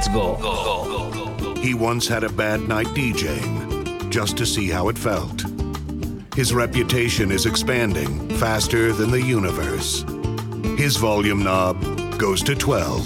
Let's 0.00 0.08
go. 0.14 0.34
go, 0.36 1.10
go, 1.12 1.36
go 1.36 1.54
he 1.60 1.74
once 1.74 2.08
had 2.08 2.24
a 2.24 2.30
bad 2.30 2.66
night 2.66 2.86
DJing 2.86 4.08
just 4.08 4.38
to 4.38 4.46
see 4.46 4.70
how 4.70 4.88
it 4.88 4.96
felt. 4.96 5.44
His 6.34 6.54
reputation 6.54 7.30
is 7.30 7.44
expanding 7.44 8.30
faster 8.38 8.94
than 8.94 9.10
the 9.10 9.20
universe. 9.20 10.06
His 10.78 10.96
volume 10.96 11.42
knob 11.42 11.78
goes 12.18 12.42
to 12.44 12.54
12. 12.54 13.04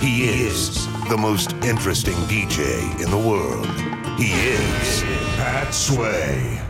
He 0.00 0.24
is 0.24 0.84
the 1.08 1.16
most 1.16 1.52
interesting 1.62 2.16
DJ 2.26 2.82
in 3.00 3.08
the 3.12 3.28
world. 3.28 3.68
He 4.18 4.32
is 4.32 5.02
Pat 5.36 5.72
Sway. 5.72 6.63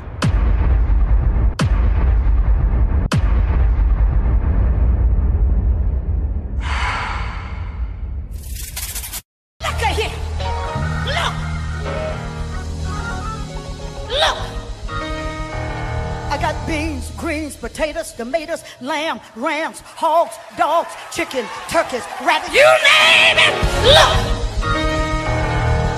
Potatoes, 17.64 18.12
tomatoes, 18.12 18.62
lamb, 18.82 19.18
rams, 19.36 19.80
hogs, 19.80 20.36
dogs, 20.58 20.90
chicken, 21.10 21.46
turkeys, 21.70 22.04
rabbits, 22.20 22.52
you 22.52 22.60
name 22.60 23.38
it. 23.38 23.54
Look! 23.86 24.43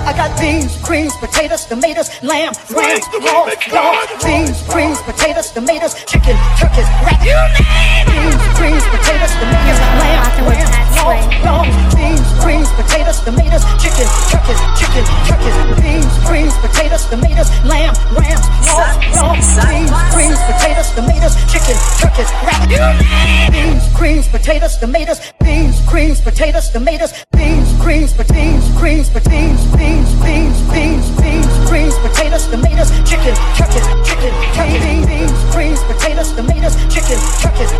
I 0.06 0.15
got 0.15 0.38
beans, 0.38 0.78
greens, 0.87 1.10
potatoes, 1.19 1.66
tomatoes, 1.66 2.06
lamb, 2.23 2.55
rams, 2.70 3.02
hogs, 3.27 3.59
dogs, 3.66 4.06
beans, 4.23 4.62
greens, 4.70 5.02
potatoes, 5.02 5.51
tomatoes, 5.51 5.98
chicken, 6.06 6.38
turkeys, 6.62 6.87
rabbits, 7.02 7.27
you 7.27 7.34
name. 7.59 8.06
Beans, 8.06 8.38
greens, 8.55 8.87
potatoes, 8.87 9.34
tomatoes, 9.34 9.80
lamb, 9.98 10.46
rams, 10.46 10.70
hogs, 11.02 11.27
dogs, 11.42 11.74
beans, 11.98 12.23
greens, 12.38 12.70
potatoes, 12.79 13.19
tomatoes, 13.27 13.66
chicken, 13.82 14.06
turkeys, 14.30 14.60
chicken, 14.79 15.04
turkeys, 15.26 15.57
beans, 15.82 16.15
greens, 16.23 16.54
potatoes, 16.63 17.04
tomatoes, 17.10 17.51
lamb, 17.66 17.95
rams, 18.15 18.46
hogs, 18.63 19.02
dogs, 19.10 19.59
beans, 19.59 19.91
greens, 20.15 20.38
potatoes, 20.46 20.88
tomatoes, 20.95 21.35
chicken, 21.51 21.74
turkeys, 21.98 22.30
rat. 22.46 22.63
rabbit. 22.70 23.51
Beans, 23.51 23.82
greens, 23.91 24.26
potatoes, 24.30 24.79
tomatoes, 24.79 25.18
beans, 25.43 25.82
greens, 25.91 26.20
potatoes, 26.23 26.70
tomatoes, 26.70 27.10
beans, 27.35 27.66
greens, 27.82 28.15
beans, 28.15 28.70
greens, 28.79 29.10
beans, 29.10 29.66
beans, 29.97 30.13
beans, 30.21 30.61
beans, 30.71 31.11
beans, 31.21 31.69
greens, 31.69 31.95
potatoes, 31.99 32.47
tomatoes, 32.49 32.91
chicken, 33.09 33.35
turkeys, 33.57 33.87
chicken, 34.05 34.33
turkeys, 34.53 34.83
beans, 34.85 35.07
beans, 35.07 35.55
greens, 35.55 35.80
potatoes, 35.85 36.33
tomatoes, 36.33 36.77
chicken, 36.93 37.19
turkeys. 37.41 37.73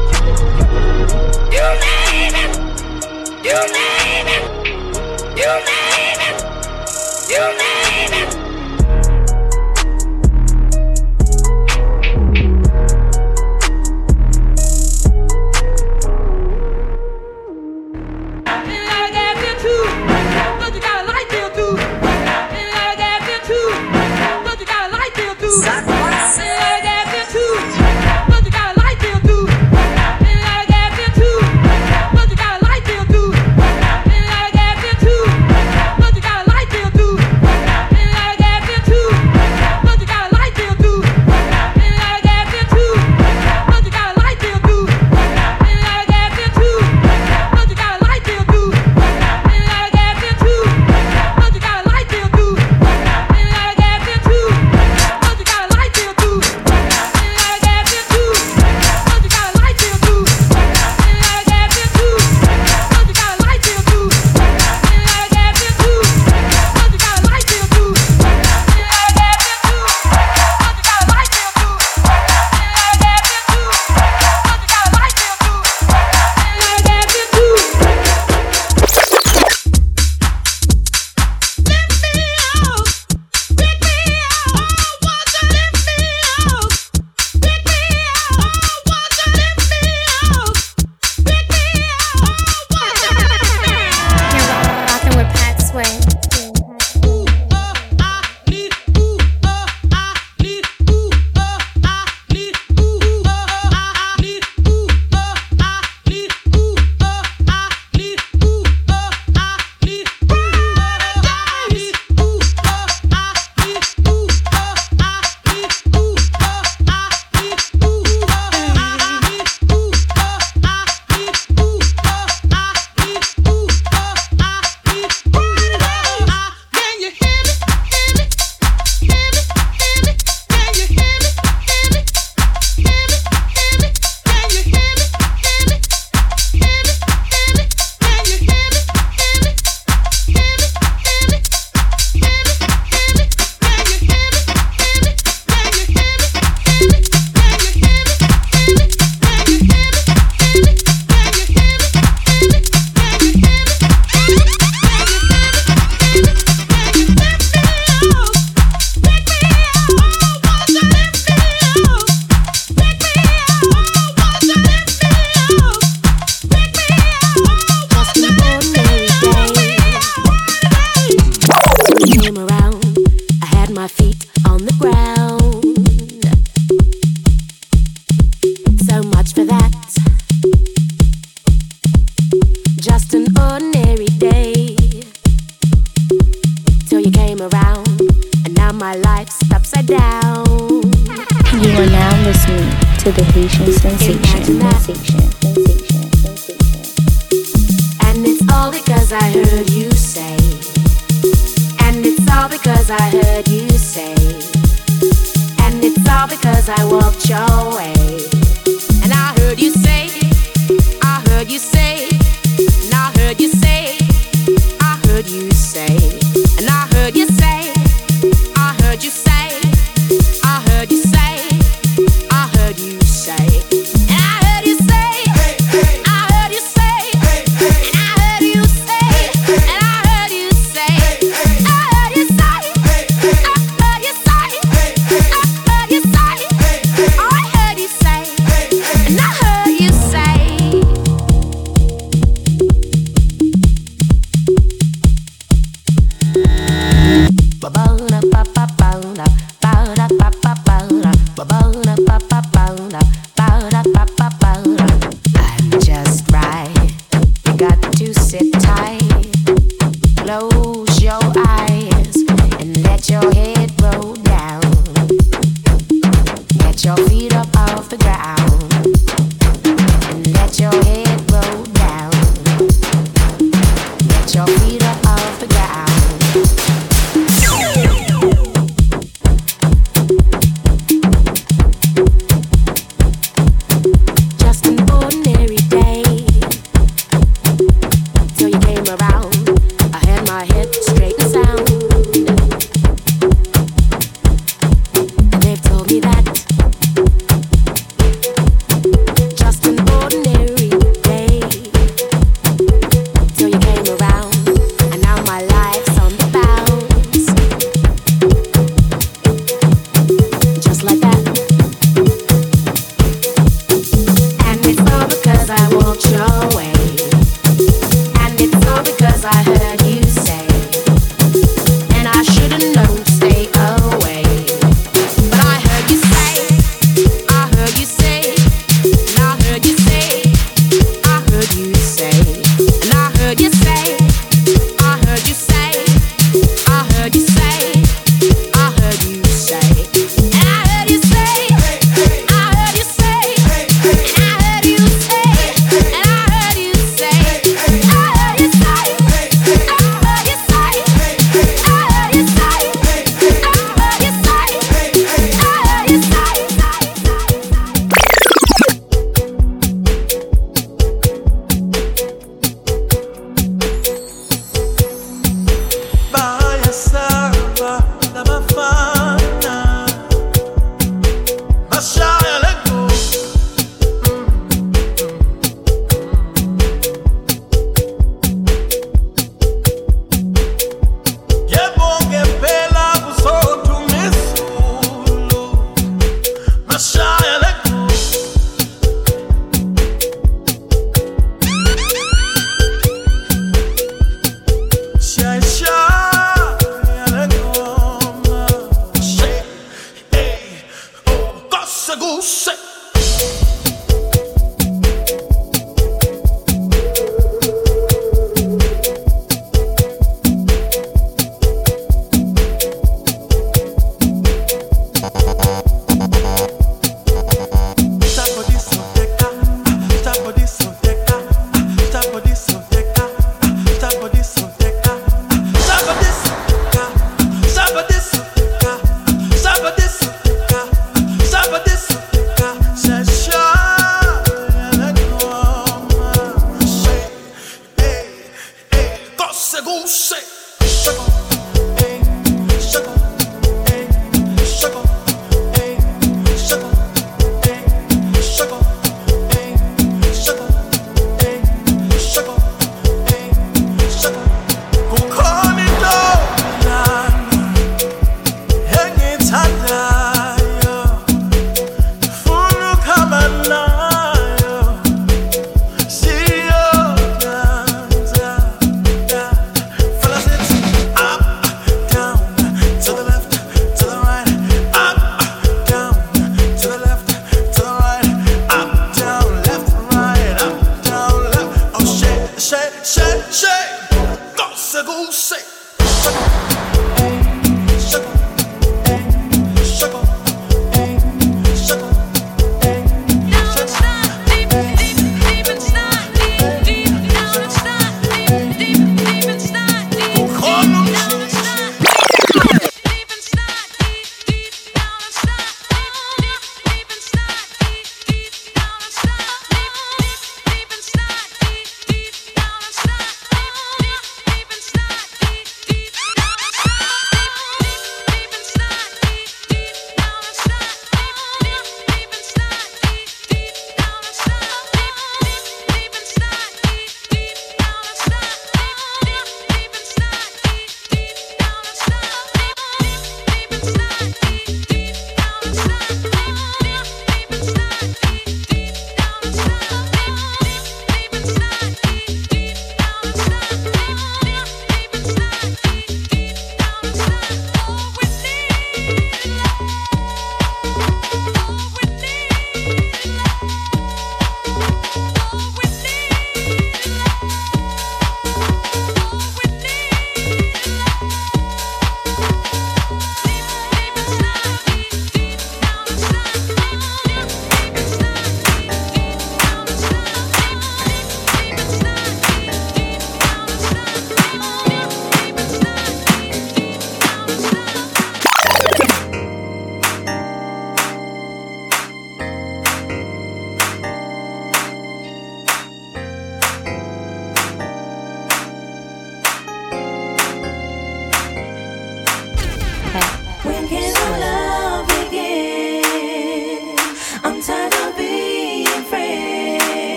You 1.53 1.67
name 1.85 2.37
it. 2.43 2.57
You 3.45 3.59
name 3.77 4.29
it. 4.29 4.45
You 5.37 5.53
name 5.69 6.21
it. 6.21 6.37
You 7.29 7.45
name 7.59 8.13
it. 8.13 8.47
heard 18.47 18.73
you 18.73 18.87
say, 18.87 19.17
I 19.17 19.35
heard 19.37 19.63
you 19.65 20.16
say, 26.35 26.76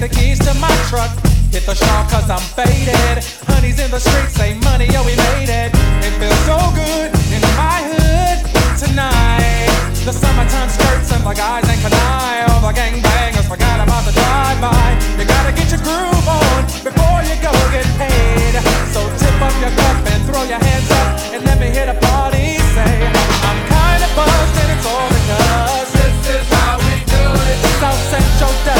the 0.00 0.08
keys 0.08 0.38
to 0.40 0.54
my 0.56 0.72
truck. 0.88 1.12
Hit 1.52 1.68
the 1.68 1.76
shop 1.76 2.08
cause 2.08 2.30
I'm 2.32 2.40
faded. 2.56 3.20
Honey's 3.52 3.76
in 3.76 3.90
the 3.92 4.00
streets, 4.00 4.32
say 4.32 4.56
Monty, 4.64 4.88
yo, 4.88 5.04
we 5.04 5.12
made 5.12 5.52
it. 5.52 5.68
It 6.00 6.16
feels 6.16 6.40
so 6.48 6.56
good 6.72 7.12
in 7.28 7.42
my 7.60 7.84
hood 7.84 8.40
tonight. 8.80 9.68
The 10.08 10.16
summertime 10.16 10.72
skirts 10.72 11.12
and 11.12 11.20
the 11.20 11.36
guys 11.36 11.68
ain't 11.68 11.84
Kangol. 11.84 12.48
All 12.48 12.64
the 12.64 12.72
gangbangers 12.72 13.44
forgot 13.44 13.76
about 13.84 14.08
the 14.08 14.16
drive-by. 14.16 14.88
You 15.20 15.28
gotta 15.28 15.52
get 15.52 15.68
your 15.68 15.84
groove 15.84 16.28
on 16.32 16.64
before 16.80 17.20
you 17.28 17.36
go 17.44 17.52
get 17.68 17.84
paid. 18.00 18.56
So 18.96 19.04
tip 19.20 19.36
up 19.36 19.52
your 19.60 19.74
cup 19.76 20.00
and 20.16 20.20
throw 20.24 20.48
your 20.48 20.64
hands 20.64 20.88
up 20.96 21.08
and 21.36 21.44
let 21.44 21.60
me 21.60 21.68
hear 21.76 21.84
the 21.84 21.98
party 22.00 22.56
say, 22.72 23.04
I'm 23.44 23.60
kinda 23.68 24.08
buzzed 24.16 24.56
and 24.64 24.70
it's 24.72 24.86
all 24.88 25.08
because 25.12 25.92
this 25.92 26.40
is 26.40 26.46
how 26.56 26.80
we 26.88 27.04
do 27.04 27.24
it. 27.52 27.56
South 27.84 28.00
Central 28.08 28.50
nobody 28.64 28.79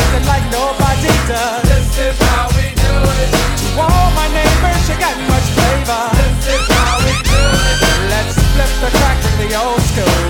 This 1.31 1.97
is 1.97 2.19
how 2.27 2.49
we 2.59 2.75
do 2.75 2.95
it. 3.23 3.31
To 3.63 3.69
all 3.79 4.11
my 4.19 4.27
neighbors, 4.35 4.83
you 4.91 4.99
got 4.99 5.15
much 5.31 5.47
flavor. 5.55 6.11
This 6.19 6.59
is 6.59 6.67
how 6.75 6.99
we 7.07 7.15
do 7.23 7.39
it. 7.71 7.79
Let's 8.11 8.35
flip 8.35 8.73
the 8.83 8.91
track 8.99 9.17
with 9.23 9.39
the 9.39 9.55
old 9.55 9.81
school 9.81 10.30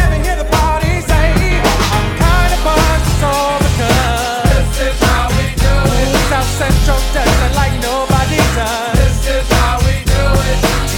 it's 3.21 3.37
all 3.37 3.59
because 3.59 4.49
This 4.49 4.81
is 4.89 4.99
how 5.05 5.29
we 5.29 5.45
do 5.53 5.73
it. 5.99 6.09
South 6.29 6.51
Central 6.57 6.97
does 7.13 7.37
it 7.45 7.53
like 7.55 7.73
nobody 7.81 8.37
does. 8.57 8.97
This 8.97 9.19
is 9.37 9.45
how 9.53 9.77
we 9.85 9.93
do 10.09 10.23
it. 10.49 10.57
To 10.91 10.97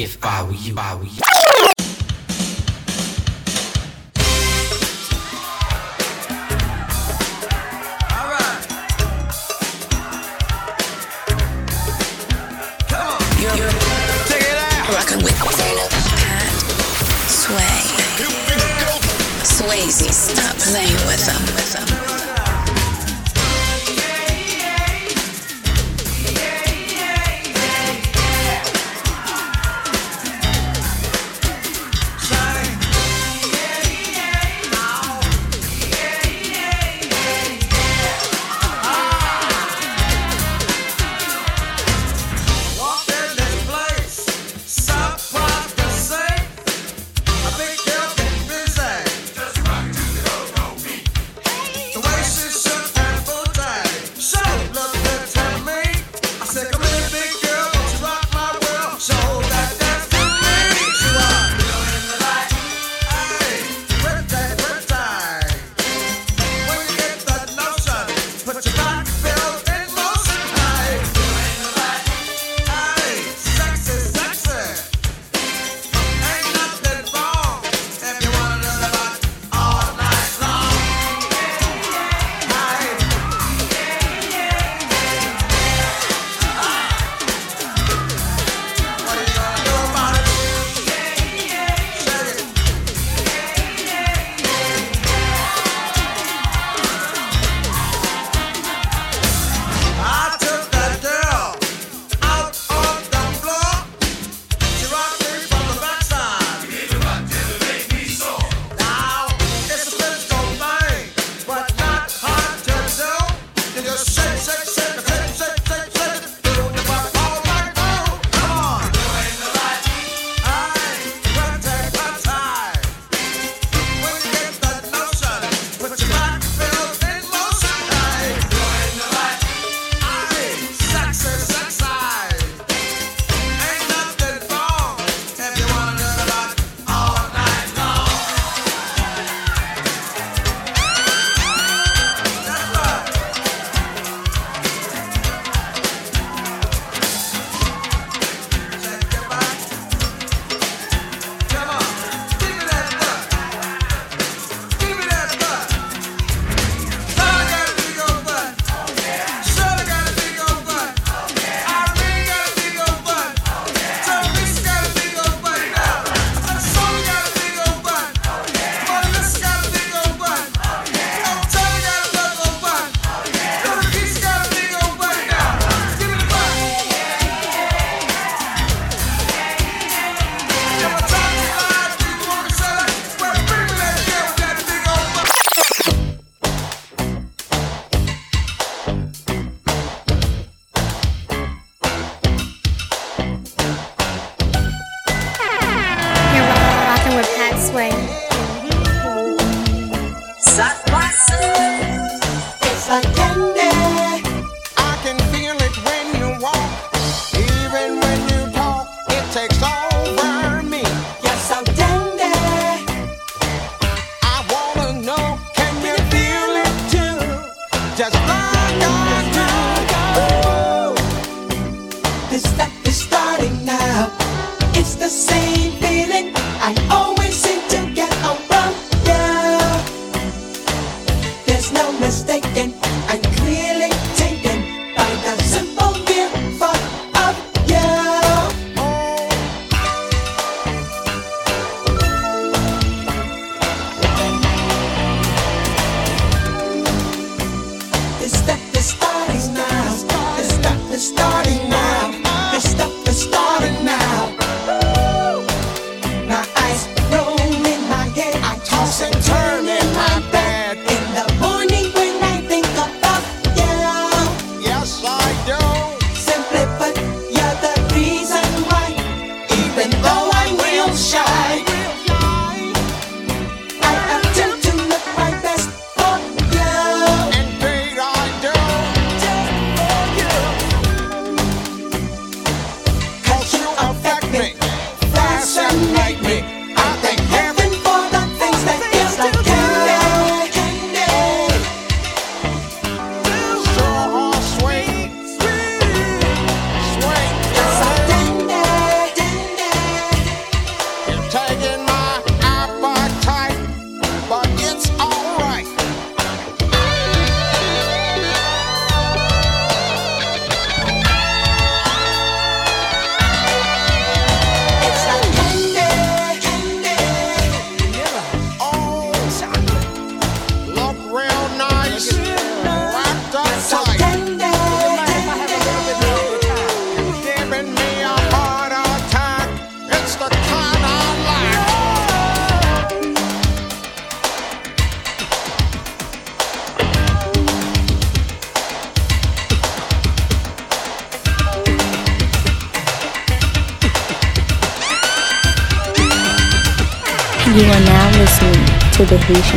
If 0.00 0.24
I 0.24 0.44
were 0.44 0.52
you, 0.52 0.74
I 0.78 0.94
were 0.94 1.02
you. 1.02 1.37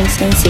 The 0.04 0.41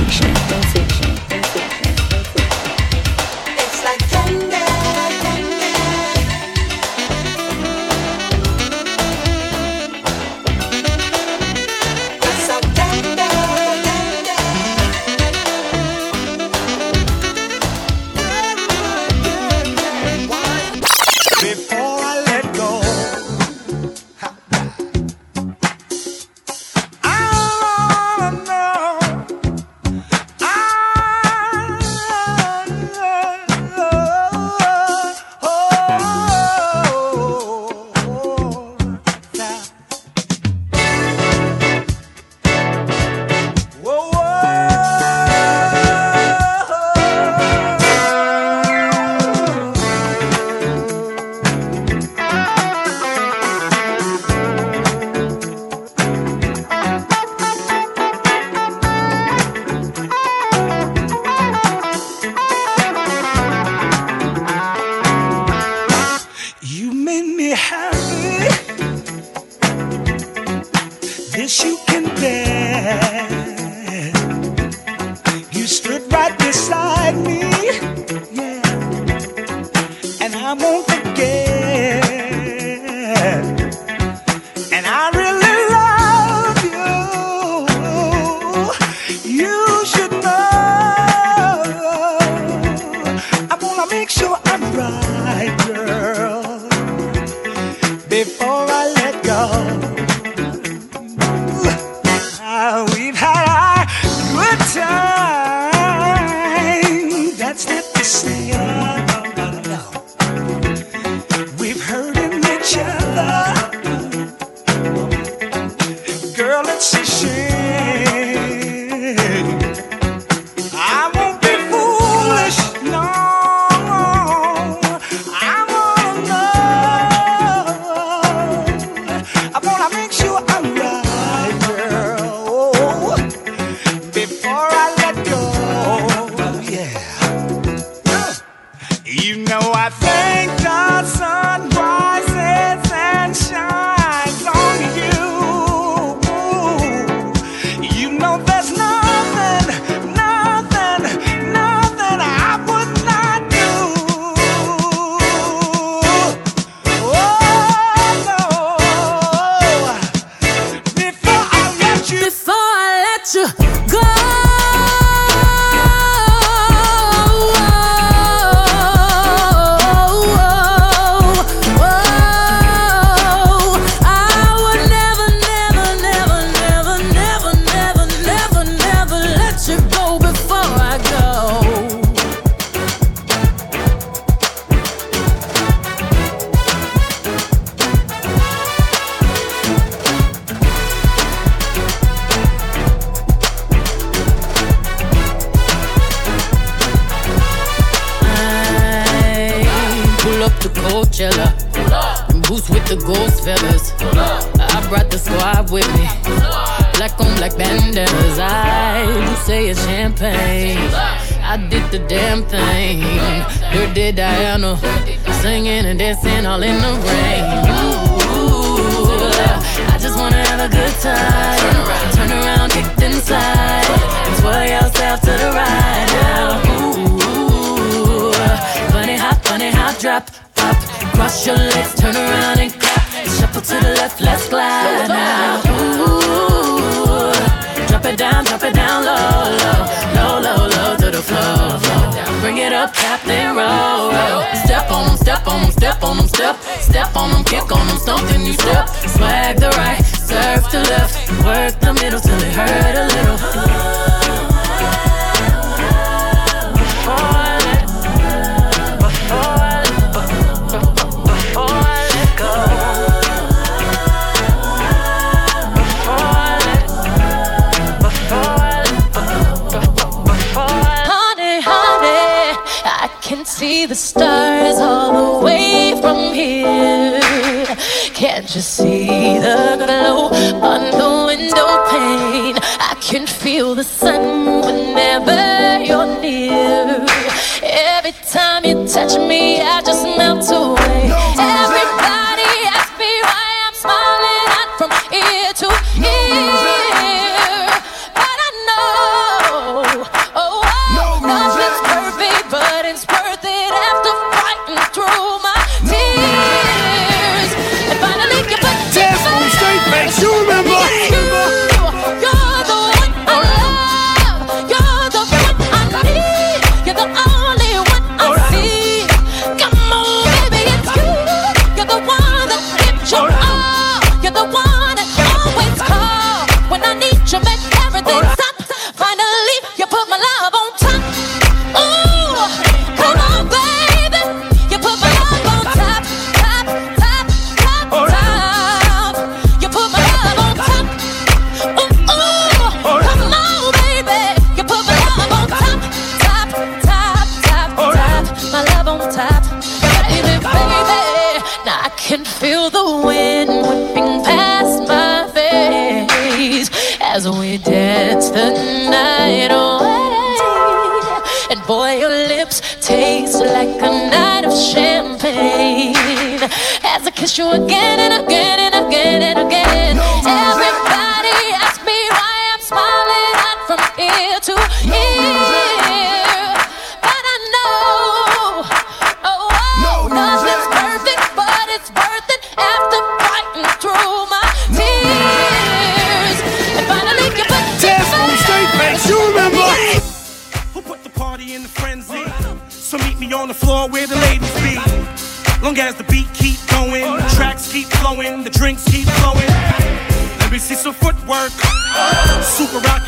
you 367.38 367.50
again 367.52 368.00
and 368.00 368.26
again 368.26 368.60
and 368.60 368.88
again 368.88 369.22
and 369.22 369.48
again. 369.48 369.61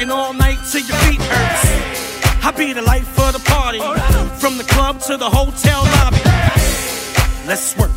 working 0.03 0.11
all 0.11 0.33
night 0.33 0.59
till 0.69 0.81
your 0.81 0.97
feet 0.97 1.21
hurts. 1.21 2.45
I 2.45 2.51
be 2.51 2.73
the 2.73 2.81
life 2.81 3.07
for 3.07 3.31
the 3.31 3.39
party, 3.39 3.79
from 4.39 4.57
the 4.57 4.63
club 4.63 4.99
to 5.01 5.17
the 5.17 5.29
hotel 5.29 5.83
lobby. 5.83 6.17
Let's 7.47 7.77
work. 7.77 7.91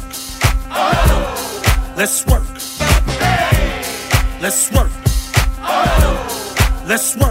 Let's 1.96 2.26
work. 2.26 2.44
Let's 4.40 4.70
work. 4.72 4.90
Let's 6.86 7.16
work. 7.16 7.25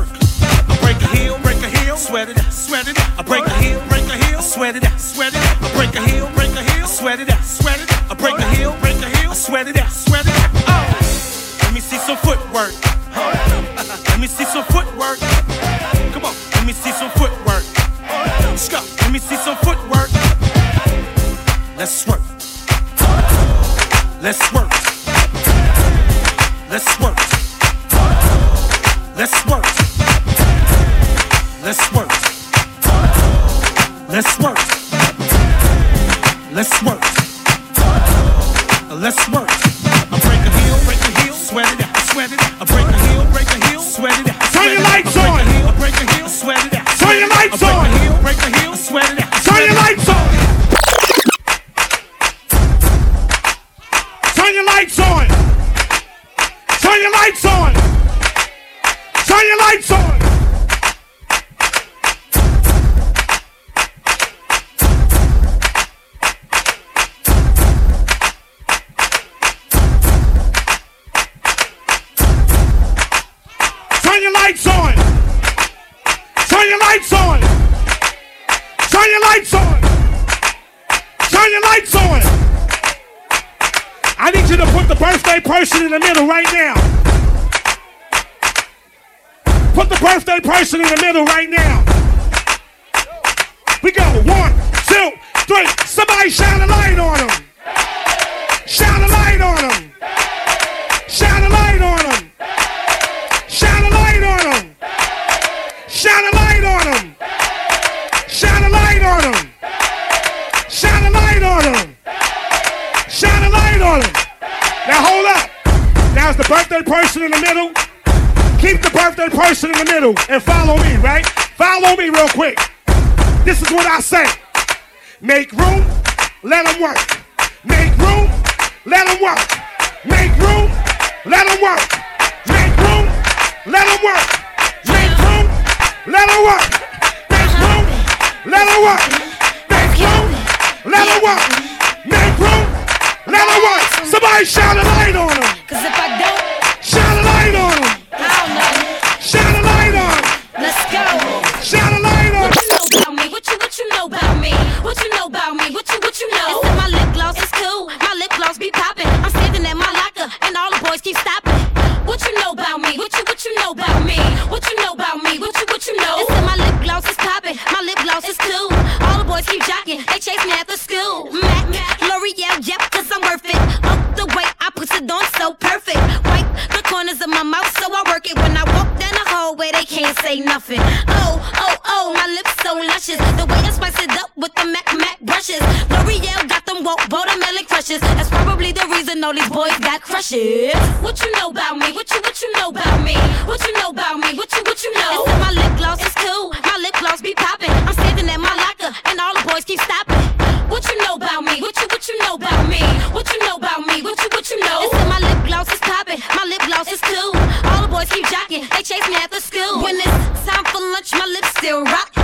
Luscious. 182.96 183.20
The 183.36 183.46
way 183.52 183.60
I 183.60 183.72
spice 183.76 184.00
it 184.00 184.12
up 184.16 184.32
with 184.40 184.56
the 184.56 184.66
Mac 184.72 184.88
Mac 184.96 185.20
brushes. 185.20 185.60
L'Oreal 185.92 186.48
got 186.48 186.64
them 186.66 186.80
woke 186.88 187.04
watermelon 187.12 187.66
crushes. 187.68 188.00
That's 188.16 188.30
probably 188.30 188.72
the 188.72 188.88
reason 188.88 189.22
all 189.24 189.36
these 189.36 189.52
boys 189.52 189.76
got 189.84 190.00
crushes. 190.00 190.72
What 191.04 191.20
you 191.20 191.30
know 191.36 191.50
about 191.52 191.76
me? 191.76 191.92
What 191.92 192.08
you 192.08 192.20
what 192.24 192.40
you 192.42 192.50
know 192.56 192.70
about 192.72 193.04
me? 193.04 193.16
What 193.44 193.60
you 193.68 193.74
know 193.80 193.90
about 193.92 194.16
me? 194.24 194.32
What 194.40 194.48
you 194.56 194.64
what 194.64 194.80
you 194.80 194.92
know? 194.96 195.28
It's 195.28 195.40
my 195.44 195.52
lip 195.52 195.74
gloss 195.76 196.00
is 196.08 196.16
cool. 196.24 196.56
My 196.64 196.78
lip 196.80 196.96
gloss 196.96 197.20
be 197.22 197.34
popping. 197.36 197.76
I'm 197.84 197.94
standing 198.00 198.30
at 198.32 198.40
my 198.40 198.56
locker 198.64 198.92
and 199.12 199.20
all 199.20 199.36
the 199.36 199.44
boys 199.44 199.66
keep 199.68 199.82
stopping. 199.84 200.24
What 200.72 200.88
you 200.88 200.96
know 201.04 201.16
about 201.20 201.44
me? 201.44 201.60
What 201.60 201.76
you 201.76 201.88
what 201.92 202.08
you 202.08 202.16
know 202.24 202.36
about 202.40 202.64
me? 202.72 202.80
What 203.12 203.28
you 203.28 203.40
know 203.44 203.58
about 203.60 203.84
me? 203.84 204.02
What 204.08 204.16
you 204.24 204.30
what 204.32 204.48
you 204.50 204.60
know? 204.64 204.88
It's 204.88 204.96
my 205.12 205.20
lip 205.20 205.40
gloss 205.44 205.68
is 205.68 205.84
popping. 205.84 206.20
My 206.32 206.48
lip 206.48 206.64
gloss 206.64 206.88
is 206.96 207.02
cool. 207.04 207.36
All 207.68 207.82
the 207.84 207.92
boys 207.92 208.08
keep 208.08 208.24
jocking. 208.32 208.64
They 208.72 208.84
chase 208.88 209.08
me 209.12 209.20
after 209.20 209.44
school. 209.44 209.84
When 209.84 210.00
it's 210.00 210.48
time 210.48 210.64
for 210.72 210.80
lunch, 210.80 211.12
my 211.12 211.28
lips 211.28 211.52
still 211.60 211.84
rock. 211.84 212.15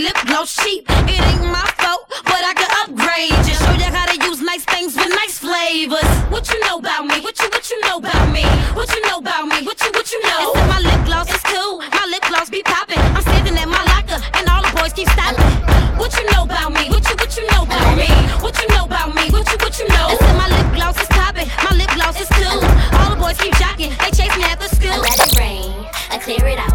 Lip 0.00 0.16
gloss 0.24 0.56
cheap. 0.56 0.88
It 0.88 1.20
ain't 1.20 1.44
my 1.44 1.68
fault, 1.76 2.08
but 2.24 2.40
I 2.40 2.52
could 2.56 2.72
upgrade. 2.80 3.36
Just 3.44 3.60
show 3.60 3.76
you 3.76 3.90
how 3.92 4.06
to 4.08 4.16
use 4.24 4.40
nice 4.40 4.64
things 4.64 4.96
with 4.96 5.12
nice 5.12 5.36
flavors. 5.38 6.08
What 6.32 6.48
you 6.48 6.58
know 6.64 6.78
about 6.78 7.04
me? 7.04 7.20
What 7.20 7.36
you 7.36 7.48
what 7.52 7.68
you 7.68 7.78
know 7.84 7.98
about 7.98 8.32
me? 8.32 8.44
What 8.72 8.88
you 8.94 9.02
know 9.08 9.18
about 9.18 9.44
me? 9.52 9.60
What 9.66 9.76
you 9.84 9.90
what 9.92 10.08
you 10.10 10.20
know? 10.24 10.56
It's 10.56 10.68
my 10.72 10.80
lip 10.80 11.04
gloss 11.04 11.28
is 11.28 11.42
cool. 11.44 11.84
My 11.84 12.06
lip 12.08 12.24
gloss 12.28 12.48
be 12.48 12.62
popping. 12.64 12.98
I'm 13.12 13.22
standing 13.22 13.56
at 13.60 13.68
my 13.68 13.82
locker 13.92 14.16
and 14.40 14.48
all 14.48 14.64
the 14.64 14.72
boys 14.72 14.92
keep 14.96 15.08
stopping. 15.12 15.44
What 16.00 16.16
you 16.16 16.24
know 16.32 16.44
about 16.48 16.72
me? 16.72 16.88
What 16.88 17.04
you 17.04 17.14
what 17.20 17.36
you 17.36 17.44
know 17.52 17.62
about 17.68 17.92
me? 18.00 18.08
What 18.40 18.56
you 18.56 18.68
know 18.72 18.84
about 18.88 19.12
me? 19.14 19.28
What 19.28 19.44
you 19.52 19.58
what 19.60 19.74
you 19.78 19.86
know? 19.92 20.16
It's 20.16 20.24
my 20.40 20.48
lip 20.48 20.68
gloss 20.72 20.96
is 20.96 21.10
popping. 21.12 21.48
My 21.60 21.76
lip 21.76 21.92
gloss 21.92 22.16
is 22.16 22.30
cool. 22.40 22.56
All 22.96 23.12
the 23.12 23.20
boys 23.20 23.36
keep 23.36 23.52
jocking. 23.60 23.92
They 24.00 24.10
chase 24.16 24.32
me 24.32 24.48
after 24.48 24.68
school. 24.72 24.96
I 24.96 25.04
let 25.04 25.20
it 25.20 25.36
rain, 25.36 25.76
I 26.08 26.16
clear 26.16 26.46
it 26.48 26.58
out. 26.58 26.72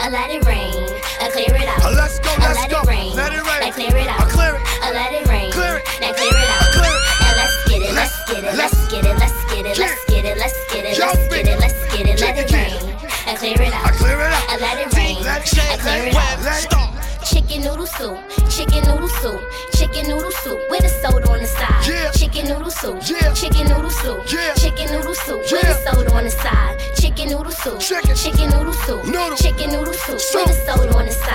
I 0.00 0.10
let 0.10 0.30
it 0.30 0.44
rain, 0.44 0.84
I 1.20 1.32
clear 1.32 1.54
it 1.56 1.66
out. 1.66 1.77
Let's 2.08 2.20
go, 2.24 2.32
let's 2.40 2.56
let 2.56 2.70
go. 2.70 2.80
it 2.80 2.88
rain, 2.88 3.12
Let 3.14 3.32
it 3.36 3.44
rain. 3.44 3.62
I 3.68 3.70
clear 3.70 3.92
it 3.94 4.08
out. 4.08 4.20
I 4.20 4.24
clear 4.32 4.54
it. 4.56 4.62
I 4.80 4.92
let 4.96 5.12
it 5.12 5.28
rain, 5.28 5.52
Clear 5.52 5.76
it. 5.76 5.84
now 6.00 6.12
clear 6.16 6.32
it 6.32 6.48
out. 6.56 6.72
clear 6.72 6.88
it. 6.88 7.04
And 7.20 7.36
let's 7.36 7.56
get 7.68 7.82
it, 7.84 7.92
let's 7.92 8.16
get 8.24 8.44
it, 8.48 8.56
let's 8.56 8.88
get 8.88 9.04
it, 9.04 9.18
let's 9.20 9.44
get 9.52 9.64
it, 9.68 9.76
let's 9.76 10.04
get 10.08 10.24
it, 10.24 10.38
let's 10.40 10.64
get 10.72 10.84
it, 10.88 10.96
let's 10.96 11.28
get 11.28 11.44
it, 11.44 11.60
let's 11.60 11.76
get 11.92 12.06
it, 12.08 12.20
let 12.20 12.38
it 12.40 12.48
rain. 12.48 12.96
I 13.28 13.34
clear 13.36 13.60
it 13.60 13.74
out. 13.76 13.84
I 13.84 13.90
clear 13.92 14.16
it 14.24 14.32
out. 14.32 14.44
I 14.48 14.56
let 14.56 14.78
it 14.80 14.88
rain, 14.96 15.20
Let 15.22 15.42
it 15.42 15.48
shake, 15.52 15.84
let 15.84 16.00
it 16.00 16.08
it 16.08 16.16
out. 16.16 16.40
let 16.40 16.64
it 16.64 16.70
start. 16.72 16.88
Chicken 17.28 17.60
noodle 17.60 17.84
soup, 17.86 18.16
chicken 18.48 18.82
noodle 18.88 19.08
soup, 19.20 19.40
chicken 19.76 20.08
noodle 20.08 20.32
soup 20.32 20.58
with 20.70 20.84
a 20.84 20.88
soda 20.88 21.28
on 21.30 21.40
the 21.40 21.46
side. 21.46 21.84
Yeah. 21.86 22.10
Chicken 22.12 22.48
noodle 22.48 22.70
soup, 22.70 22.96
Yeah. 23.04 23.32
chicken 23.34 23.68
noodle 23.68 23.90
soup, 23.90 24.24
Yeah. 24.32 24.54
chicken 24.54 24.88
noodle 24.96 25.14
soup 25.14 25.40
with 25.52 25.64
a 25.64 25.74
soda 25.84 26.10
on 26.16 26.24
the 26.24 26.30
side. 26.30 26.80
Chicken 26.96 27.28
noodle 27.28 27.52
soup, 27.52 27.80
Chicken. 27.80 28.16
chicken 28.16 28.48
noodle 28.48 28.72
soup, 28.72 29.04
Noodle. 29.04 29.36
chicken 29.36 29.70
noodle 29.72 29.92
soup 29.92 30.18
Soup. 30.20 30.46
with 30.48 30.56
a 30.56 30.64
soda 30.72 30.96
on 30.96 31.04
the 31.04 31.12
side. 31.12 31.27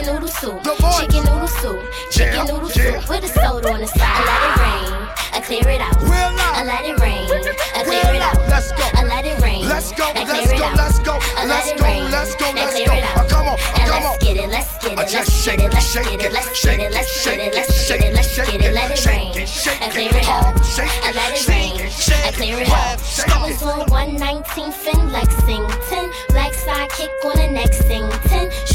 Chicken 0.00 0.14
noodle 0.14 0.28
soup, 0.28 0.62
chicken 0.64 1.24
noodle 1.24 1.46
soup, 1.46 1.80
chicken 2.10 2.46
noodle 2.46 2.68
soup 2.70 3.08
with 3.10 3.24
a 3.24 3.28
soda 3.28 3.70
on 3.70 3.80
the 3.80 3.86
side. 3.86 4.00
I 4.00 4.24
let 4.24 4.40
it 4.48 4.56
rain, 4.64 5.08
I 5.36 5.40
clear 5.44 5.68
it 5.76 5.80
out. 5.82 5.96
I 6.00 6.64
let 6.64 6.84
it 6.88 6.98
rain, 7.00 7.28
I 7.76 7.84
clear 7.84 8.14
it 8.16 8.22
out. 8.22 8.38
Let's 8.48 8.72
go. 8.72 8.80
I 8.94 9.04
let 9.04 9.26
it 9.26 9.38
rain, 9.42 9.68
Let's 9.68 9.92
go, 9.92 10.08
let's 10.16 10.52
go, 10.52 10.72
let's 10.72 10.98
go, 11.00 11.18
I 11.36 11.44
let 11.44 11.48
let's 11.48 11.68
it 11.72 11.78
go, 11.78 11.84
rain, 11.84 12.10
let's 12.10 12.34
go, 12.34 12.46
I 12.46 12.52
let's 12.54 12.72
clear 12.72 12.86
go. 12.86 12.94
it 12.94 13.04
out. 13.04 13.18
Uh, 13.18 13.28
come 13.28 13.48
on, 13.48 13.58
come 13.60 13.88
let's 13.90 14.06
on. 14.06 14.18
get 14.24 14.36
it, 14.38 14.48
let's 14.48 14.72
get 14.80 14.98
Uh, 14.98 15.02
it, 15.02 15.12
let's 15.12 15.32
shake 15.44 15.60
it, 15.60 15.70
let's 15.70 15.92
shake 15.92 16.04
get 16.08 16.20
it, 16.24 16.32
let's 16.32 16.56
shake 16.56 16.80
it, 16.80 16.92
let's 16.92 17.12
shake 17.20 17.40
it, 17.44 17.54
let's 17.54 17.84
shake 17.84 18.00
it, 18.00 18.14
let's 18.14 18.28
shake 18.32 18.54
it, 18.54 18.72
let 18.72 18.90
it, 18.96 19.04
rain. 19.04 19.36
I 19.84 19.88
clear 19.92 20.16
it 20.16 20.28
out. 20.28 20.56
I 20.56 21.10
it, 21.10 21.14
let 21.14 21.36
it 21.36 21.48
rain. 21.48 21.76
I 22.24 22.32
clear 22.32 22.56
it, 22.56 22.68
out. 22.72 22.96
I 23.28 23.52
was 23.52 23.62
on 23.62 23.84
119th 23.92 24.94
in 24.96 25.12
Lexington, 25.12 26.10
black 26.30 26.52
sidekick 26.56 27.12
on 27.28 27.36
the 27.36 27.48
next 27.52 27.84
Sington. 27.84 28.19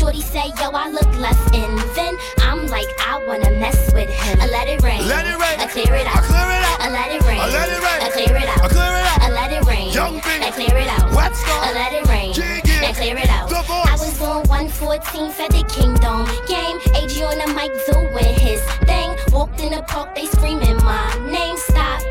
Shorty 0.05 0.21
say, 0.21 0.53
yo, 0.61 0.69
I 0.69 0.87
look 0.91 1.09
less 1.17 1.41
in. 1.49 1.75
Then 1.97 2.13
I'm 2.37 2.67
like, 2.67 2.85
I 3.01 3.17
wanna 3.25 3.49
mess 3.57 3.91
with 3.91 4.07
him. 4.07 4.39
I 4.39 4.45
let 4.45 4.67
it 4.67 4.83
rain. 4.83 5.01
Let 5.07 5.25
it 5.25 5.33
rain. 5.33 5.57
I 5.57 5.65
clear 5.65 5.95
it 5.95 6.05
out. 6.05 6.21
I 6.21 6.29
clear 6.29 6.45
it 6.45 6.61
out. 6.61 6.77
I 6.79 6.89
let 6.93 7.09
it 7.09 7.25
rain. 7.25 7.39
I 7.41 7.49
let 7.49 7.69
it 7.73 7.81
rain. 7.81 8.01
I 8.05 8.09
clear 8.13 8.37
it 8.37 8.45
out. 8.45 8.61
I 8.61 8.69
clear 8.69 8.93
it 9.01 9.05
out. 9.09 9.21
I 9.25 9.31
let 9.33 9.51
it 9.51 9.65
rain. 9.65 9.91
Young. 9.91 10.21
I 10.21 10.51
clear 10.53 10.77
it 10.77 10.87
out. 10.87 11.09
Star. 11.09 11.57
I 11.57 11.73
let 11.73 11.91
it 11.91 12.05
rain. 12.05 12.29
I 12.37 12.93
clear 12.93 13.17
it 13.17 13.29
out. 13.29 13.51
I 13.51 13.97
was 13.97 14.21
on 14.21 14.45
114th 14.45 15.39
at 15.41 15.49
the 15.49 15.65
Kingdom 15.73 16.29
game. 16.45 16.77
AG 17.01 17.17
on 17.25 17.41
the 17.41 17.49
mic 17.57 17.73
doing 17.89 18.35
his 18.37 18.61
thing. 18.85 19.09
Walked 19.33 19.59
in 19.59 19.73
the 19.73 19.81
park, 19.89 20.13
they 20.13 20.27
screaming 20.27 20.77
my 20.85 21.17
name. 21.25 21.57
Stop. 21.57 22.03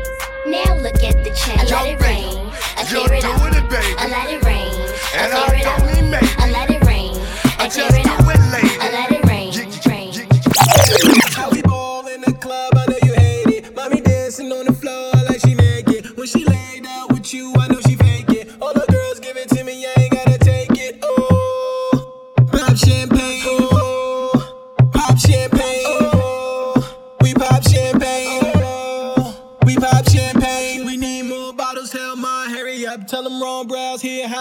Now 0.45 0.75
look 0.83 0.99
at 0.99 1.23
the 1.23 1.31
chain. 1.31 1.59
I 1.59 1.63
let 1.63 1.87
it 1.87 2.01
rain. 2.01 2.51
I 2.75 2.83
clear 2.83 3.07
it 3.07 3.23
out. 3.23 3.39
doing 3.39 3.55
it, 3.55 3.69
baby. 3.71 3.95
I 3.95 4.11
let 4.11 4.27
it 4.35 4.43
rain. 4.43 4.83
And 5.15 5.31
I 5.31 5.47
clear 5.47 5.59
it 5.61 5.65
out. 5.65 5.84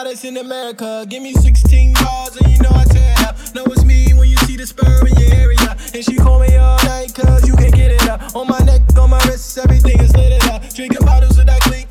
Hottest 0.05 0.25
in 0.27 0.37
America. 0.37 1.07
Give 1.09 1.23
me 1.23 1.33
16 1.33 1.95
bars 1.95 2.37
and 2.37 2.53
you 2.53 2.59
know 2.61 2.71
I 2.75 2.85
tear 2.85 3.15
up. 3.21 3.37
Know 3.55 3.65
it's 3.65 3.85
me 3.85 4.13
when 4.13 4.29
you 4.29 4.37
see 4.39 4.57
the 4.57 4.67
spur 4.67 5.07
in 5.07 5.17
your 5.17 5.33
area. 5.33 5.77
And 5.95 6.05
she 6.05 6.17
call 6.17 6.41
me 6.41 6.55
all 6.57 6.77
night 6.85 7.15
cause 7.15 7.47
you 7.49 7.57
can't 7.57 7.75
get 7.75 7.91
it 7.91 8.07
up. 8.09 8.37
On 8.37 8.47
my 8.47 8.59
neck, 8.61 8.83
on 8.99 9.09
my 9.09 9.23
wrist, 9.25 9.57
everything 9.57 9.99
is 10.01 10.15
lit 10.15 10.45
up. 10.53 10.63
Drinking 10.75 11.07
bottles 11.07 11.39
with 11.39 11.47
that 11.47 11.61
click, 11.63 11.84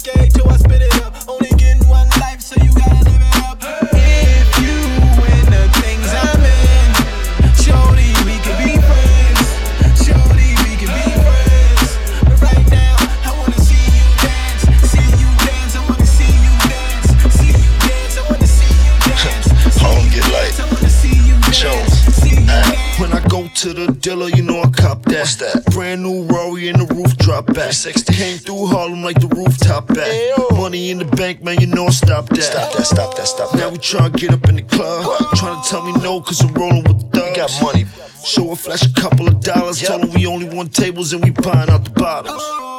the 23.86 23.94
dealer, 23.94 24.30
you 24.30 24.44
know 24.44 24.62
I 24.62 24.70
cop 24.70 25.04
that. 25.04 25.20
What's 25.20 25.36
that? 25.38 25.66
Brand 25.74 26.04
new 26.04 26.24
Rory 26.24 26.70
in 26.70 26.80
the 26.80 26.86
roof 26.94 27.16
drop 27.18 27.48
back. 27.54 27.74
60 27.74 28.14
came 28.14 28.38
through 28.38 28.68
Harlem 28.68 29.04
like 29.04 29.20
the 29.20 29.28
rooftop 29.28 29.88
back. 29.88 30.12
Money 30.52 30.92
in 30.92 31.00
the 31.00 31.06
bank, 31.06 31.44
man, 31.44 31.60
you 31.60 31.68
know 31.68 31.88
I 31.88 31.90
stop 31.90 32.28
that. 32.30 32.42
Stop 32.42 32.74
that, 32.74 32.86
stop 32.86 33.16
that, 33.16 33.28
stop 33.28 33.52
that. 33.52 33.58
Now 33.58 33.70
we 33.70 33.78
try 33.78 34.10
tryna 34.10 34.20
get 34.20 34.34
up 34.34 34.48
in 34.50 34.56
the 34.56 34.62
club. 34.64 35.06
Trying 35.36 35.62
to 35.62 35.70
tell 35.70 35.86
me 35.86 35.94
no, 36.02 36.22
cause 36.22 36.42
I'm 36.42 36.54
rolling 36.54 36.84
with 36.84 37.12
thugs. 37.12 37.30
We 37.30 37.36
got 37.36 37.62
money. 37.62 37.86
So 38.24 38.52
I 38.52 38.56
flash 38.56 38.86
a 38.86 38.94
couple 38.94 39.28
of 39.28 39.42
dollars. 39.42 39.82
Told 39.82 40.04
them 40.04 40.12
we 40.12 40.26
only 40.26 40.50
want 40.50 40.74
tables 40.74 41.14
and 41.14 41.24
we 41.24 41.32
buying 41.32 41.70
out 41.70 41.84
the 41.84 41.92
bottles. 41.92 42.73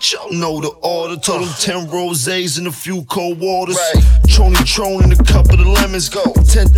But 0.00 0.12
y'all 0.16 0.32
know 0.32 0.62
the 0.64 0.72
order. 0.80 1.20
Told 1.20 1.44
them 1.44 1.52
uh. 1.52 1.60
10 1.60 1.92
rosés 1.92 2.56
and 2.56 2.66
a 2.66 2.72
few 2.72 3.04
cold 3.04 3.38
waters. 3.38 3.76
Right. 3.76 4.00
Trony 4.32 4.56
Tron 4.64 5.04
and 5.04 5.12
a 5.12 5.22
couple 5.28 5.60
of 5.60 5.66
lemons. 5.76 6.08
Go. 6.08 6.24
$10,000 6.24 6.72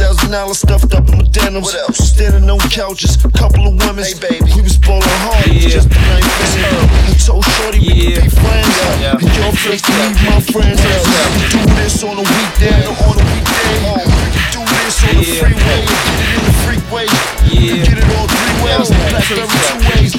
stuffed 0.58 0.90
up 0.92 1.06
in 1.06 1.18
my 1.22 1.24
denims. 1.30 1.70
What 1.70 1.86
else? 1.86 1.98
Standing 2.02 2.50
on 2.50 2.58
couches, 2.66 3.14
couple 3.38 3.62
of 3.70 3.78
women. 3.78 4.02
Hey, 4.02 4.18
baby. 4.18 4.50
We 4.58 4.62
was 4.66 4.74
ballin' 4.76 5.06
hard, 5.22 5.54
Yeah. 5.54 5.70
just 5.70 5.86
the 5.88 6.02
night 6.02 6.26
missing. 6.42 6.66
I 6.66 7.14
told 7.22 7.46
Shorty 7.46 7.78
we 7.78 7.94
Yeah. 7.94 8.10
could 8.10 8.26
be 8.26 8.30
friends. 8.42 8.74
Yeah. 8.98 9.14
And 9.14 9.30
your 9.38 9.52
place 9.54 9.82
to 9.86 9.92
leave 10.02 10.18
my 10.26 10.40
friends. 10.42 10.82
We 10.82 11.46
do 11.46 11.62
this 11.78 12.02
on 12.02 12.18
a 12.18 12.26
weekday 12.26 12.74
or 12.90 13.06
on 13.06 13.14
a 13.22 13.26
weekday. 13.38 13.70
We 14.02 14.18
can 14.34 14.50
do 14.50 14.62
this 14.66 14.98
on 14.98 15.14
the 15.14 15.22
Yeah. 15.22 15.46
freeway 15.46 15.78
and 15.78 15.86
get 15.86 16.26
it 16.26 16.26
in 16.26 16.42
the 16.42 16.61
freeway. 16.62 17.06
Yeah. 17.50 17.84
Get 17.84 17.98
it 17.98 18.08
all 18.16 18.26
three 18.26 18.56
ways. 18.64 18.88
Blackberry 18.88 19.48
two 19.58 19.82
ways. 19.90 20.12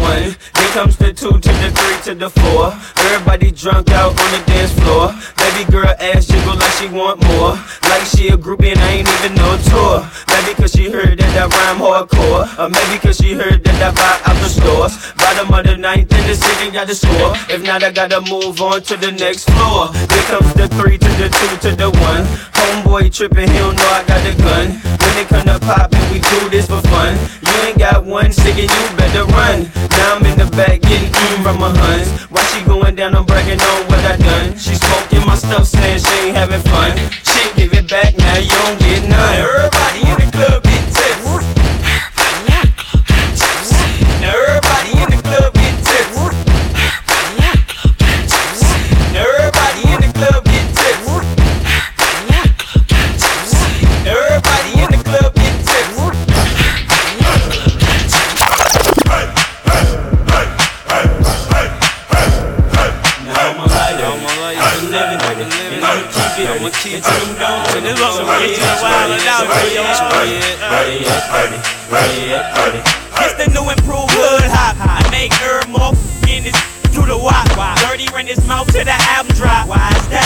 One, 0.00 0.36
then 0.54 0.70
comes 0.72 0.96
the 0.96 1.12
two 1.12 1.32
to 1.32 1.52
the 1.62 1.70
three 1.72 1.98
to 2.06 2.14
the 2.14 2.30
four. 2.30 2.72
Everybody 3.04 3.50
drunk 3.50 3.90
out 3.90 4.12
on 4.12 4.30
the 4.32 4.42
dance 4.46 4.72
floor. 4.80 5.14
Baby 5.36 5.70
girl 5.70 5.94
ass 6.00 6.26
jiggle 6.26 6.56
like 6.56 6.72
she 6.72 6.88
want 6.88 7.22
more. 7.28 7.56
Like 7.88 8.04
she 8.06 8.28
a 8.28 8.36
groupie 8.36 8.72
and 8.72 8.80
I 8.80 9.00
ain't 9.00 9.08
even 9.08 9.34
no 9.34 9.56
tour. 9.70 10.06
Maybe 10.28 10.54
cause 10.54 10.72
she 10.72 10.90
heard 10.90 11.18
that 11.18 11.32
I 11.36 11.46
rhyme 11.46 11.80
hardcore. 11.80 12.44
Or 12.58 12.68
maybe 12.68 12.98
cause 12.98 13.16
she 13.16 13.34
heard 13.34 13.64
that 13.64 13.78
I 13.82 13.90
buy 13.94 14.30
out 14.30 14.36
the 14.42 14.48
stores. 14.48 14.94
Bottom 15.16 15.52
of 15.54 15.64
the 15.64 15.76
ninth 15.76 16.12
in 16.12 16.26
the 16.26 16.34
city 16.34 16.70
got 16.70 16.86
the 16.86 16.94
score. 16.94 17.32
If 17.48 17.62
not, 17.62 17.82
I 17.82 17.90
gotta 17.92 18.20
move 18.22 18.60
on 18.60 18.82
to 18.82 18.96
the 18.96 19.12
next 19.12 19.48
floor. 19.50 19.88
Then 19.92 20.24
comes 20.26 20.54
the 20.54 20.68
three 20.68 20.98
to 20.98 21.10
the 21.20 21.28
two 21.28 21.70
to 21.70 21.76
the 21.76 21.90
one. 21.90 22.24
Homeboy 22.52 23.14
tripping, 23.14 23.48
he 23.48 23.58
don't 23.58 23.76
know 23.76 23.90
I 23.90 24.04
got 24.04 24.20
the 24.24 24.34
gun. 24.42 24.94
It 25.16 25.28
come 25.28 25.46
to 25.46 25.60
poppin', 25.60 26.02
we 26.10 26.18
do 26.18 26.50
this 26.50 26.66
for 26.66 26.82
fun. 26.90 27.14
You 27.46 27.52
ain't 27.62 27.78
got 27.78 28.04
one 28.04 28.32
second, 28.32 28.66
you 28.66 28.82
better 28.98 29.24
run. 29.30 29.70
Now 29.94 30.16
I'm 30.16 30.26
in 30.26 30.36
the 30.36 30.50
back 30.56 30.82
getting 30.82 31.06
eaten 31.08 31.42
from 31.42 31.60
my 31.60 31.70
huns. 31.70 32.10
Why 32.34 32.42
she 32.50 32.64
going 32.64 32.96
down, 32.96 33.14
I'm 33.14 33.24
bragging 33.24 33.60
on 33.60 33.86
what 33.86 34.02
I 34.04 34.16
done. 34.16 34.58
She 34.58 34.74
smoking 34.74 35.24
my 35.24 35.36
stuff, 35.36 35.66
saying 35.66 36.00
she 36.00 36.14
ain't 36.26 36.36
having 36.36 36.62
fun. 36.66 36.98
She 37.22 37.46
give 37.54 37.72
it 37.74 37.88
back, 37.88 38.18
now 38.18 38.38
you 38.38 38.50
don't 38.50 38.78
get 38.80 39.08
none. 39.08 39.34
Everybody 39.38 40.00
in 40.02 40.16
the 40.18 40.28
club 40.36 40.73
keep 66.84 67.00
it, 67.00 67.08
I'ma 67.08 67.16
keep 67.16 67.40
it, 67.40 67.40
I'm. 67.40 67.64
And 67.76 67.86
this 67.86 67.96
gonna 67.96 68.36
get 68.44 68.60
you 68.60 68.76
wild 68.84 69.12
and 69.16 69.24
out, 69.24 69.48
ready. 69.48 71.00
It's 73.24 73.34
the 73.40 73.48
new 73.56 73.70
improved 73.70 74.12
hood 74.12 74.44
hop. 74.52 74.76
I 74.78 75.00
make 75.10 75.32
her 75.40 75.64
more 75.68 75.96
in 76.28 76.44
this 76.44 76.56
through 76.92 77.06
the 77.06 77.16
wop. 77.16 77.48
Dirty 77.80 78.06
ran 78.12 78.26
his 78.26 78.44
mouth 78.46 78.66
to 78.68 78.84
the 78.84 78.96
album 79.16 79.34
drop. 79.34 79.68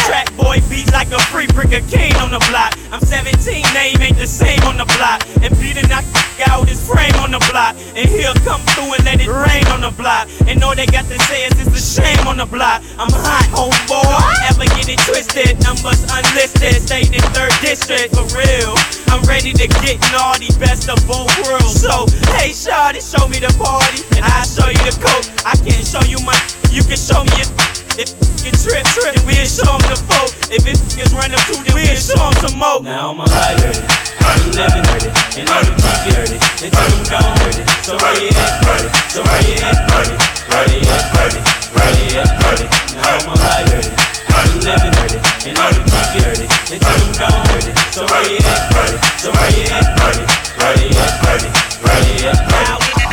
Track 0.08 0.34
boy 0.40 0.56
beats 0.72 0.90
like 0.96 1.12
a 1.12 1.20
free 1.28 1.46
brick 1.52 1.76
of 1.76 1.84
king 1.92 2.16
on 2.16 2.32
the 2.32 2.40
block. 2.48 2.72
I'm 2.88 3.04
17, 3.04 3.28
name 3.76 4.00
ain't 4.00 4.16
the 4.16 4.26
same 4.26 4.56
on 4.64 4.80
the 4.80 4.88
block. 4.96 5.20
And 5.44 5.52
Peter 5.60 5.84
knock 5.84 6.00
out 6.48 6.64
his 6.64 6.80
frame 6.80 7.12
on 7.20 7.28
the 7.30 7.44
block. 7.52 7.76
And 7.92 8.08
he'll 8.08 8.32
come 8.40 8.64
through 8.72 8.96
and 8.96 9.04
let 9.04 9.20
it 9.20 9.28
rain 9.28 9.68
on 9.68 9.84
the 9.84 9.92
block. 9.92 10.32
And 10.48 10.64
all 10.64 10.72
they 10.72 10.88
got 10.88 11.04
to 11.12 11.18
say 11.28 11.44
is 11.44 11.52
it's 11.60 11.76
a 11.76 12.00
shame 12.00 12.24
on 12.24 12.40
the 12.40 12.48
block. 12.48 12.80
I'm 12.96 13.12
hot, 13.12 13.52
homeboy. 13.52 14.48
Ever 14.48 14.64
get 14.80 14.88
it 14.88 15.00
twisted. 15.04 15.60
Numbers 15.60 16.00
unlisted. 16.08 16.88
Stayed 16.88 17.12
in 17.12 17.20
third 17.36 17.52
district 17.60 18.16
for 18.16 18.24
real. 18.32 18.72
I'm 19.12 19.20
ready 19.28 19.52
to 19.52 19.66
get 19.84 20.00
naughty, 20.08 20.48
best 20.56 20.88
of 20.88 20.96
both 21.04 21.28
worlds. 21.44 21.84
So, 21.84 22.08
hey, 22.40 22.56
shawty, 22.56 23.04
show 23.04 23.28
me 23.28 23.44
the 23.44 23.52
party. 23.60 24.08
And 24.16 24.24
I'll 24.24 24.48
show 24.48 24.72
you 24.72 24.80
the 24.88 24.96
coke. 25.04 25.28
I 25.44 25.52
can't 25.60 25.84
show 25.84 26.00
you 26.08 26.16
my 26.24 26.32
you 26.78 26.84
can 26.86 26.94
show 26.94 27.26
me 27.26 27.34
it. 27.42 27.50
If 27.98 28.14
you 28.46 28.54
trip, 28.54 28.86
trip, 28.94 29.10
then 29.10 29.26
we'll 29.26 29.42
show 29.50 29.66
them 29.66 29.82
the 29.90 29.98
foe. 30.06 30.30
If 30.46 30.62
you 30.62 31.02
run 31.10 31.34
up 31.34 31.42
to 31.50 31.58
then 31.66 31.74
we'll 31.74 31.98
show 31.98 32.14
them 32.14 32.34
some 32.38 32.54
more. 32.54 32.78
Now 32.86 33.10
I'm 33.10 33.18
a 33.18 33.26
high 33.26 33.58
dirty, 33.58 33.82
I'm 34.22 34.54
living 34.54 34.86
dirty, 34.86 35.10
and 35.42 35.50
I'm 35.50 35.66
keep 35.74 36.14
it 36.14 36.38
They 36.62 36.70
tell 36.70 36.86
me 36.86 37.02
I'm 37.10 37.34
dirty, 37.42 37.66
so 37.82 37.98
where 37.98 38.14
you 38.22 38.30
at 38.30 38.62
dirty? 38.62 38.88
So 39.10 39.26
where 39.26 39.42
you 39.42 39.58
at 39.58 39.74
it, 39.74 40.18
Where 40.46 40.70
you 40.70 40.86
at 40.86 41.34
it, 41.34 41.42
Where 41.74 41.90
you 41.98 42.22
at 42.22 42.60
it. 42.62 42.70
Now 42.94 43.10
I'm 43.10 43.26
a 43.26 43.34
high 43.42 43.66
dirty, 43.66 43.90
I'm 44.30 44.50
living 44.62 44.94
dirty, 44.94 45.18
and 45.50 45.58
I'm 45.58 45.74
keep 45.82 46.14
it 46.14 46.46
They 46.70 46.78
tell 46.78 46.94
me 46.94 47.10
I'm 47.18 47.42
dirty, 47.58 47.74
so 47.90 48.06
where 48.06 48.22
you 48.22 48.38
at 48.38 48.62
dirty? 48.70 48.98
So 49.18 49.28
where 49.34 49.50
you 49.50 49.66
at 49.66 49.82
it, 49.82 50.30
Where 50.62 50.78
you 50.78 50.94
at 50.94 51.42
it, 51.42 51.50
Where 51.82 52.02
you 52.06 52.30
at 52.30 53.02
it. 53.02 53.07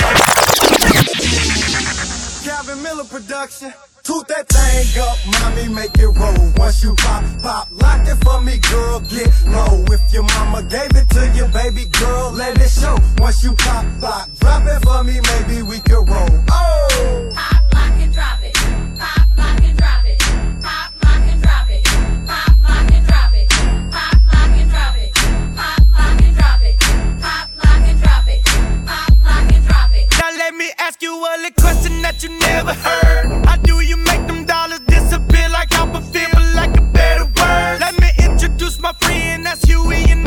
Calvin 2.86 2.98
Miller 2.98 3.04
production. 3.10 3.74
Toot 4.04 4.28
that 4.28 4.48
thing 4.48 5.02
up, 5.02 5.18
mommy, 5.42 5.68
make 5.74 5.98
it 5.98 6.08
roll. 6.08 6.54
Once 6.58 6.84
you 6.84 6.94
pop, 6.96 7.24
pop, 7.42 7.68
lock 7.72 8.08
it 8.08 8.24
for 8.24 8.40
me, 8.42 8.60
girl, 8.60 9.00
get 9.00 9.34
low. 9.48 9.84
If 9.92 10.14
your 10.14 10.24
mama 10.24 10.62
gave 10.64 10.92
it 10.96 11.10
to 11.10 11.28
you, 11.36 11.48
baby 11.48 11.86
girl, 12.00 12.32
let 12.32 12.60
it 12.62 12.70
show. 12.70 12.98
Once 13.18 13.44
you 13.44 13.54
pop, 13.54 13.86
pop, 14.00 14.30
drop 14.40 14.64
it 14.68 14.80
for 14.86 15.04
me, 15.04 15.20
maybe 15.34 15.64
we 15.64 15.80
can 15.80 16.06
roll. 16.06 16.30
Oh! 16.52 17.30
Pop, 17.34 17.74
lock, 17.74 17.98
and 17.98 18.14
drop 18.14 18.44
it. 18.44 18.54
Pop, 19.00 19.38
lock, 19.38 19.64
and 19.64 19.78
drop 19.78 20.06
it. 20.06 20.20
Pop, 20.62 20.94
lock, 21.04 21.26
and 21.26 21.42
drop 21.42 21.70
it. 21.70 21.84
Pop, 22.28 22.54
lock, 22.62 22.92
and 22.94 23.08
drop 23.08 23.34
it. 23.34 23.50
Pop, 23.90 24.18
lock, 24.30 24.54
and 24.54 24.70
drop 24.70 24.98
it. 25.02 25.14
Pop, 25.58 25.82
lock, 25.92 26.22
and 26.22 26.38
drop 26.38 26.62
it. 26.62 26.78
Pop, 27.22 27.50
lock, 27.58 27.82
and 27.90 27.98
drop 28.00 28.28
it. 28.30 28.46
Pop, 28.86 29.10
lock, 29.26 29.50
and 29.50 29.66
drop 29.66 29.92
it. 29.98 30.06
Now 30.20 30.30
let 30.38 30.54
me 30.54 30.70
ask 30.78 31.02
you 31.02 31.16
a 31.18 31.42
little 31.42 31.65
question 31.86 32.02
that 32.02 32.24
you 32.24 32.30
never 32.40 32.74
heard. 32.74 33.46
How 33.46 33.58
do 33.58 33.80
you 33.82 33.98
make 33.98 34.26
them 34.28 34.46
dollars 34.46 34.80
disappear 34.88 35.50
like 35.50 35.70
Copperfield, 35.70 36.32
but 36.34 36.56
like 36.56 36.78
a 36.78 36.82
better 36.82 37.26
word? 37.26 37.78
Let 37.80 38.00
me 38.00 38.10
introduce 38.20 38.80
my 38.80 38.94
friend, 38.94 39.46
that's 39.46 39.64
Huey 39.64 40.06
and 40.10 40.25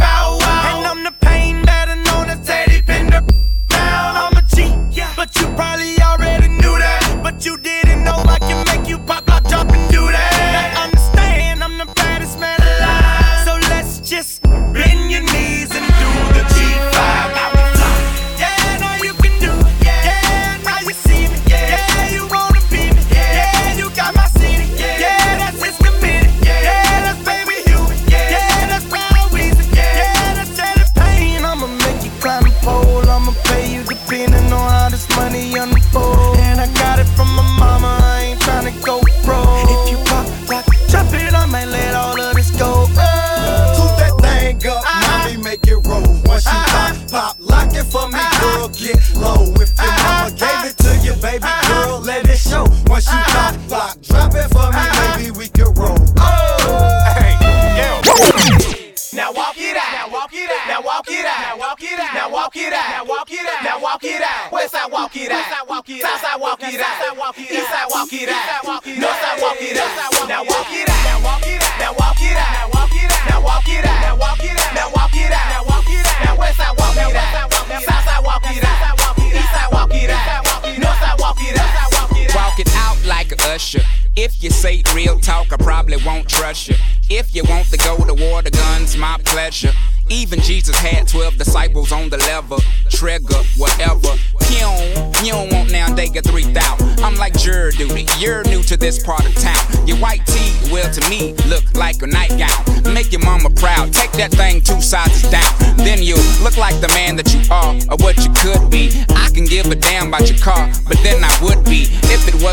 that 104.18 104.32
thing 104.32 104.60
two 104.60 104.82
sizes 104.82 105.30
down. 105.30 105.46
Then 105.78 106.02
you 106.02 106.16
look 106.42 106.58
like 106.58 106.74
the 106.80 106.88
man 106.88 107.14
that 107.16 107.32
you 107.32 107.40
are, 107.50 107.74
or 107.86 107.96
what 108.02 108.18
you 108.18 108.30
could 108.34 108.70
be. 108.70 108.90
I 109.14 109.30
can 109.30 109.46
give 109.46 109.70
a 109.70 109.76
damn 109.76 110.08
about 110.08 110.28
your 110.28 110.38
car, 110.38 110.70
but 110.86 110.98
then 111.06 111.22
I 111.22 111.27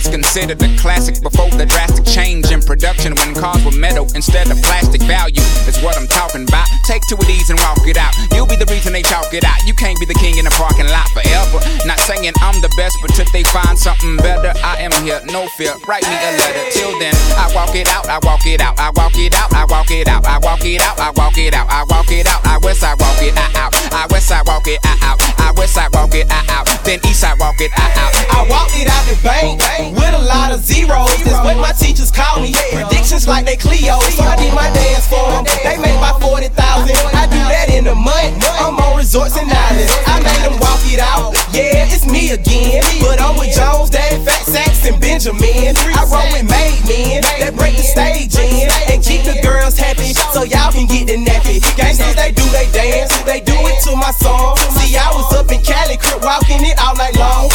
was 0.05 0.13
considered 0.13 0.61
a 0.61 0.77
classic 0.77 1.21
before 1.21 1.49
the 1.51 1.65
drastic 1.65 2.05
change 2.05 2.51
in 2.51 2.61
production 2.61 3.15
when 3.15 3.33
cars 3.33 3.63
were 3.65 3.75
metal 3.77 4.07
instead 4.15 4.49
of 4.51 4.57
plastic. 4.61 5.01
Value 5.03 5.41
is 5.67 5.77
what 5.81 5.97
I'm 5.97 6.07
talking 6.07 6.47
about. 6.47 6.67
Take 6.85 7.01
two 7.09 7.15
of 7.15 7.25
these 7.25 7.49
and 7.49 7.59
walk 7.59 7.81
it 7.87 7.97
out. 7.97 8.13
You'll 8.33 8.47
be 8.47 8.55
the 8.55 8.65
reason 8.69 8.93
they 8.93 9.01
chalk 9.01 9.33
it 9.33 9.43
out. 9.43 9.57
You 9.65 9.73
can't 9.73 9.99
be 9.99 10.05
the 10.05 10.17
king 10.17 10.37
in 10.37 10.45
the 10.45 10.53
parking 10.57 10.87
lot 10.87 11.07
forever. 11.09 11.59
Not 11.85 11.99
saying 11.99 12.33
I'm 12.41 12.59
the 12.61 12.71
best, 12.77 12.97
but 13.01 13.13
till 13.13 13.25
they 13.33 13.43
find 13.49 13.77
something 13.77 14.17
better, 14.17 14.53
I 14.63 14.81
am 14.85 14.91
here, 15.03 15.21
no 15.31 15.47
fear. 15.57 15.73
Write 15.87 16.03
me 16.03 16.15
a 16.15 16.31
letter. 16.37 16.63
Till 16.71 16.93
then, 16.99 17.15
I 17.37 17.51
walk 17.55 17.75
it 17.75 17.87
out, 17.87 18.07
I 18.07 18.19
walk 18.23 18.45
it 18.45 18.61
out, 18.61 18.77
I 18.79 18.91
walk 18.95 19.17
it 19.17 19.33
out, 19.33 19.53
I 19.53 19.65
walk 19.65 19.91
it 19.91 20.07
out, 20.07 20.25
I 20.25 20.37
walk 20.39 20.65
it 20.65 20.81
out, 20.81 20.99
I 20.99 21.11
walk 21.15 21.37
it 21.37 21.53
out, 21.53 21.67
I 21.69 21.83
walk 21.89 22.11
it 22.11 22.27
out, 22.27 22.45
I 22.45 22.57
west 22.59 22.81
side 22.81 22.99
walk 22.99 23.21
it 23.21 23.35
out, 23.37 23.73
I 23.93 24.07
west 24.11 24.27
side 24.27 24.45
walk 24.45 24.67
it 24.67 24.79
out, 24.83 25.17
I 25.55 25.59
west 25.59 25.75
side 25.75 25.93
walk 25.93 26.11
it 26.11 26.27
out, 26.27 26.67
then 26.83 26.99
east 27.07 27.23
side 27.23 27.39
walk 27.39 27.55
it 27.63 27.71
I 27.79 27.87
out. 27.95 28.11
I 28.27 28.39
walked 28.51 28.75
it 28.75 28.91
out 28.91 29.07
the 29.07 29.15
bank 29.23 29.63
with 29.95 30.11
a 30.11 30.19
lot 30.27 30.51
of 30.51 30.59
zeros. 30.59 31.15
That's 31.23 31.39
what 31.47 31.55
my 31.55 31.71
teachers 31.71 32.11
call 32.11 32.43
me. 32.43 32.51
Predictions 32.75 33.23
like 33.23 33.45
they 33.45 33.55
Cleo. 33.55 33.95
So 34.11 34.27
I 34.27 34.35
did 34.35 34.51
my 34.51 34.67
dance 34.75 35.07
for 35.07 35.23
them. 35.31 35.47
They 35.63 35.79
made 35.79 35.95
my 36.03 36.11
40,000. 36.19 36.51
I 36.51 37.23
do 37.31 37.39
that 37.39 37.71
in 37.71 37.87
a 37.87 37.95
month. 37.95 38.43
I'm 38.59 38.75
on 38.75 38.99
resorts 38.99 39.39
and 39.39 39.47
islands. 39.47 39.95
I 40.03 40.19
made 40.19 40.43
them 40.43 40.59
walk 40.59 40.83
it 40.91 40.99
out. 40.99 41.31
Yeah, 41.55 41.87
it's 41.87 42.03
me 42.03 42.35
again. 42.35 42.83
But 42.99 43.23
I'm 43.23 43.39
with 43.39 43.55
Jones, 43.55 43.95
Dad, 43.95 44.27
Fat 44.27 44.43
Sacks, 44.43 44.83
and 44.83 44.99
Benjamin. 44.99 45.71
I 45.95 46.03
roll 46.11 46.27
with 46.35 46.51
made 46.51 46.83
men 46.83 47.23
that 47.39 47.55
break 47.55 47.79
the 47.79 47.87
stage 47.87 48.35
in 48.35 48.67
and 48.91 48.99
keep 48.99 49.23
the 49.23 49.39
girls 49.39 49.79
happy 49.79 50.11
so 50.35 50.43
y'all 50.43 50.75
can 50.75 50.83
get 50.83 51.07
the 51.07 51.15
nappy. 51.15 51.63
Gangsters, 51.79 52.19
they 52.19 52.35
do 52.35 52.43
they 52.51 52.67
dance. 52.75 53.15
They 53.23 53.39
do 53.39 53.55
it 53.55 53.79
to 53.87 53.95
my 53.95 54.11
song. 54.19 54.59
I 54.97 55.11
was 55.15 55.31
up 55.33 55.51
in 55.51 55.61
Cali, 55.61 55.97
crib 55.97 56.23
walking 56.23 56.63
it 56.63 56.79
all 56.79 56.95
night 56.95 57.15
long. 57.17 57.54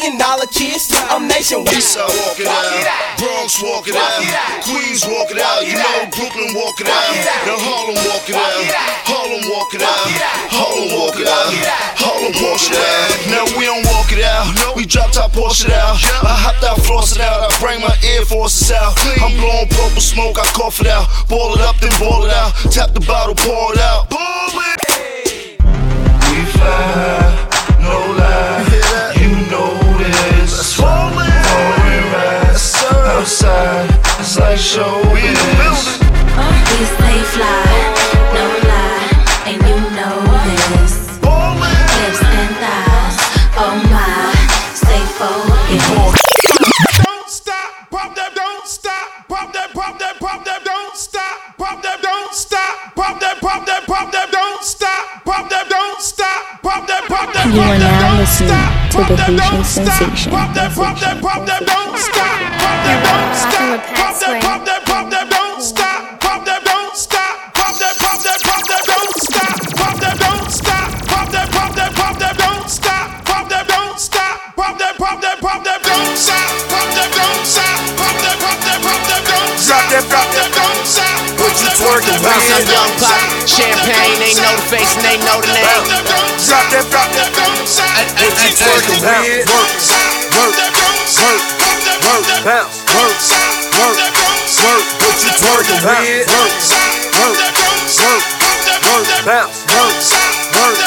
Million 0.00 0.18
dollar 0.18 0.46
kiss. 0.46 0.90
I'm 1.12 1.28
nationwide. 1.28 1.76
Eastside 1.76 2.08
walk 2.08 2.40
it 2.40 2.46
out, 2.48 3.18
Bronx 3.18 3.62
walk 3.62 3.88
it 3.88 3.96
out, 3.96 4.24
Queens 4.64 5.04
walk 5.04 5.30
it 5.30 5.38
out, 5.38 5.66
you 5.66 5.76
know 5.76 6.08
Brooklyn 6.16 6.54
walk 6.56 6.80
it 6.80 6.88
out, 6.88 7.12
now 7.44 7.60
Harlem 7.60 8.00
walk 8.08 8.28
it 8.28 8.36
out, 8.36 8.48
Harlem 9.04 9.44
walk 9.52 9.74
it 9.74 9.82
out, 9.82 10.08
Harlem 10.48 10.88
walk 10.96 11.20
it 11.20 11.28
out, 11.28 11.52
Harlem 12.00 12.32
walk 12.40 12.64
it 12.64 12.80
out. 12.80 13.10
Now 13.28 13.44
we 13.58 13.64
don't 13.66 13.84
walk 13.92 14.12
it 14.12 14.24
out, 14.24 14.48
no, 14.56 14.72
we 14.74 14.86
drop 14.86 15.12
top 15.12 15.32
Porsche 15.32 15.66
it 15.66 15.72
out. 15.72 15.96
I 16.24 16.32
hopped 16.32 16.64
out, 16.64 16.80
floss 16.80 17.12
it 17.14 17.20
out, 17.20 17.44
I 17.44 17.48
bring 17.60 17.80
my 17.80 17.94
Air 18.02 18.24
Forces 18.24 18.72
out. 18.72 18.96
I'm 19.20 19.36
blowing 19.36 19.68
purple 19.68 20.00
smoke, 20.00 20.38
I 20.38 20.46
cough 20.56 20.80
it 20.80 20.88
out, 20.88 21.08
ball 21.28 21.54
it 21.54 21.60
up, 21.60 21.76
then 21.76 21.92
ball 22.00 22.24
it 22.24 22.32
out, 22.32 22.54
tap 22.72 22.94
the 22.94 23.00
bottle, 23.00 23.34
pour 23.34 23.74
it 23.74 23.80
out. 23.80 24.08
We 26.30 26.46
fly 26.56 27.76
no 27.80 27.96
lie, 28.16 28.69
outside, 33.30 33.86
it's 34.18 34.38
like 34.38 34.58
showbiz. 34.58 36.02
We 36.66 36.84
stay 36.86 37.20
fly, 37.30 37.62
no 38.34 38.44
lie, 38.66 39.06
and 39.46 39.62
you 39.62 39.78
know 39.94 40.18
this. 40.74 40.94
Hips 42.00 42.22
and 42.26 42.54
thighs, 42.58 43.16
oh 43.54 43.76
my, 43.86 44.34
stay 44.74 45.04
focused. 45.14 45.94
Don't 47.04 47.28
stop, 47.30 47.90
pop 47.90 48.10
that, 48.16 48.34
don't 48.34 48.66
stop, 48.66 49.28
pop 49.28 49.52
that, 49.52 49.70
pop 49.74 49.98
that, 50.00 50.18
pop 50.18 50.44
that, 50.44 50.64
don't 50.64 50.96
stop, 50.96 51.56
pop 51.56 51.82
that, 51.82 52.02
don't 52.02 52.34
stop, 52.34 52.94
pop 52.96 53.20
that, 53.20 53.40
pop 53.40 53.66
that, 53.66 53.86
pop 53.86 54.10
that, 54.10 54.30
don't 54.32 54.64
stop, 54.64 55.24
pop 55.24 55.48
that, 55.50 55.68
don't 55.68 56.00
stop, 56.02 56.62
pop 56.62 56.86
that, 56.88 57.06
pop 57.06 57.32
that, 57.32 57.44
pop 57.44 57.54
are 57.54 57.78
that, 57.78 57.78
now 57.78 58.10
don't 58.10 58.18
listening 58.18 58.48
stop, 58.48 58.90
to 58.90 58.96
pop 58.98 59.08
the 59.08 59.14
that, 59.14 59.30
Haitian 59.30 59.54
don't 59.54 59.64
stop, 59.64 59.98
sensation. 59.98 60.32
pop 60.32 60.54
that, 60.54 60.74
pop 60.74 60.98
that, 60.98 61.22
pop 61.22 61.46
that, 61.46 61.62
don't 61.66 61.89
stop, 62.90 63.86
pop 63.94 65.10
that, 65.10 65.26
don't 65.30 65.62
stop, 65.62 66.20
pop 66.20 66.20
that, 66.20 66.20
pop 66.20 66.20
that, 66.20 66.20
pop 66.20 66.42
that, 66.44 66.62
don't 66.64 66.96
stop, 66.96 67.54
pop 67.54 67.76
that, 67.78 67.94
don't 67.94 67.94
stop, 67.94 67.94
pop 67.94 67.94
that, 67.94 67.94
pop 68.00 68.18
that, 68.18 68.40
pop 68.40 68.66
that, 68.66 68.84
don't 68.86 69.20
stop, 69.20 69.56
pop 69.78 69.98
that, 70.00 70.16
don't 70.18 70.50
stop, 70.50 70.90
pop 71.06 71.28
that, 71.30 71.48
pop 71.54 71.74
that, 71.76 71.92
pop 71.94 72.18
that, 72.18 72.34
don't 72.36 72.66
stop, 72.66 73.06
pop 73.26 73.46
that, 73.48 73.66
don't 73.68 73.98
stop, 73.98 74.38
pop 74.56 74.74
that, 74.78 74.94
pop 74.98 75.18
that, 75.22 75.38
pop 75.38 75.62
that, 75.62 75.80
don't 75.82 76.16
stop, 76.18 76.50
pop 76.70 76.88
that, 76.96 77.10
don't 77.14 77.44
stop, 77.46 77.78
pop 77.94 78.16
that, 78.18 78.36
pop 78.42 78.58
that, 78.58 78.78
pop 78.82 79.00
that, 79.06 79.22
don't 79.22 79.58
stop, 79.58 79.70
Drop 79.70 79.86
that, 79.86 80.04
drop 80.10 80.28
that, 80.34 80.50
don't 80.50 80.82
stop, 80.82 81.14
What 81.38 81.54
you 81.62 81.70
twerking 81.78 82.18
with? 82.18 82.26
Bounce 82.26 82.50
I'm 82.50 82.66
young 82.66 82.92
pop. 82.98 83.22
Champagne, 83.46 84.18
they 84.18 84.34
know 84.34 84.54
the 84.58 84.66
face 84.66 84.98
and 84.98 85.04
they 85.06 85.18
know 85.22 85.38
the 85.38 85.50
name. 85.54 85.66
Drop 86.42 86.66
that, 86.74 86.86
drop 86.90 87.06
that. 87.14 87.30
What 88.18 88.34
you 88.34 88.50
twerking 88.58 88.98
with? 88.98 89.46
Work, 89.46 89.70
work, 90.34 91.09
work, 91.20 91.44
work, 92.04 92.24
bounce, 92.44 92.80
work, 92.96 93.18
work, 93.76 93.98
work. 94.64 94.84
What 95.00 95.16
you 95.20 95.30
twerking 95.36 95.80
with? 95.84 96.26
Work, 96.32 96.52
work, 97.20 97.38
work, 98.00 98.24
work, 98.88 99.08
bounce, 99.28 99.58
work, 99.68 99.96
work, 100.56 100.78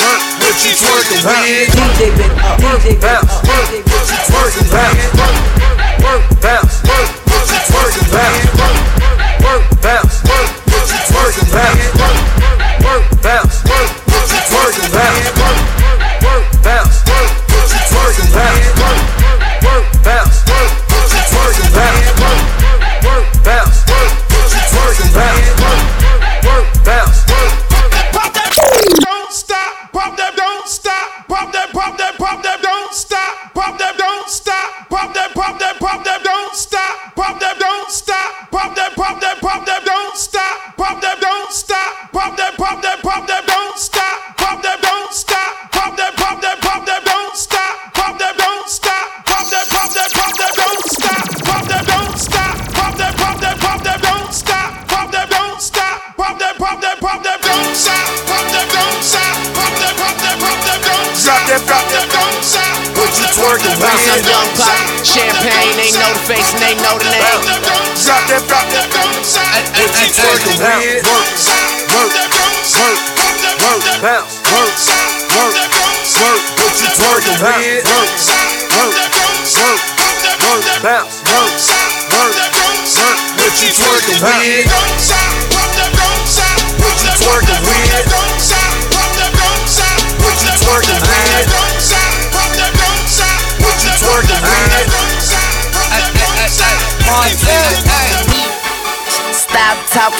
work. 0.00 0.20
What 0.40 0.56
you 0.64 0.72
twerking 0.76 1.22
with? 1.24 1.72
DJ 1.72 2.00
bit 2.16 2.32
up, 2.44 2.60
DJ 2.60 3.00
bounce, 3.00 3.32
work. 3.48 3.68
What 3.88 4.04
you 4.04 4.18
twerking 4.28 4.68
with? 4.68 5.19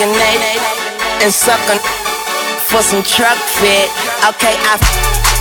Talking, 0.01 0.17
Nate, 0.17 0.57
and 1.21 1.29
suckin' 1.29 1.77
for 2.73 2.81
some 2.81 3.05
truck 3.05 3.37
fit. 3.61 3.85
Okay, 4.33 4.57
I 4.57 4.81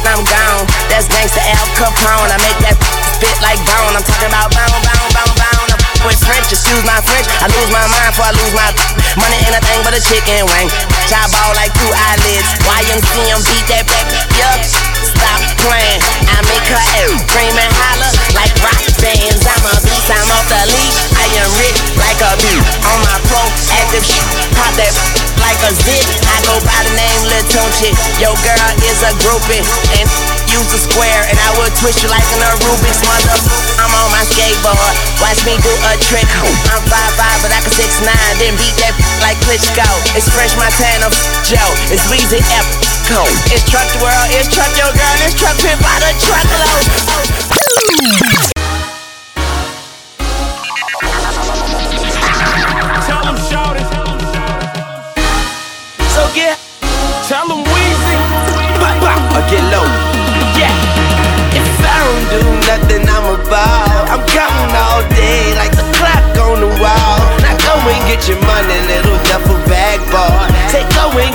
I'm 0.03 0.19
gone. 0.27 0.67
That's 0.91 1.07
gangsta 1.07 1.39
Al 1.39 1.63
Capone. 1.79 2.27
I 2.27 2.35
make 2.43 2.59
that 2.67 2.75
spit 3.15 3.39
like 3.39 3.55
bone. 3.63 3.95
I'm 3.95 4.03
talking 4.03 4.27
about 4.27 4.51
bone, 4.51 4.83
bone, 4.83 5.11
bone, 5.15 5.35
bone. 5.39 5.69
I'm 5.71 5.79
with 6.03 6.19
French, 6.27 6.51
excuse 6.51 6.83
my 6.83 6.99
French. 7.07 7.23
I 7.39 7.47
lose 7.55 7.71
my 7.71 7.87
mind 7.87 8.11
before 8.11 8.27
I 8.27 8.35
lose 8.35 8.51
my 8.51 8.67
money. 9.15 9.39
Ain't 9.47 9.55
a 9.55 9.63
thing 9.63 9.79
but 9.87 9.95
a 9.95 10.03
chicken 10.03 10.43
wing. 10.43 10.67
Chop 11.07 11.31
ball 11.31 11.55
like 11.55 11.71
two 11.79 11.91
eyelids. 12.11 12.51
YMCM 12.67 13.39
beat 13.47 13.63
that 13.71 13.87
back. 13.87 14.11
Yup, 14.35 14.59
stop 15.07 15.39
playing. 15.63 16.03
I 16.35 16.43
make 16.51 16.67
her 16.67 16.83
scream 17.15 17.55
and 17.55 17.71
holler 17.79 18.11
like 18.35 18.51
rock 18.59 18.75
bands. 18.99 19.39
I'm 19.39 19.63
a 19.71 19.75
beast, 19.87 20.11
I'm 20.11 20.27
off 20.35 20.51
the 20.51 20.61
leash. 20.67 21.18
Like 21.29 22.21
a 22.25 22.33
bee. 22.41 22.57
On 22.89 22.97
my 23.05 23.17
pro 23.29 23.37
active 23.77 24.01
shit. 24.01 24.25
Pop 24.57 24.73
that 24.81 24.89
like 25.37 25.61
a 25.61 25.71
zit. 25.77 26.01
I 26.25 26.41
go 26.49 26.57
by 26.65 26.79
the 26.89 26.93
name 26.97 27.21
Lil 27.29 27.45
Tunechi. 27.53 27.93
Yo, 28.17 28.33
girl 28.41 28.69
is 28.89 29.05
a 29.05 29.13
groupie. 29.21 29.61
And 29.93 30.09
use 30.49 30.73
a 30.73 30.81
square 30.81 31.21
and 31.29 31.37
I 31.37 31.53
will 31.53 31.69
twist 31.77 32.01
you 32.01 32.09
like 32.09 32.25
in 32.33 32.41
a 32.41 32.49
Rubik's 32.65 33.05
mother. 33.05 33.37
I'm 33.77 33.93
on 33.93 34.09
my 34.09 34.25
skateboard. 34.25 34.95
Watch 35.21 35.45
me 35.45 35.53
do 35.61 35.69
a 35.69 35.93
trick. 36.01 36.25
I'm 36.73 36.81
5'5, 36.89 37.45
but 37.45 37.53
I 37.53 37.61
can 37.61 37.77
6'9. 37.77 38.09
Then 38.41 38.57
beat 38.57 38.73
that 38.81 38.97
like 39.21 39.37
Klitschko. 39.45 39.85
It's 40.17 40.25
Fresh 40.33 40.57
Montana, 40.57 41.13
Joe. 41.45 41.71
It's 41.93 42.09
Weezy 42.09 42.41
F. 42.41 42.65
Cole. 43.05 43.29
It's 43.53 43.61
Truck 43.69 43.85
the 43.93 44.01
World. 44.01 44.27
It's 44.33 44.49
Truck 44.49 44.73
Your 44.73 44.89
Girl. 44.97 45.15
It's 45.21 45.37
Truck 45.37 45.53
Pimp 45.61 45.77
by 45.77 45.93
the 46.01 46.09
truckload. 46.25 46.89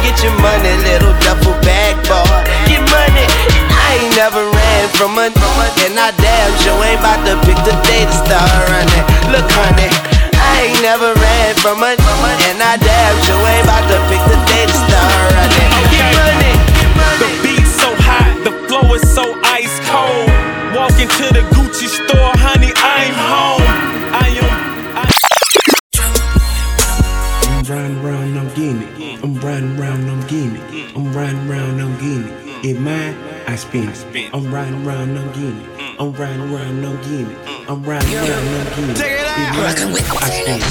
Get 0.01 0.16
your 0.24 0.32
money, 0.41 0.72
little 0.89 1.12
duffel 1.20 1.53
bag 1.61 2.01
boy. 2.09 2.41
Get 2.64 2.80
money. 2.89 3.26
I 3.68 4.01
ain't 4.01 4.16
never 4.16 4.41
ran 4.41 4.85
from 4.97 5.18
a, 5.20 5.28
and 5.28 5.97
I 6.01 6.09
damn 6.16 6.53
sure 6.64 6.78
ain't 6.80 7.01
about 7.01 7.20
to 7.28 7.37
pick 7.45 7.59
the 7.68 7.76
day 7.85 8.09
to 8.09 8.14
start 8.24 8.49
running. 8.72 9.05
Look, 9.28 9.45
honey. 9.53 9.93
I 10.32 10.72
ain't 10.72 10.80
never 10.80 11.12
ran 11.14 11.55
from 11.61 11.82
a, 11.82 11.93
and 11.93 12.59
I 12.62 12.76
damn 12.80 13.16
sure 13.28 13.37
ain't 13.45 13.68
about 13.68 13.85
to 13.93 13.99
pick 14.09 14.22
the 14.24 14.39
day 14.49 14.64
to 14.64 14.76
start 14.89 15.12
running. 15.37 15.70
Get 15.93 16.07
money. 16.16 16.55
The 17.20 17.28
beat 17.45 17.66
so 17.68 17.93
hot, 18.09 18.32
the 18.45 18.53
flow 18.66 18.95
is 18.95 19.05
so 19.14 19.43
I 33.75 33.93
spend 33.93 34.16
it. 34.16 34.31
I'm 34.33 34.55
riding 34.55 34.87
around, 34.87 35.18
I'm 35.18 35.29
mm. 35.31 35.35
getting. 35.35 35.99
I'm 35.99 36.12
riding 36.12 36.43
around, 36.43 36.85
I'm 36.85 36.97
getting 37.03 37.27
it. 37.27 37.39
I'm 37.68 37.83
riding 37.83 38.14
around, 38.14 38.68
I'm 38.70 38.95
getting 38.95 39.11
it. 39.11 39.25
It 39.35 39.51
mine, 39.51 39.66
I 39.66 39.75
spend 39.75 39.91
it. 39.91 40.62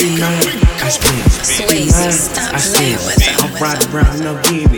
It 0.00 0.16
mine, 0.16 0.40
I 0.80 0.88
spend 0.88 1.20
it. 1.20 1.28
It 1.28 1.36
mine, 1.36 1.44
I 1.44 1.44
spend 1.44 1.68
it. 1.68 1.76
It 1.76 1.92
mine, 1.92 2.08
I 2.08 2.56
spend 2.56 2.96
it. 2.96 3.36
I'm 3.36 3.52
riding 3.60 3.92
around, 3.92 4.24
I'm 4.24 4.40
getting 4.48 4.72
it. 4.72 4.73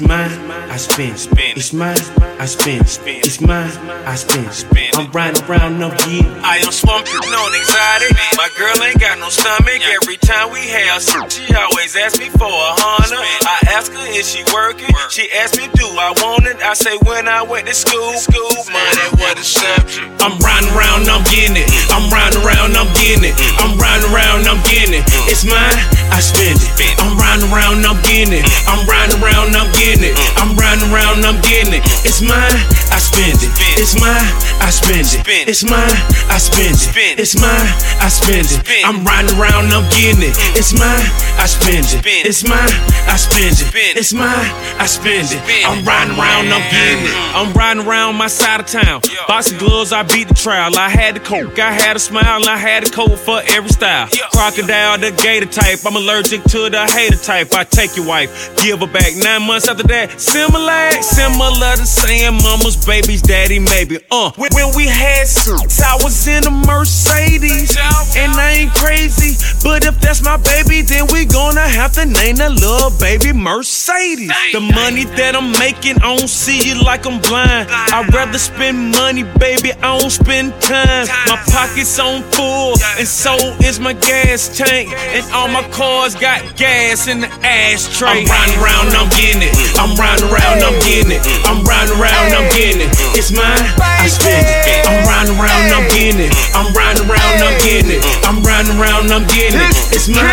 It's 0.00 0.08
mine, 0.08 0.32
I 0.72 0.76
spend 0.78 1.12
it. 1.12 1.56
It's 1.60 1.74
mine, 1.74 2.00
I 2.40 2.46
spend 2.46 2.88
it. 2.88 3.20
It's 3.20 3.38
mine, 3.42 3.68
I 4.08 4.16
spend. 4.16 4.48
I'm 4.96 5.12
riding 5.12 5.44
around, 5.44 5.76
I'm 5.84 5.92
getting 6.08 6.24
it. 6.24 6.40
I 6.40 6.56
am 6.56 6.72
swamped 6.72 7.12
with 7.12 7.28
no 7.28 7.36
anxiety. 7.52 8.08
My 8.32 8.48
girl 8.56 8.80
ain't 8.80 8.96
got 8.96 9.20
no 9.20 9.28
stomach. 9.28 9.84
Every 10.00 10.16
time 10.16 10.48
we 10.56 10.72
have 10.72 11.02
sex, 11.04 11.36
she 11.36 11.52
always 11.52 11.92
asks 11.96 12.16
me 12.16 12.32
for 12.32 12.48
a 12.48 12.72
hundred. 12.80 13.20
I 13.44 13.76
ask 13.76 13.92
her 13.92 14.08
is 14.16 14.24
she 14.24 14.40
working. 14.56 14.88
She 15.12 15.28
asks 15.36 15.60
me 15.60 15.68
do 15.76 15.84
I 16.00 16.16
want 16.24 16.48
it. 16.48 16.56
I 16.64 16.72
say 16.72 16.96
when 17.04 17.28
I 17.28 17.44
went 17.44 17.68
to 17.68 17.76
school, 17.76 18.16
school 18.16 18.56
money 18.72 19.04
what 19.20 19.36
a 19.36 19.44
subject. 19.44 20.00
I'm 20.24 20.40
riding 20.40 20.72
around, 20.72 21.12
I'm 21.12 21.20
getting 21.28 21.60
it. 21.60 21.68
Mm. 21.68 21.92
I'm 21.92 22.06
riding 22.08 22.40
around, 22.40 22.72
I'm 22.72 22.88
getting 22.96 23.28
it. 23.28 23.36
Mm. 23.36 23.68
I'm 23.68 23.72
riding 23.76 24.08
around, 24.08 24.48
I'm 24.48 24.64
getting 24.64 24.96
it. 24.96 25.04
Mm. 25.04 25.28
It's 25.28 25.44
mine, 25.44 25.76
I 26.08 26.24
spend 26.24 26.56
it. 26.56 26.96
I'm 26.96 27.20
riding 27.20 27.52
around, 27.52 27.84
I'm 27.84 28.00
getting 28.08 28.32
it. 28.40 28.48
I'm 28.64 28.80
riding 28.88 29.20
around, 29.20 29.52
I'm 29.52 29.68
getting 29.76 29.88
it. 29.88 29.89
Mm. 29.98 30.14
I'm 30.38 30.54
riding 30.54 30.86
around, 30.94 31.26
I'm 31.26 31.40
getting 31.42 31.74
it. 31.74 31.82
Mm. 31.82 32.06
It's 32.06 32.22
mine, 32.22 32.54
I 32.94 33.02
spend 33.02 33.42
it. 33.42 33.50
It's 33.74 33.98
mine, 33.98 34.22
I 34.62 34.70
spend 34.70 35.02
it. 35.10 35.48
It's 35.48 35.64
mine, 35.66 35.96
I 36.30 36.38
spend 36.38 36.78
it. 36.94 37.18
It's 37.18 37.34
mine, 37.34 37.66
I 37.98 38.08
spend 38.08 38.46
it. 38.46 38.62
I'm 38.86 39.02
riding 39.02 39.34
around, 39.34 39.72
I'm 39.74 39.82
getting 39.90 40.22
it. 40.22 40.34
Mm. 40.34 40.58
It's 40.58 40.70
mine, 40.78 41.06
I 41.40 41.46
spend 41.50 41.90
it. 41.90 42.06
It's 42.06 42.46
mine, 42.46 42.70
I 43.10 43.16
spend 43.16 43.58
it. 43.58 43.96
It's 43.96 44.12
mine, 44.14 44.30
I 44.78 44.86
spend 44.86 45.32
it. 45.32 45.42
I'm 45.66 45.82
riding 45.84 46.14
around, 46.14 46.46
I'm 46.54 46.62
getting 46.70 47.04
it. 47.10 47.14
I'm 47.34 47.52
riding 47.52 47.86
around 47.86 48.16
my 48.16 48.28
side 48.28 48.60
of 48.60 48.66
town. 48.66 49.02
Boxing 49.26 49.58
gloves, 49.58 49.92
I 49.92 50.02
beat 50.04 50.28
the 50.28 50.34
trial. 50.34 50.76
I 50.78 50.88
had 50.88 51.16
the 51.16 51.20
coke, 51.20 51.58
I 51.58 51.72
had 51.72 51.96
a 51.96 51.98
smile, 51.98 52.46
I 52.46 52.56
had 52.56 52.86
a 52.86 52.90
coat 52.90 53.18
for 53.18 53.42
every 53.48 53.70
style. 53.70 54.08
Crocodile, 54.32 54.98
the 54.98 55.10
gator 55.22 55.46
type. 55.46 55.80
I'm 55.84 55.96
allergic 55.96 56.42
to 56.44 56.70
the 56.70 56.86
hater 56.86 57.16
type. 57.16 57.52
I 57.54 57.64
take 57.64 57.96
your 57.96 58.06
wife, 58.06 58.30
give 58.62 58.80
her 58.80 58.86
back. 58.86 59.16
Nine 59.16 59.46
months 59.46 59.68
after 59.68 59.79
that, 59.84 60.20
similar, 60.20 60.90
similar 61.02 61.76
to 61.76 61.86
saying 61.86 62.38
mama's 62.42 62.76
baby's 62.76 63.22
daddy, 63.22 63.58
maybe. 63.58 63.98
Uh, 64.10 64.30
when, 64.36 64.50
we 64.76 64.86
had 64.86 65.26
sex, 65.26 65.80
I 65.80 65.96
was 66.02 66.26
in 66.26 66.44
a 66.44 66.50
Mercedes, 66.50 67.76
and 68.16 68.32
I 68.32 68.64
ain't 68.64 68.74
crazy. 68.74 69.36
But 69.62 69.84
if 69.84 70.00
that's 70.00 70.22
my 70.22 70.36
baby, 70.36 70.82
then 70.82 71.06
we 71.12 71.24
gonna 71.24 71.66
have 71.66 71.92
to 71.94 72.06
name 72.06 72.36
that 72.36 72.52
little 72.52 72.90
baby 72.98 73.32
Mercedes. 73.32 74.32
The 74.52 74.60
money 74.60 75.04
that 75.16 75.36
I'm 75.36 75.52
making, 75.52 75.96
I 76.02 76.16
don't 76.16 76.28
see 76.28 76.70
it 76.70 76.82
like 76.82 77.06
I'm 77.06 77.20
blind. 77.20 77.68
I'd 77.70 78.12
rather 78.12 78.38
spend 78.38 78.92
money, 78.92 79.22
baby, 79.22 79.72
I 79.72 79.98
don't 79.98 80.10
spend 80.10 80.52
time. 80.60 81.06
My 81.26 81.36
pockets 81.50 81.98
on 81.98 82.22
full, 82.32 82.74
and 82.98 83.06
so 83.06 83.36
is 83.62 83.78
my 83.80 83.92
gas 83.92 84.56
tank. 84.56 84.90
And 84.90 85.24
all 85.32 85.48
my 85.48 85.66
cars 85.70 86.14
got 86.14 86.56
gas 86.56 87.08
in 87.08 87.20
the 87.20 87.28
ashtray. 87.44 88.08
I'm 88.08 88.26
riding 88.26 88.58
around, 88.62 88.88
I'm 88.96 89.08
getting 89.10 89.42
it. 89.42 89.69
I'm 89.78 89.94
riding 89.94 90.26
around, 90.26 90.64
I'm 90.64 90.78
getting 90.82 91.12
it. 91.12 91.22
I'm 91.46 91.62
riding 91.62 91.94
around, 91.98 92.32
I'm 92.34 92.48
getting 92.50 92.82
it. 92.82 92.90
It's 93.14 93.30
mine, 93.30 93.62
I 93.78 94.08
spend 94.08 94.46
it. 94.46 94.86
I'm 94.88 95.04
riding 95.06 95.36
around, 95.36 95.70
I'm 95.70 95.86
getting 95.92 96.26
it. 96.26 96.32
I'm 96.56 96.72
riding 96.72 97.06
around, 97.06 97.36
I'm 97.44 97.56
getting 97.60 97.90
it. 97.98 98.02
I'm 98.26 98.42
riding 98.42 98.74
around, 98.80 99.12
I'm 99.12 99.26
getting 99.28 99.60
it. 99.60 99.70
It's 99.94 100.08
mine, 100.08 100.26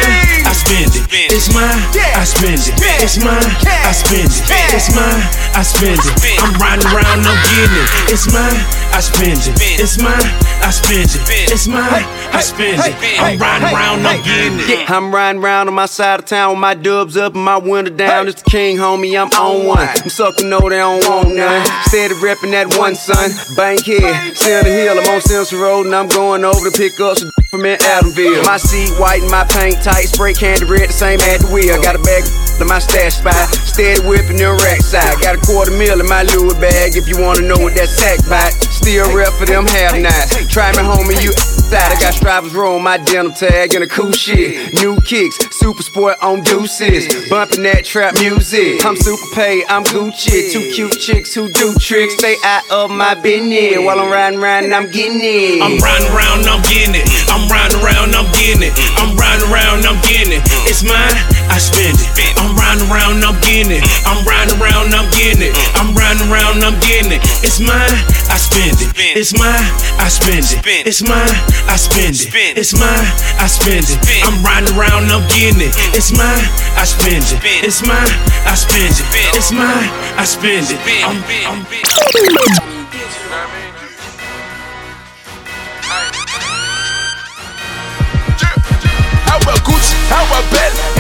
I 0.48 0.54
spend 0.54 0.96
it. 0.96 1.06
It's 1.30 1.54
mine, 1.54 1.78
I 2.16 2.24
spend 2.24 2.62
it. 2.64 2.74
It's 3.04 3.20
mine, 3.20 3.52
I 3.68 3.92
spend 3.92 4.32
it. 4.32 4.42
It's 4.74 4.90
mine, 4.96 5.22
I 5.54 5.62
spend 5.62 6.00
it. 6.00 6.16
I'm 6.40 6.56
riding 6.58 6.88
around, 6.90 7.26
I'm 7.28 7.40
getting 7.52 7.76
it. 7.78 7.88
It's 8.14 8.32
mine, 8.32 8.58
I 8.96 9.00
spend 9.04 9.42
it. 9.44 9.56
It's 9.78 9.98
mine, 10.00 10.24
I 10.62 10.72
spend 10.72 11.10
it. 11.10 11.52
It's 11.52 11.68
mine, 11.68 12.04
I 12.34 12.42
spend 12.42 12.82
it. 12.84 13.22
I'm 13.22 13.38
riding 13.40 13.74
around, 13.74 14.06
I'm 14.06 14.24
getting 14.24 14.60
it. 14.60 14.90
I'm 14.90 15.14
riding 15.14 15.42
around 15.42 15.68
on 15.70 15.74
my 15.74 15.86
side 15.86 16.20
of 16.20 16.26
town 16.26 16.52
with 16.52 16.60
my 16.60 16.74
dubs 16.74 17.16
up 17.16 17.36
and 17.36 17.44
my 17.44 17.58
window 17.58 17.92
down. 17.92 18.28
It's 18.28 18.42
the 18.42 18.50
king, 18.50 18.78
homie, 18.78 19.20
I'm 19.20 19.30
on 19.40 19.66
one. 19.66 19.80
I'm 19.80 20.10
sucking 20.10 20.50
no, 20.50 20.60
they 20.60 20.78
don't 20.78 21.04
want 21.08 21.36
none. 21.36 21.66
Steady 21.86 22.16
reppin' 22.16 22.52
that 22.52 22.78
one, 22.78 22.96
son. 22.96 23.32
Bank 23.56 23.78
Bankhead, 23.86 24.36
Center 24.36 24.70
Hill, 24.70 25.00
I'm 25.00 25.14
on 25.14 25.22
Simpson 25.22 25.60
Road 25.60 25.86
and 25.86 25.96
I'm 25.96 26.08
going 26.08 26.44
over 26.44 26.70
to 26.70 26.76
pick 26.76 27.00
up 27.00 27.18
some 27.18 27.32
from 27.50 27.64
in 27.66 27.80
Adamsville. 27.80 28.44
My 28.44 28.58
seat 28.58 28.92
white 29.00 29.22
and 29.22 29.32
my 29.32 29.46
paint 29.48 29.80
tight, 29.82 30.12
spray 30.12 30.34
candy 30.34 30.66
red, 30.66 30.90
the 30.90 30.94
same 30.94 31.20
at 31.32 31.40
the 31.40 31.48
wheel. 31.48 31.80
Got 31.82 31.96
a 31.96 32.04
bag 32.04 32.24
in 32.60 32.68
my 32.68 32.80
stash 32.80 33.24
spot, 33.24 33.48
steady 33.64 34.02
whipping 34.04 34.38
the 34.38 34.52
rack 34.68 34.82
side. 34.84 35.16
Got 35.22 35.40
a 35.40 35.42
quarter 35.42 35.72
mil 35.72 36.00
in 36.00 36.08
my 36.08 36.24
Louis 36.36 36.56
bag 36.60 36.98
if 37.00 37.08
you 37.08 37.16
wanna 37.22 37.48
know 37.48 37.58
what 37.58 37.76
that 37.76 37.88
sack 37.88 38.20
bite. 38.28 38.52
Still 38.68 39.08
rep 39.16 39.32
for 39.34 39.46
them 39.46 39.66
half 39.66 39.96
nights. 39.96 40.36
Try 40.50 40.72
me, 40.72 40.80
homie, 40.80 41.22
you 41.24 41.32
side. 41.70 41.92
I 41.92 42.00
got 42.00 42.14
strivers 42.14 42.54
roll 42.56 42.80
my 42.80 42.98
denim 42.98 43.34
tag 43.34 43.74
and 43.76 43.84
a 43.84 43.88
cool 43.88 44.12
shit. 44.12 44.74
New 44.82 45.00
kicks, 45.02 45.38
super 45.60 45.84
sport 45.84 46.16
on 46.22 46.42
deuces. 46.42 47.08
Bumping 47.30 47.64
that 47.64 47.86
trap 47.86 48.16
music. 48.20 48.84
I'm 48.86 48.96
super 48.96 49.28
paid, 49.36 49.66
I'm 49.68 49.84
Gucci. 49.84 50.52
Two 50.52 50.64
cute 50.72 50.98
chicks 51.00 51.34
who 51.34 51.50
do 51.52 51.76
tricks. 51.80 52.16
Stay 52.16 52.36
out 52.44 52.64
of 52.72 52.92
my 52.92 53.14
business. 53.16 53.84
While 53.84 54.00
I'm 54.00 54.12
riding 54.12 54.40
round, 54.40 54.74
I'm 54.74 54.90
getting 54.92 55.20
it. 55.22 55.62
I'm 55.62 55.78
riding 55.80 56.12
round, 56.16 56.48
I'm 56.48 56.62
getting 56.64 56.96
it. 56.96 57.06
I'm 57.28 57.48
riding 57.52 57.80
around, 57.84 58.16
I'm 58.16 58.30
getting 58.32 58.64
it. 58.64 58.74
I'm 58.98 59.16
riding 59.18 59.48
around, 59.52 59.86
I'm 59.86 60.00
getting 60.08 60.34
it. 60.34 60.42
It's 60.66 60.84
mine, 60.84 61.18
I 61.52 61.60
spend 61.60 62.00
it. 62.00 62.34
I'm 62.40 62.56
riding 62.56 62.88
around, 62.88 63.24
I'm 63.24 63.38
getting 63.44 63.72
it. 63.76 63.84
I'm 64.08 64.24
riding 64.24 64.56
around, 64.60 64.94
I'm 64.96 65.10
getting 65.12 65.44
it. 65.44 65.54
I'm 65.76 65.94
riding 65.94 66.28
around, 66.32 66.64
I'm 66.64 66.78
getting 66.80 67.12
it. 67.12 67.22
It's 67.44 67.60
mine, 67.60 67.96
I 68.32 68.38
spend 68.40 68.80
it. 68.82 68.90
It's 68.96 69.34
mine, 69.36 69.68
I 70.00 70.08
spend 70.08 70.36
it 70.36 70.37
spend 70.44 70.66
it. 70.66 70.88
It's 70.88 71.02
mine, 71.02 71.34
I 71.66 71.76
spend 71.78 72.16
it. 72.16 72.58
It's 72.58 72.74
mine, 72.74 73.08
I 73.40 73.48
spend 73.48 73.86
it. 73.90 74.00
I'm 74.24 74.44
riding 74.44 74.76
around, 74.78 75.10
I'm 75.10 75.26
getting 75.30 75.62
it. 75.62 75.74
Mm. 75.74 75.98
It's 75.98 76.12
mine, 76.12 76.46
I 76.78 76.86
spend 76.86 77.24
it. 77.24 77.66
It's 77.66 77.82
mine, 77.82 78.12
I 78.46 78.54
spend 78.54 78.94
it. 78.94 79.36
It's 79.36 79.52
mine, 79.52 79.90
I 80.18 80.26
spend 80.26 80.68
it. 80.70 80.80
I'm, 81.06 81.18
I'm, 81.48 81.66
How 89.26 89.38
about 89.42 89.60
Gucci? 89.66 89.96
How 90.10 90.26
about 90.26 90.46
Bentley? 90.52 90.97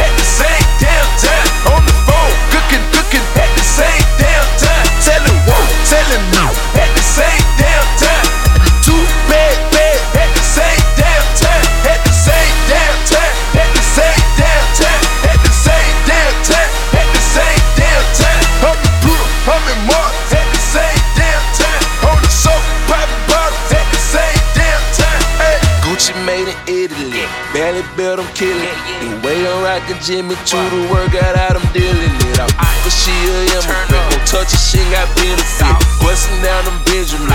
felt 28.07 28.19
I'm 28.25 28.33
killing. 28.33 28.71
The 29.03 29.27
way 29.27 29.35
I'm 29.43 29.63
rockin' 29.63 29.99
Jimmy 30.01 30.35
to 30.35 30.59
the 30.71 30.87
workout, 30.89 31.35
I'm 31.35 31.73
dealing 31.73 32.15
it 32.31 32.39
out. 32.39 32.51
But 32.55 32.95
she 32.95 33.11
a 33.11 33.43
immigrant, 33.51 33.91
won't 33.91 34.25
touch 34.25 34.53
it, 34.53 34.63
she 34.63 34.79
got 34.95 35.07
benefit. 35.17 35.75
Bustin' 35.99 36.41
down 36.41 36.63
them 36.63 36.79
Benjamin, 36.85 37.27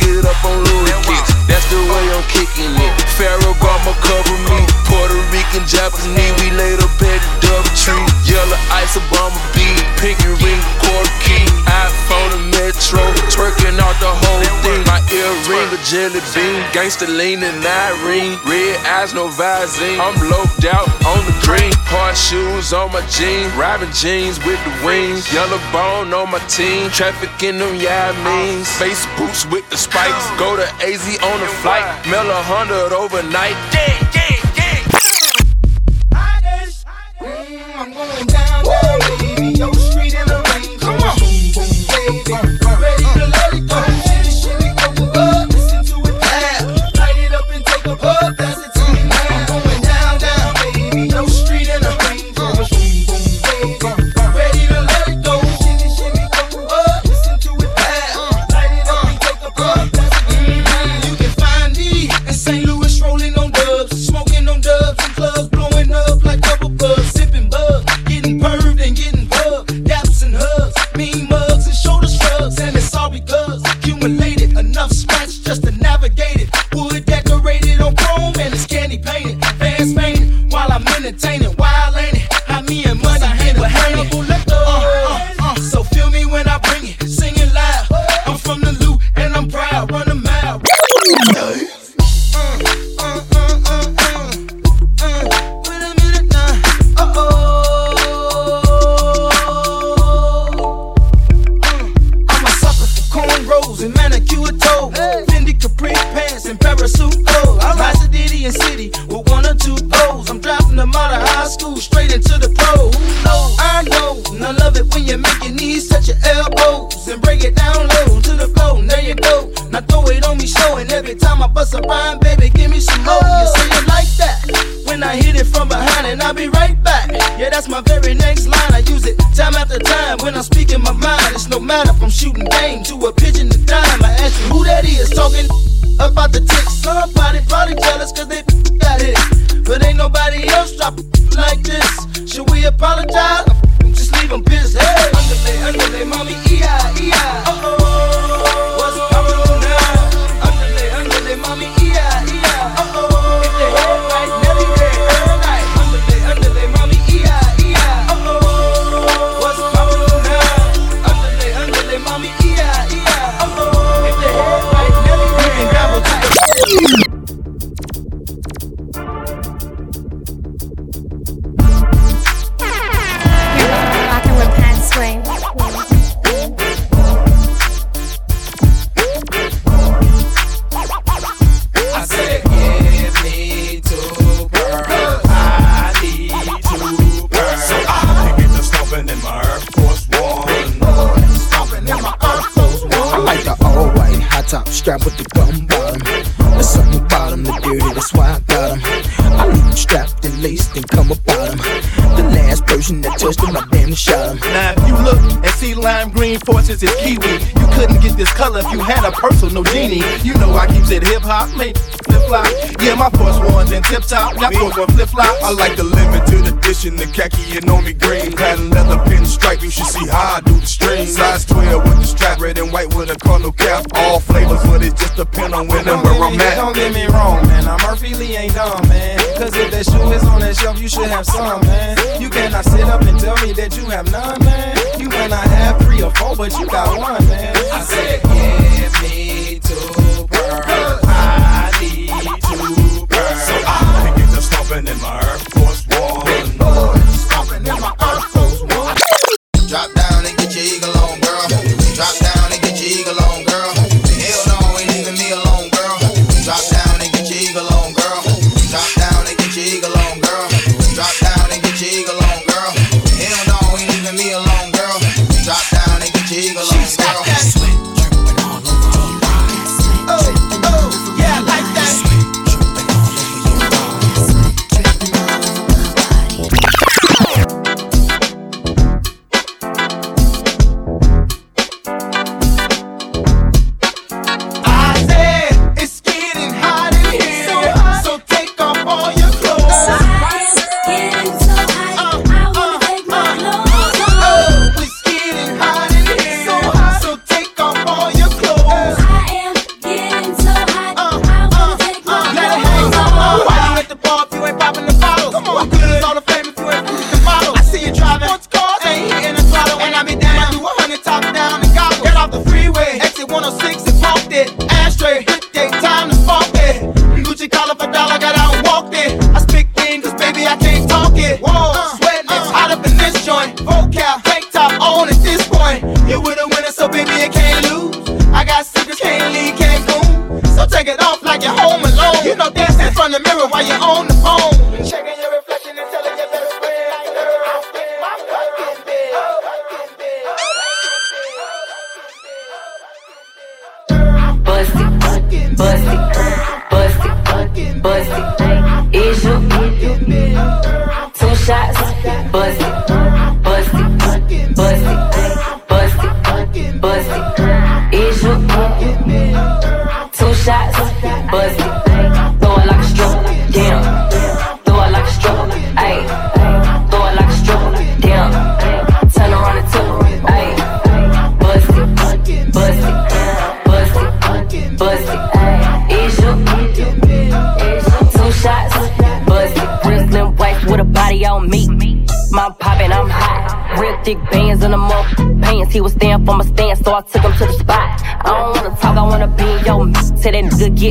get 0.00 0.24
up 0.24 0.44
on 0.44 0.56
Louis 0.64 0.96
Kicks. 1.04 1.35
That's 1.46 1.66
the 1.70 1.78
way 1.78 2.04
I'm 2.10 2.26
kicking 2.26 2.74
it. 2.74 2.92
Pharaoh 3.14 3.56
got 3.62 3.78
my 3.86 3.94
cover 4.02 4.36
me. 4.50 4.60
Puerto 4.90 5.18
Rican, 5.30 5.64
Japanese, 5.66 6.34
we 6.42 6.50
laid 6.54 6.82
up 6.82 6.90
at 7.00 7.22
the 7.22 7.30
double 7.46 7.72
tree. 7.78 8.06
Yellow 8.26 8.58
ice, 8.74 8.98
Obama 8.98 9.38
beat. 9.54 9.78
Pinky 10.02 10.28
ring, 10.42 10.62
quarter 10.82 11.14
key. 11.22 11.46
iPhone 11.66 12.30
and 12.36 12.46
Metro. 12.50 13.02
Twerking 13.30 13.78
out 13.78 13.96
the 14.02 14.10
whole 14.10 14.42
thing. 14.66 14.82
My 14.90 14.98
earring 15.14 15.70
a 15.70 15.78
jelly 15.86 16.20
bean. 16.34 16.60
Gangsta 16.74 17.06
lean 17.06 17.42
and 17.42 17.62
ring. 18.02 18.38
Red 18.44 18.76
eyes, 18.86 19.14
no 19.14 19.28
visine. 19.28 19.98
I'm 20.02 20.18
loped 20.28 20.66
out 20.66 20.88
on 21.06 21.22
the 21.26 21.34
green. 21.46 21.72
Hard 21.86 22.16
shoes 22.16 22.72
on 22.72 22.92
my 22.92 23.02
jeans. 23.06 23.52
Robin 23.54 23.90
jeans 23.92 24.42
with 24.44 24.58
the 24.66 24.74
wings. 24.84 25.32
Yellow 25.32 25.62
bone 25.72 26.12
on 26.12 26.30
my 26.30 26.42
team. 26.50 26.90
Traffic 26.90 27.30
in 27.42 27.58
them, 27.58 27.74
yeah, 27.76 28.10
I 28.10 28.14
mean. 28.26 28.64
Space 28.64 29.06
boots 29.16 29.46
with 29.46 29.68
the 29.70 29.76
spikes. 29.76 30.26
Go 30.38 30.56
to 30.56 30.66
AZ 30.82 31.06
on 31.22 31.35
on 31.36 31.42
the 31.42 31.52
flight, 31.60 31.84
mail 32.06 32.30
a 32.30 32.42
hundred 32.42 32.94
overnight. 32.96 33.56
Yeah. 33.74 34.05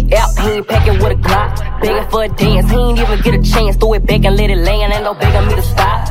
get 0.01 0.13
out, 0.19 0.37
he 0.39 0.49
ain't 0.51 0.67
packing 0.67 0.99
with 0.99 1.11
a 1.11 1.15
Glock. 1.15 1.81
Begging 1.81 2.09
for 2.09 2.23
a 2.23 2.29
dance, 2.29 2.69
he 2.69 2.77
ain't 2.77 2.99
even 2.99 3.21
get 3.21 3.33
a 3.33 3.43
chance. 3.53 3.75
Throw 3.77 3.93
it 3.93 4.05
back 4.05 4.25
and 4.25 4.35
let 4.35 4.49
it 4.49 4.57
land, 4.57 4.93
ain't 4.93 5.03
no 5.03 5.13
begging 5.13 5.47
me 5.47 5.55
to 5.55 5.61
stop. 5.61 6.09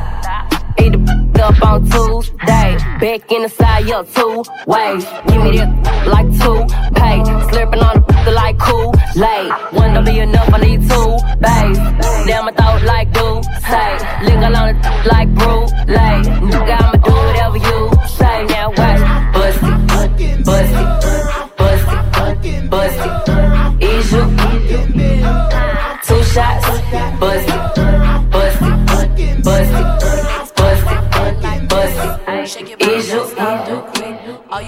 Ate 0.78 0.92
the 0.92 1.44
up 1.44 1.62
on 1.62 1.84
Tuesday, 1.90 2.76
back 3.00 3.30
in 3.30 3.42
the 3.42 3.48
side, 3.48 3.86
yo, 3.86 4.02
two 4.04 4.44
ways. 4.66 5.04
Give 5.26 5.42
me 5.42 5.58
that 5.58 5.93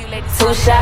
Two 0.06 0.54
shots. 0.54 0.75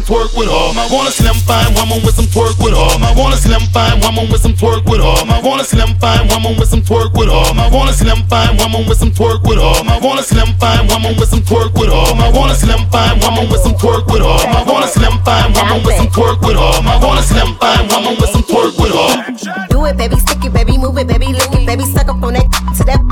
Some 0.00 0.16
twerk 0.16 0.32
with 0.36 0.48
her. 0.48 0.66
I 0.80 0.88
want 0.92 1.08
a 1.08 1.12
slim 1.12 1.34
fine 1.44 1.74
woman 1.74 2.00
with 2.04 2.14
some 2.14 2.26
twerk 2.26 2.56
with 2.62 2.72
her. 2.72 2.90
I 3.04 3.12
want 3.16 3.34
a 3.34 3.38
slim 3.38 3.60
fine 3.72 4.00
woman 4.00 4.30
with 4.30 4.40
some 4.40 4.52
twerk 4.52 4.84
with 4.88 5.00
her. 5.00 5.16
I 5.28 5.40
want 5.44 5.60
a 5.60 5.64
slim 5.64 5.92
fine 5.98 6.28
woman 6.28 6.56
with 6.56 6.68
some 6.68 6.80
twerk 6.80 7.12
with 7.12 7.28
her. 7.28 7.44
I 7.60 7.68
want 7.68 7.90
a 7.90 7.92
slim 7.92 8.24
fine 8.28 8.56
woman 8.56 8.86
with 8.88 8.98
some 8.98 9.10
twerk 9.10 9.42
with 9.44 9.58
her. 9.58 9.76
I 9.84 9.98
want 10.00 10.20
a 10.20 10.22
slim 10.22 10.48
fine 10.56 10.86
woman 10.88 11.16
with 11.18 11.28
some 11.28 11.42
twerk 11.42 11.74
with 11.76 11.90
her. 11.90 12.06
I 12.16 12.30
want 12.32 12.52
a 12.52 12.54
slim 12.54 12.80
fine 12.88 13.18
woman 13.20 13.50
with 13.50 13.60
some 13.60 13.74
twerk 13.76 14.06
with 14.08 14.22
her. 14.24 14.40
I 14.48 14.64
want 14.64 14.84
a 14.84 14.88
slim 14.88 15.16
fine 15.24 15.52
woman 15.52 15.82
with 15.84 15.96
some 15.96 16.08
twerk 16.08 16.40
with 16.40 16.56
her. 16.56 16.72
I 16.86 16.96
want 17.02 17.20
a 17.20 17.24
slim 17.24 17.50
fine 17.60 17.84
woman 17.92 18.14
with 18.16 18.30
some 18.30 18.44
twerk 18.48 18.74
with 18.80 18.94
her. 18.94 19.68
Do 19.68 19.84
it, 19.84 19.96
baby, 19.96 20.16
stick 20.16 20.44
it, 20.44 20.52
baby, 20.52 20.78
move 20.78 20.96
it, 20.96 21.08
baby, 21.08 21.28
lick 21.28 21.52
it, 21.52 21.66
baby, 21.66 21.84
suck 21.84 22.08
up 22.08 22.22
on 22.22 22.34
that 22.34 22.46
to 22.78 22.84
that 22.84 23.02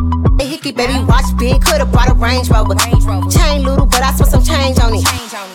hickey, 0.41 0.73
baby, 0.73 1.05
watch 1.05 1.27
big, 1.37 1.61
could've 1.61 1.91
brought 1.93 2.09
a 2.09 2.15
Range 2.15 2.49
Rover. 2.49 2.75
Chain 3.29 3.65
little, 3.65 3.87
but 3.87 4.01
I 4.01 4.13
spent 4.15 4.31
some 4.31 4.45
change 4.45 4.79
on 4.81 4.95
it. 4.95 5.48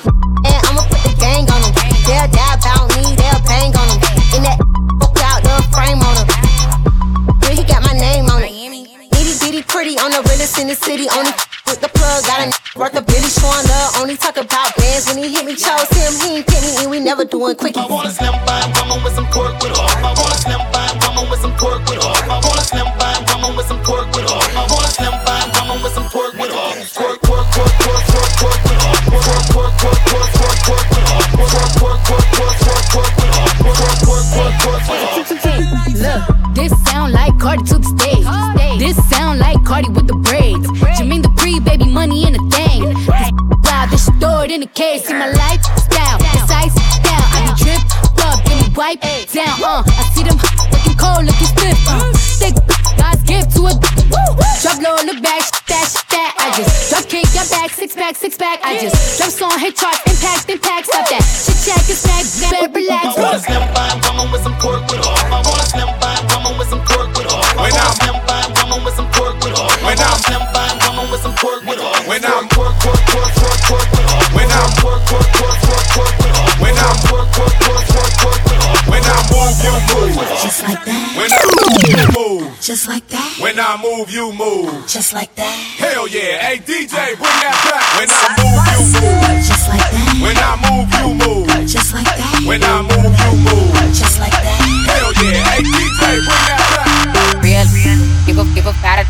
Just 82.73 82.89
like 82.89 83.07
that. 83.09 83.37
When 83.37 83.59
I 83.59 83.77
move, 83.77 84.09
you 84.09 84.33
move. 84.33 84.89
Just 84.89 85.13
like 85.13 85.29
that. 85.37 85.53
Hell 85.77 86.09
yeah. 86.09 86.41
Hey 86.41 86.57
DJ, 86.57 87.13
bring 87.21 87.37
that 87.45 87.53
back. 87.69 87.85
When 88.01 88.09
I 88.09 88.33
move, 88.41 88.65
you 88.65 88.81
move. 88.97 89.45
Just 89.45 89.69
like 89.69 89.85
that. 89.93 90.17
When 90.17 90.33
I 90.41 90.57
move, 90.57 90.89
you 90.97 91.13
move. 91.21 91.69
Just 91.69 91.93
like 91.93 92.09
that. 92.09 92.41
When 92.49 92.65
I 92.65 92.81
move, 92.81 93.13
you 93.13 93.33
move. 93.45 93.77
Just 93.93 94.17
like 94.17 94.33
that. 94.33 94.57
Hell 94.89 95.13
yeah. 95.21 95.45
Hey 95.53 95.61
DJ, 95.61 96.25
bring 96.25 96.45
that 96.49 97.13
back. 97.13 97.45
Real, 97.45 97.61
give 98.25 98.41
a 98.41 98.45
give 98.57 98.65
a 98.65 98.73
fat 98.81 99.05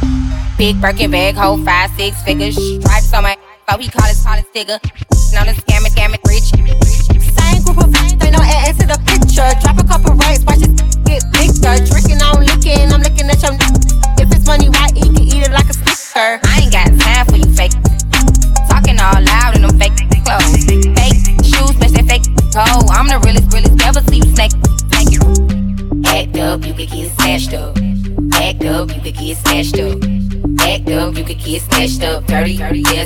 big 0.57 0.81
Birkin 0.81 1.11
bag, 1.11 1.35
hold 1.35 1.63
five 1.63 1.87
six 1.95 2.21
figures. 2.23 2.59
Stripes 2.59 3.13
on 3.13 3.23
my, 3.23 3.37
so 3.71 3.77
he 3.77 3.87
call 3.87 4.07
his 4.11 4.19
call 4.21 4.35
his 4.35 4.45
digger. 4.51 4.75
Now 5.31 5.47
the 5.47 5.55
scam 5.55 5.87
it, 5.87 5.95
scam 5.95 6.11
rich. 6.27 6.51
Same 6.51 7.63
group 7.63 7.79
of 7.79 7.95
friends, 7.95 8.19
they 8.19 8.27
know 8.27 8.43
add 8.43 8.75
to 8.75 8.85
the 8.91 8.99
picture. 9.07 9.47
Drop 9.63 9.79
a 9.79 9.87
couple 9.87 10.19
rights, 10.19 10.43
watch 10.43 10.59
it 10.67 10.75
get 11.07 11.23
bigger. 11.31 11.79
Drinking, 11.87 12.12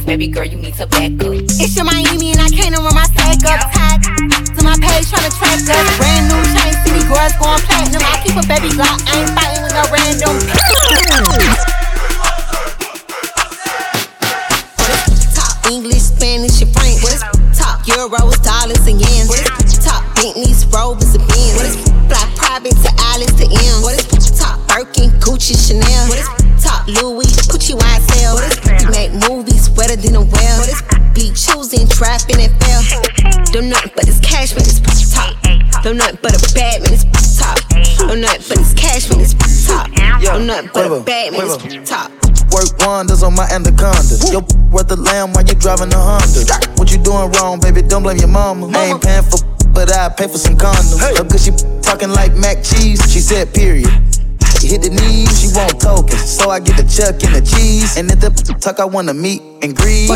baby 0.07 0.27
girl, 0.27 0.45
you 0.45 0.55
need 0.55 0.73
to 0.75 0.88
back 0.88 1.11
up. 1.19 1.35
It's 1.59 1.75
your 1.75 1.84
Miami 1.84 2.31
and 2.31 2.39
I 2.39 2.47
can't 2.47 2.71
run 2.79 2.95
my 2.95 3.03
stack 3.11 3.43
up. 3.43 3.59
Tag 3.75 3.99
to 4.55 4.63
my 4.63 4.79
page 4.79 5.03
trying 5.11 5.27
to 5.27 5.34
track 5.35 5.59
us. 5.59 5.84
Brand 5.99 6.31
new 6.31 6.39
chain, 6.55 6.71
city 6.88 7.03
girls 7.11 7.35
going 7.35 7.59
platinum. 7.67 7.99
I 8.07 8.15
keep 8.23 8.39
a 8.39 8.43
baby 8.47 8.71
Glock, 8.71 9.03
I 9.03 9.19
ain't 9.19 9.35
fighting 9.35 9.67
with 9.67 9.75
no 9.75 9.84
random. 9.91 10.39
English, 15.67 16.07
Spanish, 16.15 16.61
and 16.63 16.71
French. 16.71 17.03
What 17.03 17.11
is 17.11 17.21
top 17.51 17.84
euros, 17.84 18.39
dollars, 18.41 18.88
and 18.88 19.03
yens? 19.03 19.16
Nothing 36.23 36.39
but 36.39 36.52
a 36.52 36.53
bad 36.53 36.81
man, 36.81 36.94
it's 36.94 37.38
top. 37.38 37.60
Don't 37.99 38.22
nothing 38.22 38.44
but 38.49 38.60
it's 38.60 38.73
cash 38.73 39.10
when 39.10 39.19
it's 39.19 39.68
top. 39.68 39.91
Don't 40.22 40.48
nothing 40.48 40.69
but 40.73 40.91
a 40.91 41.03
bad 41.03 41.34
man, 41.34 41.41
it's 41.45 41.89
top. 41.89 42.11
Work 42.52 42.80
wonders 42.80 43.23
on 43.23 43.35
my 43.35 43.48
anaconda. 43.52 44.18
Yo, 44.31 44.39
worth 44.72 44.88
the 44.88 44.95
lamb 44.98 45.34
while 45.34 45.44
you 45.44 45.56
driving 45.56 45.94
a 45.94 45.98
Honda. 45.98 46.48
What 46.77 46.91
you 46.91 46.98
doing 46.98 47.31
wrong, 47.34 47.60
baby? 47.60 47.81
Don't 47.81 48.03
blame 48.03 48.18
your 48.18 48.30
mama. 48.30 48.68
I 48.73 48.85
ain't 48.85 49.03
paying 49.03 49.23
for, 49.23 49.44
but 49.73 49.91
I 49.91 50.10
pay 50.10 50.27
for 50.27 50.38
some 50.38 50.56
condoms. 50.56 50.99
Hey. 50.99 51.15
Cause 51.27 51.44
she 51.44 51.52
talking 51.81 52.10
like 52.10 52.35
mac 52.35 52.64
cheese. 52.64 53.02
She 53.11 53.19
said, 53.19 53.53
period. 53.53 53.91
Hit 54.61 54.81
the 54.81 54.89
knees, 54.89 55.39
she 55.39 55.48
want 55.53 55.80
tokens. 55.80 56.23
So 56.23 56.49
I 56.49 56.60
get 56.60 56.77
the 56.77 56.84
chuck 56.84 57.22
and 57.23 57.35
the 57.35 57.44
cheese. 57.45 57.98
And 57.98 58.10
if 58.10 58.19
the 58.19 58.57
tuck, 58.60 58.80
I 58.80 58.85
wanna 58.85 59.14
meet 59.14 59.41
and 59.61 59.76
greet. 59.76 60.10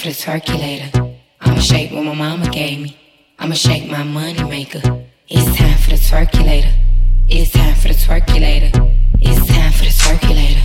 For 0.00 0.08
the 0.08 0.14
circulator. 0.14 1.14
I'ma 1.42 1.60
shake 1.60 1.92
what 1.92 2.04
my 2.04 2.14
mama 2.14 2.48
gave 2.48 2.80
me. 2.80 2.96
I'ma 3.38 3.54
shake 3.54 3.90
my 3.90 4.02
money 4.02 4.42
maker. 4.44 4.80
It's 5.28 5.58
time 5.58 5.76
for 5.76 5.90
the 5.90 5.98
circulator. 5.98 6.72
It's 7.28 7.52
time 7.52 7.74
for 7.74 7.88
the 7.88 7.94
circulator. 7.94 8.70
It's 9.20 9.46
time 9.46 9.72
for 9.72 9.84
the 9.84 9.90
circulator. 9.90 10.60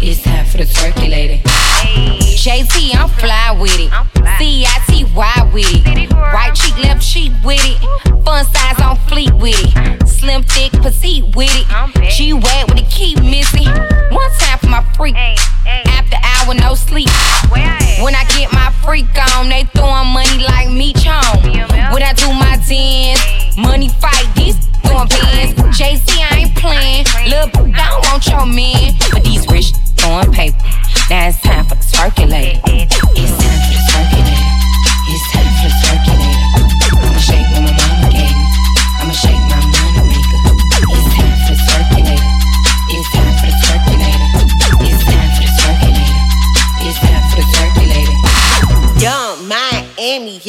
It's 0.00 0.22
time 0.22 0.46
for 0.46 0.56
the 0.56 0.64
circulator. 0.64 1.42
JT, 2.40 2.94
I'm 2.96 3.10
fly 3.10 3.50
with 3.60 3.76
it. 3.78 3.92
C-I-T-Y 4.38 5.50
with 5.52 5.66
it. 5.68 6.12
Right 6.14 6.54
cheek, 6.54 6.78
left 6.78 7.02
cheek 7.02 7.32
with 7.44 7.60
it. 7.62 8.24
Fun 8.24 8.46
size 8.46 8.80
on 8.80 8.96
fleet 9.08 9.34
with 9.34 9.60
it. 9.60 10.08
Slim, 10.08 10.42
thick, 10.42 10.72
petite 10.72 11.36
with 11.36 11.50
it. 11.52 12.10
G-Wag 12.16 12.68
with 12.70 12.78
the 12.78 12.86
key 12.90 13.14
missing. 13.16 13.68
One 14.10 14.30
time 14.38 14.58
for 14.58 14.68
my 14.68 14.82
freak. 14.94 15.16
Hour, 16.50 16.54
no 16.58 16.74
sleep. 16.74 17.08
When 18.02 18.14
I 18.14 18.24
get 18.36 18.52
my 18.52 18.72
freak 18.82 19.06
on, 19.36 19.48
they 19.48 19.64
throwing 19.74 20.08
money 20.08 20.42
like 20.42 20.68
me 20.68 20.92
chong. 20.94 21.42
When 21.92 22.02
I 22.02 22.12
do 22.14 22.32
my 22.32 22.58
dance, 22.66 23.56
money 23.56 23.88
fight, 23.88 24.26
these 24.34 24.56
doing 24.82 25.06
bands. 25.06 25.54
JC, 25.78 26.18
I 26.18 26.38
ain't 26.38 26.56
playing. 26.56 27.06
Lil' 27.28 27.48
boo, 27.48 27.72
I 27.72 27.88
don't 27.90 28.04
want 28.06 28.26
your 28.26 28.46
man. 28.46 28.94
But 29.12 29.24
these 29.24 29.46
rich 29.48 29.72
throwing 29.96 30.32
paper. 30.32 30.58
Now 31.08 31.28
it's 31.28 31.40
time 31.40 31.66
for 31.66 31.76
the 31.76 31.82
circulator. 31.82 32.60
It's 32.66 32.96
time 32.96 33.06
for 33.06 33.14
the 33.14 33.86
circulator. 33.92 34.29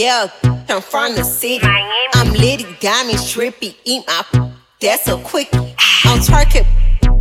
Yeah. 0.02 0.28
I'm 0.68 0.82
from 0.82 1.14
the 1.16 1.24
city. 1.24 1.64
I'm 2.16 2.34
litty, 2.34 2.66
diamonds, 2.80 3.32
trippy, 3.32 3.76
eat 3.86 4.04
my. 4.08 4.52
That's 4.80 5.08
a 5.08 5.18
quickie. 5.18 5.76
I'm 6.06 6.20
twerking, 6.20 6.66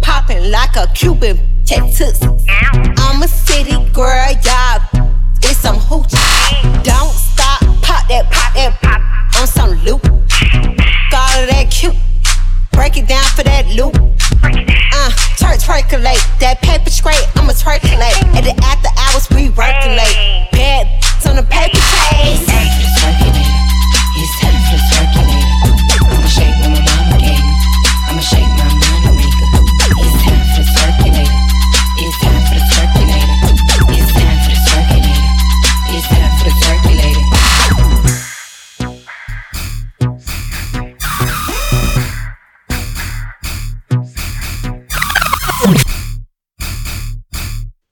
popping 0.01 0.51
like 0.51 0.74
a 0.77 0.86
Cuban 0.94 1.39
tattoos. 1.66 2.23
I'm 2.23 3.23
a 3.23 3.28
city 3.28 3.77
girl, 3.93 4.32
y'all. 4.47 4.81
It's 5.43 5.59
some 5.59 5.77
hoochie. 5.77 6.82
Don't 6.82 7.12
stop, 7.12 7.61
pop 7.82 8.09
that, 8.09 8.31
pop 8.31 8.55
that, 8.55 8.78
pop. 8.81 9.01
On 9.40 9.47
some 9.47 9.73
loop. 9.85 10.02
Got 11.11 11.36
all 11.36 11.47
that 11.52 11.66
cute. 11.70 11.97
Break 12.73 12.97
it 12.97 13.07
down 13.09 13.25
for 13.37 13.43
that 13.45 13.67
loop. 13.69 13.97
Uh, 14.43 15.11
twerk, 15.39 15.59
twerkulate. 15.61 16.23
That 16.41 16.61
paper 16.63 16.91
straight, 16.91 17.25
I'ma 17.37 17.53
twerkulate. 17.53 18.19
At 18.37 18.45
the 18.45 18.55
after 18.65 18.91
hours, 18.99 19.29
we 19.31 19.51
working 19.51 19.97
late. 19.97 20.49
Bad 20.53 21.01
on 21.31 21.37
the 21.37 21.43
paper 21.45 21.79
chase. 21.79 23.30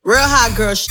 Real 0.09 0.25
hot 0.25 0.57
girl. 0.57 0.73
Sh- 0.75 0.89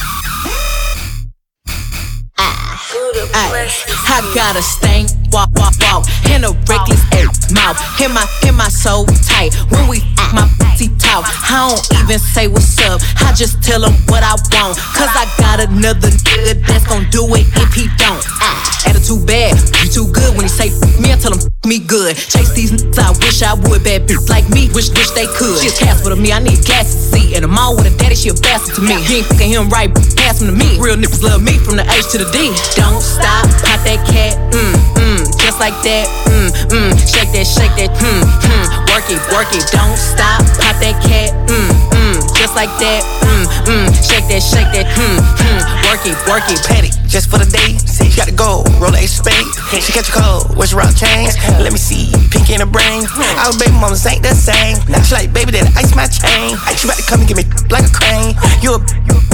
Ay, 2.38 3.66
I 4.06 4.22
got 4.36 4.56
a 4.56 4.62
stank, 4.62 5.10
walk, 5.34 5.50
walk, 5.58 5.74
walk, 5.82 6.06
and 6.30 6.46
a 6.46 6.54
reckless 6.70 7.02
mouth. 7.50 7.82
Hit 7.98 8.12
my, 8.14 8.28
hit 8.46 8.54
my 8.54 8.70
soul 8.70 9.08
tight. 9.26 9.58
When 9.74 9.90
we 9.90 10.06
my 10.38 10.46
pussy 10.78 10.94
talk, 10.98 11.26
I 11.50 11.70
don't 11.70 12.04
even 12.04 12.20
say 12.20 12.48
what's 12.48 12.78
up. 12.86 13.02
I 13.26 13.34
just 13.34 13.64
tell 13.64 13.82
him 13.82 13.94
what 14.08 14.22
I 14.24 14.38
want. 14.54 14.78
Cause 14.94 15.10
I 15.18 15.26
got 15.38 15.60
another 15.60 16.10
nigga 16.10 16.62
that's 16.66 16.86
gon' 16.86 17.10
do 17.10 17.26
it 17.34 17.46
if 17.58 17.74
he 17.74 17.90
don't. 17.98 18.22
Ah, 18.42 18.62
attitude 18.86 19.26
bad, 19.26 19.58
you 19.82 19.90
too 19.90 20.08
good. 20.14 20.36
When 20.38 20.46
he 20.46 20.50
say 20.50 20.70
me, 21.02 21.12
I 21.12 21.18
tell 21.18 21.34
him 21.34 21.42
me 21.66 21.80
good. 21.80 22.16
Chase 22.16 22.54
these 22.54 22.72
niggas, 22.72 23.00
I 23.00 23.12
wish 23.26 23.42
I 23.42 23.54
would. 23.54 23.84
Bad 23.84 24.08
bitch 24.08 24.30
like 24.30 24.50
me, 24.50 24.70
wish, 24.74 24.90
wish 24.94 25.10
they 25.12 25.26
could. 25.26 25.58
She's 25.62 25.78
Casper 25.78 26.10
to 26.10 26.16
me, 26.16 26.32
I 26.32 26.40
need 26.40 26.64
gas 26.66 26.94
to 26.94 27.00
see. 27.18 27.36
And 27.36 27.46
I'm 27.46 27.58
all 27.58 27.76
with 27.76 27.90
a 27.90 27.94
daddy, 27.98 28.16
she 28.16 28.30
a 28.30 28.34
bastard 28.34 28.76
to 28.76 28.82
me. 28.82 29.02
You 29.10 29.22
ain't 29.22 29.28
fucking 29.28 29.50
him 29.50 29.70
right, 29.70 29.90
pass 30.16 30.42
him 30.42 30.48
to 30.48 30.56
me. 30.56 30.78
Real 30.78 30.96
niggas 30.96 31.24
love 31.24 31.42
me 31.42 31.58
from 31.58 31.78
the 31.78 31.86
H 31.90 32.14
to 32.14 32.18
the 32.22 32.30
D. 32.30 32.54
Don't 32.78 33.02
stop, 33.02 33.50
pop 33.66 33.82
that 33.82 34.02
cat, 34.06 34.38
mm, 34.54 34.74
mm, 35.02 35.17
just 35.48 35.64
like 35.64 35.80
that, 35.88 36.12
mm, 36.28 36.52
mm. 36.76 36.92
Shake 37.08 37.32
that, 37.32 37.48
shake 37.48 37.72
that, 37.80 37.88
mm, 38.04 38.20
mm. 38.20 38.68
Work 38.92 39.08
it, 39.08 39.16
work 39.32 39.48
it, 39.56 39.64
don't 39.72 39.96
stop, 39.96 40.44
pop 40.60 40.76
that 40.84 41.00
cat, 41.00 41.32
mm, 41.48 41.72
mm, 41.96 42.20
just 42.36 42.52
like 42.52 42.68
that, 42.84 43.00
mm, 43.24 43.48
mm. 43.64 43.88
Shake 44.04 44.28
that, 44.28 44.44
shake 44.44 44.68
that, 44.76 44.92
mm, 45.00 45.16
mm. 45.16 45.60
Work 45.88 46.04
it, 46.04 46.20
work 46.28 46.44
it, 46.52 46.60
petty, 46.68 46.92
just 47.08 47.32
for 47.32 47.40
the 47.40 47.48
day. 47.48 47.80
See, 47.88 48.12
you 48.12 48.18
gotta 48.20 48.36
go, 48.36 48.68
roll 48.76 48.92
a 48.92 49.08
spade. 49.08 49.48
She 49.80 49.96
catch 49.96 50.12
a 50.12 50.20
cold, 50.20 50.52
your 50.52 50.84
rock 50.84 50.92
chains? 51.00 51.40
Let 51.64 51.72
me 51.72 51.80
see, 51.80 52.12
in 52.50 52.60
the 52.60 52.70
brain. 52.70 53.04
Our 53.44 53.54
baby 53.60 53.76
mamas 53.76 54.06
ain't 54.06 54.24
the 54.24 54.36
same. 54.36 54.80
Now 54.88 55.02
she 55.04 55.16
like, 55.16 55.32
baby, 55.34 55.52
that 55.56 55.68
ice 55.76 55.96
my 55.96 56.08
chain. 56.08 56.56
She 56.76 56.88
about 56.88 57.00
to 57.00 57.06
come 57.08 57.20
and 57.24 57.28
give 57.28 57.38
me 57.38 57.46
like 57.68 57.88
a 57.88 57.94
crane. 57.94 58.36
You 58.64 58.76
a, 58.76 58.80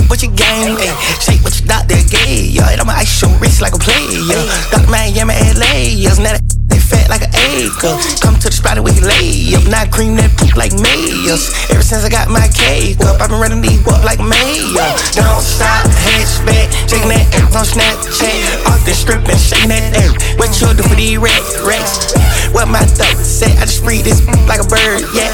what 0.09 0.21
you 0.21 0.29
game? 0.33 0.77
Shake 1.21 1.41
what 1.45 1.53
you 1.57 1.63
your 1.63 1.79
doctor 1.79 1.99
gay. 2.11 2.51
Yo, 2.51 2.63
it 2.67 2.79
on 2.79 2.87
my 2.87 2.99
ice 2.99 3.09
show 3.09 3.31
wrist 3.39 3.61
like 3.61 3.73
a 3.73 3.79
player. 3.79 4.19
Dr. 4.71 4.89
Miami, 4.89 5.33
LA. 5.55 5.95
Yes, 5.95 6.19
now 6.19 6.35
that 6.35 6.43
they 6.67 6.79
fat 6.79 7.09
like 7.09 7.23
an 7.23 7.33
acre. 7.55 7.95
Come 8.19 8.35
to 8.41 8.49
the 8.49 8.55
spot 8.55 8.79
where 8.81 8.93
you 8.93 9.05
lay 9.05 9.55
up. 9.55 9.65
Not 9.69 9.91
cream 9.91 10.15
that 10.17 10.33
poop 10.35 10.55
like 10.57 10.73
mayors. 10.75 11.53
Ever 11.69 11.85
since 11.85 12.03
I 12.03 12.09
got 12.09 12.29
my 12.29 12.49
cake 12.51 12.99
up, 13.05 13.21
I've 13.21 13.29
been 13.29 13.39
running 13.39 13.61
these 13.61 13.81
up 13.87 14.03
like 14.03 14.19
mayor. 14.19 14.89
Don't 15.15 15.43
stop, 15.43 15.87
hatchback. 15.87 16.67
Shaking 16.89 17.13
that 17.13 17.25
ass 17.37 17.55
on 17.55 17.65
Snapchat. 17.65 18.67
Off 18.67 18.81
the 18.85 18.93
strip 18.93 19.23
and 19.29 19.39
shaking 19.39 19.71
that 19.71 19.93
ass. 19.95 20.13
What 20.35 20.51
you 20.59 20.73
do 20.73 20.83
for 20.83 20.97
these 20.97 21.17
racks? 21.17 21.61
Racks. 21.63 22.13
What 22.53 22.69
my 22.69 22.85
throat 22.85 23.17
say? 23.25 23.51
I 23.57 23.65
just 23.65 23.83
free 23.83 24.01
this 24.01 24.21
like 24.47 24.61
a 24.61 24.67
bird, 24.69 25.01
yeah. 25.13 25.27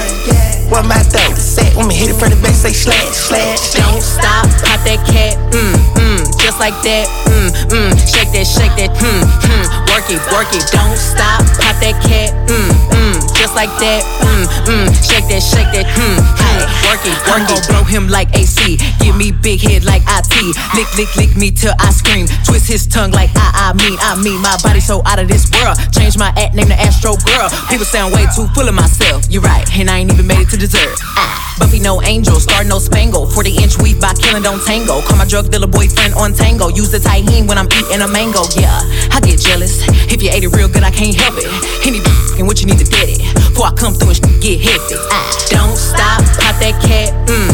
What 0.72 0.86
my 0.86 0.98
throat 1.04 1.36
say? 1.36 1.68
When 1.76 1.86
me 1.88 1.94
hit 1.94 2.10
it 2.10 2.18
from 2.18 2.30
the 2.30 2.40
back, 2.40 2.54
say 2.54 2.72
slash, 2.72 3.12
slash. 3.12 3.74
Don't 3.76 4.00
stop, 4.00 4.48
pop 4.64 4.80
that 4.88 5.04
cat, 5.04 5.36
mm, 5.52 5.74
mm, 6.00 6.20
just 6.40 6.58
like 6.58 6.74
that, 6.82 7.06
mm, 7.28 7.50
mm. 7.68 7.90
Shake 8.08 8.32
that, 8.32 8.46
shake 8.48 8.72
that, 8.80 8.90
mm, 8.96 9.20
mm. 9.20 9.66
Work 9.92 10.08
it, 10.08 10.22
work 10.32 10.48
it, 10.56 10.64
don't 10.72 10.96
stop, 10.96 11.44
pop 11.60 11.76
that 11.84 11.98
cat, 12.06 12.32
mm, 12.48 12.70
mm, 12.96 13.14
just 13.36 13.54
like 13.54 13.70
that, 13.82 14.00
mm, 14.24 14.46
mm. 14.64 14.86
Shake 15.04 15.28
that, 15.28 15.42
shake 15.42 15.70
that, 15.76 15.86
mm, 15.92 16.16
mm. 16.16 16.70
Work 16.88 17.04
it, 17.04 17.18
work 17.28 17.46
it. 17.50 17.68
blow 17.68 17.84
him 17.84 18.08
like 18.08 18.34
AC, 18.34 18.78
give 19.00 19.16
me 19.16 19.30
big 19.30 19.60
head 19.60 19.84
like 19.84 20.02
IT. 20.06 20.34
Lick, 20.74 20.88
lick, 20.96 21.14
lick 21.16 21.36
me 21.36 21.50
till 21.50 21.74
I 21.78 21.90
scream. 21.90 22.26
Twist 22.46 22.66
his 22.68 22.86
tongue 22.86 23.12
like 23.12 23.30
I, 23.34 23.70
I 23.70 23.72
mean, 23.74 23.98
I 24.00 24.20
mean. 24.22 24.40
My 24.40 24.56
body 24.62 24.80
so 24.80 25.02
out 25.04 25.18
of 25.18 25.28
this 25.28 25.50
world. 25.52 25.76
Change 25.92 26.16
my 26.16 26.32
act, 26.36 26.54
name 26.54 26.68
the 26.68 26.74
Astro 26.80 27.09
Girl. 27.16 27.48
People 27.68 27.86
sound 27.86 28.14
way 28.14 28.26
too 28.36 28.46
full 28.54 28.68
of 28.68 28.74
myself. 28.74 29.24
You're 29.30 29.42
right, 29.42 29.66
and 29.78 29.90
I 29.90 29.98
ain't 29.98 30.12
even 30.12 30.26
made 30.26 30.40
it 30.46 30.50
to 30.50 30.56
dessert. 30.56 30.98
Ah, 31.16 31.56
Buffy 31.58 31.80
no 31.80 32.02
angel, 32.02 32.38
star 32.38 32.64
no 32.64 32.78
spangle. 32.78 33.26
40 33.26 33.56
inch 33.62 33.78
weave 33.78 34.00
by 34.00 34.12
killing 34.14 34.42
don't 34.42 34.62
tango. 34.64 35.00
Call 35.02 35.16
my 35.16 35.26
drug 35.26 35.50
dealer 35.50 35.66
boyfriend 35.66 36.14
on 36.14 36.34
tango. 36.34 36.68
Use 36.68 36.90
the 36.90 36.98
Tajín 36.98 37.48
when 37.48 37.58
I'm 37.58 37.68
eating 37.72 38.00
a 38.00 38.08
mango. 38.08 38.42
Yeah, 38.56 38.80
I 39.10 39.20
get 39.20 39.40
jealous. 39.40 39.82
If 40.12 40.22
you 40.22 40.30
ate 40.30 40.44
it 40.44 40.54
real 40.54 40.68
good, 40.68 40.82
I 40.82 40.90
can't 40.90 41.14
help 41.14 41.34
it. 41.38 41.46
Any 41.86 42.00
and 42.40 42.48
what 42.48 42.60
you 42.60 42.66
need 42.66 42.80
to 42.80 42.88
get 42.88 43.04
it. 43.04 43.20
Before 43.34 43.68
I 43.68 43.74
come 43.76 43.92
through 43.92 44.16
and 44.16 44.40
get 44.40 44.64
hectic. 44.64 44.96
Ah, 45.12 45.28
don't 45.52 45.76
stop, 45.76 46.24
pop 46.40 46.56
that 46.64 46.72
cat, 46.80 47.12
mm, 47.28 47.49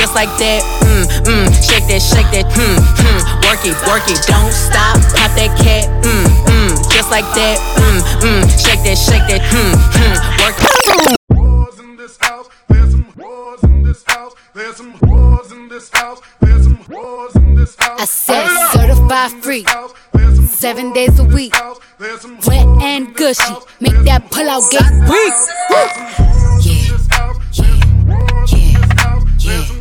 just 0.00 0.14
like 0.14 0.32
that, 0.38 0.64
mm, 0.80 1.04
mm. 1.28 1.44
Shake 1.60 1.84
that, 1.92 2.00
shake 2.00 2.30
that, 2.32 2.48
mm, 2.56 2.80
mm. 3.04 3.20
Work 3.44 3.60
it, 3.68 3.76
work 3.84 4.08
it, 4.08 4.16
don't 4.24 4.50
stop, 4.50 4.96
pop 5.12 5.28
that 5.36 5.52
cat, 5.60 5.92
mm, 6.00 6.24
mm, 6.48 6.72
just 6.90 7.10
like 7.10 7.28
that, 7.36 7.60
mm, 7.76 8.00
mm. 8.24 8.48
Shake 8.64 8.80
that, 8.80 8.96
shake 8.96 9.28
that, 9.28 9.44
mm, 9.52 9.76
mm. 10.00 10.16
Work 10.40 10.56
it. 10.56 11.16
There's 14.52 14.76
some 14.76 14.92
whores 14.94 15.52
in 15.52 15.68
this 15.68 15.90
house. 15.92 16.20
There's 16.40 16.64
some 16.64 16.78
whores 16.78 17.36
in 17.36 17.54
this 17.54 17.76
house. 17.78 18.00
I 18.00 18.04
said 18.04 18.48
certified 18.72 19.30
free, 19.42 19.64
seven 20.46 20.92
days 20.92 21.18
a 21.18 21.24
week, 21.24 21.54
wet 22.00 22.66
and 22.82 23.14
gushy. 23.14 23.54
Make 23.80 23.98
that 24.04 24.30
pull 24.30 24.48
out 24.48 24.62
get 24.70 24.90
weak. 25.08 25.34
Yeah, 29.42 29.74
you 29.74 29.79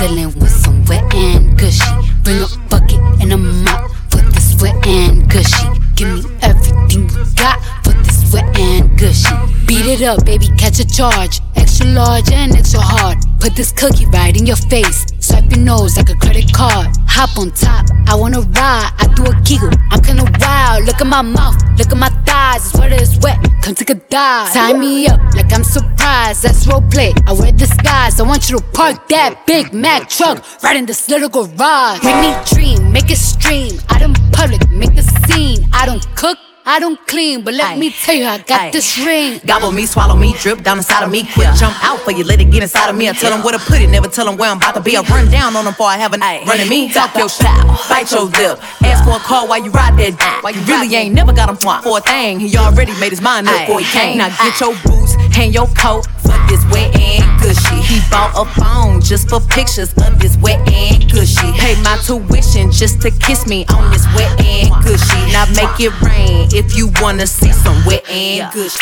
dealing 0.00 0.32
with 0.40 0.50
some 0.50 0.82
wet 0.86 1.04
and 1.14 1.58
gushy. 1.58 1.84
Bring 2.24 2.40
a 2.40 2.48
bucket 2.70 3.00
and 3.20 3.32
a 3.32 3.36
mop 3.36 3.90
for 4.08 4.22
this 4.32 4.56
wet 4.60 4.74
and 4.86 5.28
gushy. 5.28 5.66
Give 5.94 6.24
me 6.24 6.38
everything 6.40 7.08
you 7.10 7.24
got 7.36 7.60
for 7.84 7.92
this 7.92 8.32
wet 8.32 8.58
and 8.58 8.98
gushy. 8.98 9.34
Beat 9.66 9.86
it 9.86 10.02
up, 10.02 10.24
baby, 10.24 10.48
catch 10.56 10.80
a 10.80 10.86
charge. 10.86 11.40
Extra 11.80 11.94
large 11.94 12.30
and 12.32 12.54
extra 12.56 12.80
hard. 12.80 13.16
Put 13.40 13.56
this 13.56 13.72
cookie 13.72 14.04
right 14.06 14.36
in 14.36 14.44
your 14.44 14.56
face. 14.56 15.06
Swipe 15.18 15.50
your 15.50 15.60
nose 15.60 15.96
like 15.96 16.10
a 16.10 16.14
credit 16.14 16.52
card. 16.52 16.88
Hop 17.08 17.38
on 17.38 17.50
top, 17.52 17.86
I 18.06 18.14
wanna 18.14 18.42
ride. 18.42 18.92
I 18.98 19.06
do 19.16 19.24
a 19.24 19.34
giggle, 19.48 19.70
I'm 19.90 20.02
kinda 20.02 20.24
wild. 20.40 20.84
Look 20.84 21.00
at 21.00 21.06
my 21.06 21.22
mouth, 21.22 21.56
look 21.78 21.90
at 21.90 21.96
my 21.96 22.10
thighs. 22.26 22.66
It's 22.66 22.78
wet, 22.78 22.92
it's 22.92 23.16
wet. 23.22 23.38
Come 23.62 23.74
take 23.74 23.88
a 23.88 23.94
dive. 23.94 24.52
Tie 24.52 24.74
me 24.74 25.06
up 25.06 25.20
like 25.34 25.50
I'm 25.54 25.64
surprised. 25.64 26.42
That's 26.42 26.66
roleplay. 26.66 27.16
I 27.26 27.32
wear 27.32 27.50
disguise. 27.50 28.20
I 28.20 28.24
want 28.24 28.50
you 28.50 28.58
to 28.58 28.64
park 28.74 29.08
that 29.08 29.46
Big 29.46 29.72
Mac 29.72 30.10
truck 30.10 30.44
right 30.62 30.76
in 30.76 30.84
this 30.84 31.08
little 31.08 31.30
garage. 31.30 32.04
Make 32.04 32.20
me 32.20 32.30
dream, 32.52 32.92
make 32.92 33.10
it 33.10 33.16
stream. 33.16 33.80
Out 33.88 34.02
in 34.02 34.12
public, 34.32 34.70
make 34.70 34.94
the 34.94 35.06
scene. 35.24 35.66
I 35.72 35.86
don't 35.86 36.04
cook. 36.14 36.36
I 36.70 36.78
don't 36.78 37.04
clean, 37.08 37.42
but 37.42 37.54
let 37.54 37.76
me 37.78 37.90
tell 37.90 38.14
you, 38.14 38.26
I 38.26 38.38
got 38.38 38.60
Aye. 38.60 38.70
this 38.70 38.96
ring. 39.04 39.40
Gobble 39.44 39.72
me, 39.72 39.86
swallow 39.86 40.14
me, 40.14 40.34
drip 40.38 40.62
down 40.62 40.78
inside 40.78 41.02
of 41.02 41.10
me. 41.10 41.24
Quick 41.34 41.52
jump 41.58 41.74
out 41.82 41.98
for 41.98 42.12
you, 42.12 42.22
let 42.22 42.40
it 42.40 42.44
get 42.44 42.62
inside 42.62 42.88
of 42.88 42.94
me. 42.94 43.08
I 43.08 43.12
tell 43.12 43.32
them 43.32 43.42
where 43.42 43.58
to 43.58 43.58
put 43.58 43.80
it, 43.80 43.88
never 43.88 44.06
tell 44.06 44.24
them 44.24 44.36
where 44.36 44.48
I'm 44.48 44.58
about 44.58 44.76
to 44.76 44.80
be. 44.80 44.96
I 44.96 45.00
run 45.02 45.28
down 45.32 45.56
on 45.56 45.64
them 45.64 45.74
before 45.74 45.88
I 45.88 45.96
have 45.96 46.12
a 46.12 46.18
night. 46.18 46.46
Running 46.46 46.68
me, 46.68 46.88
talk 46.92 47.16
your 47.16 47.28
style, 47.28 47.66
bite 47.88 48.12
your 48.12 48.26
lip. 48.26 48.62
Ask 48.86 49.02
for 49.02 49.16
a 49.16 49.18
call 49.18 49.48
while 49.48 49.58
you 49.58 49.72
ride 49.72 49.98
that 49.98 50.14
dick. 50.14 50.44
Why 50.44 50.50
you 50.50 50.60
really 50.62 50.94
ain't 50.94 51.12
never 51.12 51.32
got 51.32 51.48
him 51.48 51.56
for 51.56 51.98
a 51.98 52.00
thing. 52.02 52.38
He 52.38 52.56
already 52.56 52.92
made 53.00 53.10
his 53.10 53.20
mind 53.20 53.48
up 53.48 53.66
before 53.66 53.80
he 53.80 53.86
came. 53.86 54.18
Now 54.18 54.28
get 54.28 54.60
your 54.60 54.76
boots 54.84 55.16
hang 55.40 55.52
your 55.52 55.66
coat 55.68 56.06
for 56.18 56.36
this 56.48 56.62
wet 56.70 56.94
and 56.98 57.29
gushy. 57.50 57.80
He 57.82 58.00
bought 58.10 58.32
a 58.36 58.44
phone 58.60 59.00
just 59.00 59.28
for 59.28 59.40
pictures 59.40 59.92
of 60.06 60.18
this 60.18 60.36
wet 60.38 60.60
and 60.72 61.10
gushy. 61.10 61.52
Pay 61.58 61.80
my 61.82 61.96
tuition 62.04 62.70
just 62.70 63.00
to 63.02 63.10
kiss 63.10 63.46
me 63.46 63.66
on 63.66 63.90
this 63.90 64.06
wet 64.14 64.40
and 64.40 64.84
gushy. 64.84 65.32
Now 65.32 65.46
make 65.54 65.80
it 65.80 65.92
rain 66.00 66.48
if 66.52 66.76
you 66.76 66.90
wanna 67.00 67.26
see 67.26 67.52
some 67.52 67.84
wet 67.84 68.08
and 68.08 68.52
gushy. 68.52 68.78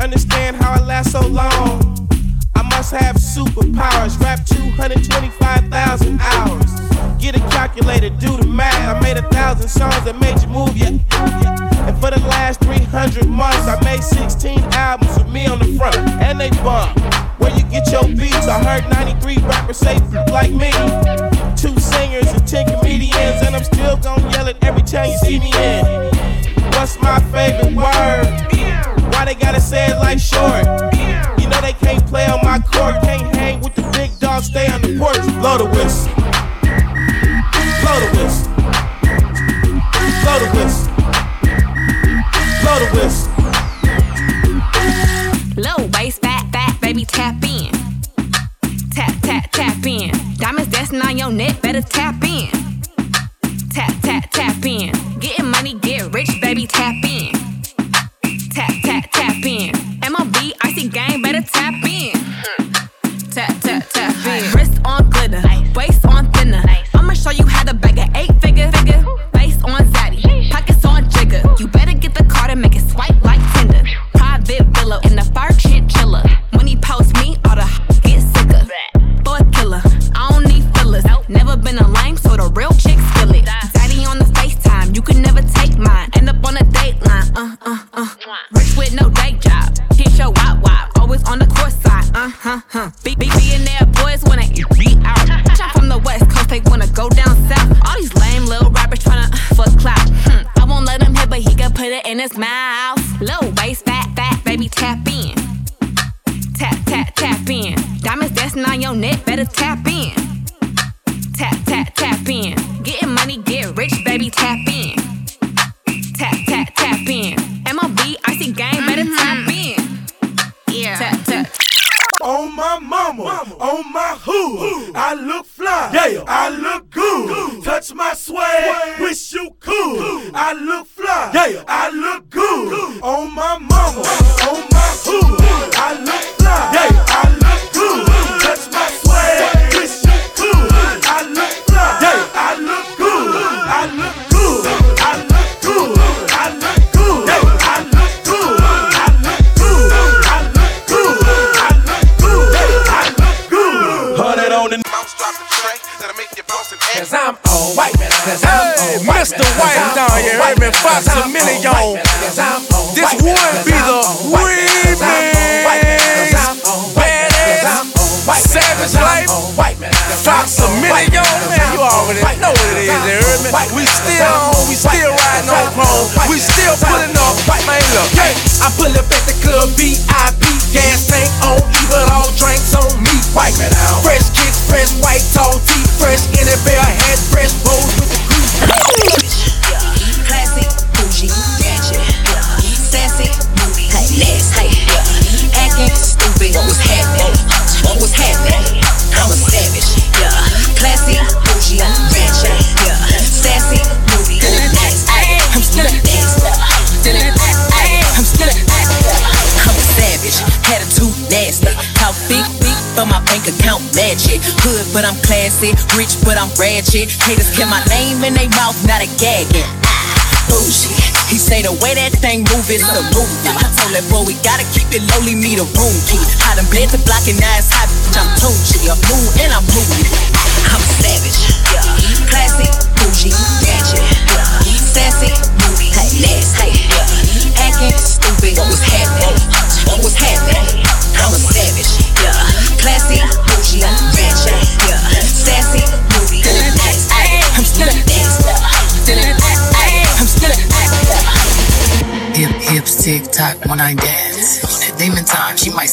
understand 0.00 0.56
how 0.56 0.72
I 0.72 0.80
last 0.80 1.12
so 1.12 1.20
long. 1.26 1.87
Must 2.78 2.92
have 2.92 3.16
superpowers. 3.16 4.20
Rap 4.20 4.46
225,000 4.46 6.20
hours. 6.20 6.70
Get 7.18 7.34
a 7.34 7.40
calculator, 7.50 8.08
do 8.08 8.36
the 8.36 8.46
math. 8.46 8.96
I 8.96 9.00
made 9.00 9.16
a 9.16 9.28
thousand 9.30 9.66
songs 9.66 10.04
that 10.04 10.16
made 10.20 10.40
you 10.40 10.46
move, 10.46 10.76
yeah. 10.76 10.94
And 11.88 11.98
for 11.98 12.12
the 12.12 12.20
last 12.28 12.60
300 12.60 13.26
months, 13.26 13.66
I 13.66 13.82
made 13.82 14.04
16 14.04 14.60
albums 14.74 15.18
with 15.18 15.28
me 15.28 15.46
on 15.46 15.58
the 15.58 15.76
front, 15.76 15.96
and 16.22 16.38
they 16.38 16.50
bump. 16.62 16.96
Where 17.40 17.50
you 17.50 17.64
get 17.64 17.90
your 17.90 18.04
beats? 18.04 18.46
I 18.46 18.62
heard 18.62 18.88
93 18.88 19.38
rappers 19.38 19.78
say 19.78 19.98
like 20.30 20.52
me. 20.52 20.70
Two 21.58 21.74
singers 21.80 22.30
and 22.30 22.46
10 22.46 22.78
comedians, 22.78 23.42
and 23.42 23.56
I'm 23.56 23.64
still 23.64 23.96
gonna 23.96 24.30
yell 24.30 24.46
it 24.46 24.56
every 24.62 24.82
time 24.82 25.10
you 25.10 25.18
see 25.18 25.40
me 25.40 25.50
in. 25.50 25.84
What's 26.78 26.96
my 27.02 27.18
favorite 27.34 27.74
word? 27.74 28.97
Why 29.12 29.24
they 29.24 29.34
gotta 29.34 29.60
say 29.60 29.86
it 29.86 29.96
like 29.98 30.18
short? 30.18 30.64
You 31.40 31.48
know 31.48 31.60
they 31.60 31.72
can't 31.72 32.06
play 32.06 32.26
on 32.26 32.40
my 32.44 32.58
court, 32.58 33.02
can't 33.02 33.34
hang 33.34 33.60
with 33.60 33.74
the 33.74 33.82
big 33.92 34.18
dogs, 34.18 34.46
stay 34.46 34.66
on 34.66 34.80
the 34.82 34.98
porch. 34.98 35.20
Blow 35.40 35.58
the 35.58 35.66
whistle. 35.66 36.12
Blow 37.82 37.98
the 38.00 38.08
whistle. 38.16 38.48
Blow 40.22 40.38
the 40.38 40.48
whistle. 40.56 40.88
Blow 42.62 42.78
the 42.82 42.88
whistle. 42.94 43.28
Low 45.56 45.88
bass, 45.88 46.18
fat, 46.18 46.46
fat, 46.52 46.80
baby, 46.80 47.04
tap 47.04 47.42
in. 47.42 47.72
Tap, 48.90 49.14
tap, 49.22 49.50
tap 49.52 49.86
in. 49.86 50.10
Diamonds 50.36 50.70
dancing 50.70 51.00
on 51.00 51.18
your 51.18 51.32
neck, 51.32 51.60
better 51.62 51.82
tap 51.82 52.22
in. 52.22 52.67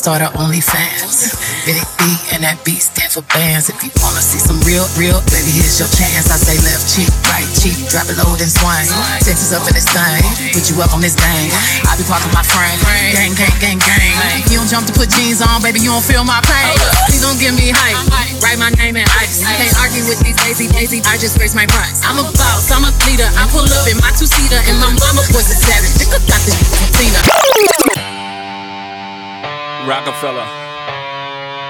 Start 0.06 0.22
her 0.22 0.30
OnlyFans. 0.38 1.34
Big 1.66 1.82
B 1.98 2.06
and 2.38 2.46
that 2.46 2.62
beat 2.62 2.78
stand 2.78 3.10
for 3.10 3.26
bands. 3.34 3.74
If 3.74 3.82
you 3.82 3.90
wanna 4.06 4.22
see 4.22 4.38
some 4.38 4.62
real, 4.62 4.86
real, 5.02 5.18
baby, 5.34 5.50
here's 5.50 5.82
your 5.82 5.90
chance. 5.90 6.30
I 6.30 6.38
say 6.38 6.62
left 6.62 6.86
cheek, 6.86 7.10
right 7.26 7.50
cheek, 7.58 7.74
drop 7.90 8.06
it 8.06 8.14
low 8.22 8.38
and 8.38 8.46
swing. 8.46 8.86
Texas 9.26 9.50
up 9.50 9.66
in 9.66 9.74
this 9.74 9.90
thing, 9.90 10.22
put 10.54 10.70
you 10.70 10.78
up 10.78 10.94
on 10.94 11.02
this 11.02 11.18
thing. 11.18 11.50
I 11.90 11.98
be 11.98 12.06
parking 12.06 12.30
my 12.38 12.46
frame, 12.46 12.78
gang, 13.18 13.34
gang, 13.34 13.58
gang, 13.58 13.82
gang. 13.82 14.46
You 14.46 14.62
don't 14.62 14.70
jump 14.70 14.86
to 14.86 14.94
put 14.94 15.10
jeans 15.10 15.42
on, 15.42 15.66
baby, 15.66 15.82
you 15.82 15.90
don't 15.90 16.06
feel 16.06 16.22
my 16.22 16.38
pain. 16.46 16.78
Please 17.10 17.26
don't 17.26 17.42
give 17.42 17.58
me 17.58 17.74
hype, 17.74 17.98
write 18.46 18.62
my 18.62 18.70
name 18.78 19.02
in 19.02 19.10
ice. 19.18 19.42
Can't 19.42 19.74
argue 19.82 20.06
with 20.06 20.22
these 20.22 20.38
lazy, 20.46 20.70
lazy, 20.78 21.02
I 21.10 21.18
just 21.18 21.42
raise 21.42 21.58
my 21.58 21.66
price. 21.66 22.06
I'm 22.06 22.22
a 22.22 22.30
boss, 22.38 22.70
I'm 22.70 22.86
a 22.86 22.94
leader. 23.10 23.26
I 23.42 23.50
pull 23.50 23.66
up 23.66 23.90
in 23.90 23.98
my 24.06 24.14
two 24.14 24.30
seater, 24.30 24.62
and 24.70 24.78
my 24.78 24.94
mama 25.02 25.26
was 25.34 25.50
a 25.50 25.58
savage. 25.58 25.98
Nigga 25.98 26.22
got 26.30 26.42
this 26.46 26.54
from 26.62 26.94
Tina. 26.94 27.85
Rockefeller. 29.86 30.46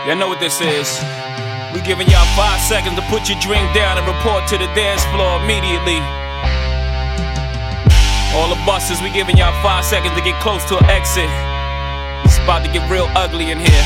Y'all 0.08 0.16
know 0.16 0.30
what 0.30 0.40
this 0.40 0.62
is. 0.62 0.88
We 1.74 1.82
giving 1.82 2.08
y'all 2.08 2.26
five 2.40 2.62
seconds 2.62 2.96
to 2.96 3.04
put 3.12 3.28
your 3.28 3.38
drink 3.40 3.68
down 3.76 3.98
and 3.98 4.08
report 4.08 4.48
to 4.48 4.58
the 4.58 4.68
dance 4.72 5.04
floor 5.12 5.44
immediately. 5.44 6.00
All 8.34 8.48
the 8.48 8.62
buses, 8.66 9.02
we 9.02 9.12
giving 9.12 9.36
y'all 9.36 9.52
five 9.62 9.84
seconds 9.84 10.16
to 10.16 10.24
get 10.24 10.40
close 10.42 10.64
to 10.72 10.78
an 10.78 10.86
exit. 10.86 11.30
It's 12.24 12.38
about 12.40 12.64
to 12.66 12.72
get 12.72 12.90
real 12.90 13.08
ugly 13.16 13.52
in 13.52 13.60
here. 13.60 13.86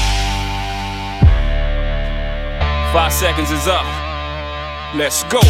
Five 2.94 3.14
seconds 3.14 3.50
is 3.50 3.68
up. 3.68 3.86
Let's 4.96 5.24
go. 5.24 5.42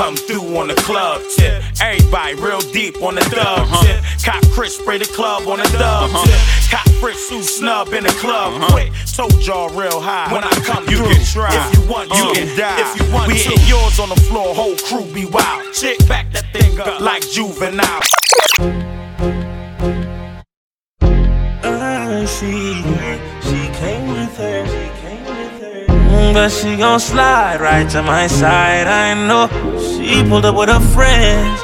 Come 0.00 0.16
through 0.16 0.56
on 0.56 0.66
the 0.68 0.74
club 0.76 1.20
tip. 1.36 1.62
Everybody 1.78 2.34
real 2.36 2.60
deep 2.72 3.02
on 3.02 3.16
the 3.16 3.20
dub 3.36 3.68
tip. 3.84 4.00
Cop 4.24 4.42
Chris 4.52 4.78
spray 4.78 4.96
the 4.96 5.04
club 5.04 5.46
on 5.46 5.58
the 5.58 5.68
dub 5.76 6.08
Uh-huh. 6.08 6.24
tip. 6.24 6.70
Cop 6.72 6.88
Chris 7.00 7.28
who 7.28 7.42
snub 7.42 7.92
in 7.92 8.04
the 8.04 8.14
club 8.24 8.62
quick. 8.70 8.90
Told 9.14 9.34
y'all 9.46 9.68
real 9.68 10.00
high. 10.00 10.32
When 10.32 10.42
I 10.42 10.50
come 10.64 10.88
you 10.88 10.96
through, 10.96 11.12
can 11.12 11.24
try. 11.26 11.52
If 11.52 11.76
you 11.76 11.82
want, 11.92 12.08
you 12.16 12.32
can 12.32 12.48
die. 12.56 12.80
If 12.80 12.90
you 12.98 13.12
want 13.12 13.28
we 13.28 13.34
to. 13.42 13.50
hit 13.50 13.68
yours 13.68 14.00
on 14.00 14.08
the 14.08 14.16
floor, 14.28 14.54
whole 14.54 14.76
crew 14.88 15.04
be 15.12 15.26
wild. 15.26 15.70
Chick 15.74 15.98
back 16.08 16.32
that 16.32 16.46
thing 16.54 16.80
up 16.80 17.00
like 17.00 17.20
juvenile. 17.28 18.00
Uh, 21.62 22.24
she, 22.26 22.52
she 23.44 23.60
came 23.80 24.08
with 24.16 24.34
her, 24.38 24.64
But 26.32 26.50
she 26.50 26.76
gon' 26.76 27.00
slide 27.00 27.60
right 27.60 27.88
to 27.90 28.02
my 28.02 28.26
side. 28.28 28.86
I 28.86 29.14
know 29.14 29.48
she 29.78 30.22
pulled 30.28 30.44
up 30.44 30.54
with 30.54 30.68
her 30.68 30.80
friends. 30.80 31.60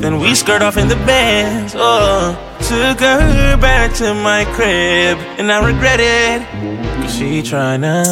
Then 0.00 0.18
we 0.18 0.34
skirt 0.34 0.62
off 0.62 0.76
in 0.76 0.88
the 0.88 0.96
bands. 1.06 1.74
Oh, 1.76 2.36
took 2.58 3.00
her 3.00 3.56
back 3.56 3.94
to 3.94 4.12
my 4.12 4.44
crib, 4.56 5.16
and 5.38 5.50
I 5.50 5.64
regret 5.64 6.00
it. 6.00 6.93
She 7.08 7.42
tryna 7.42 8.04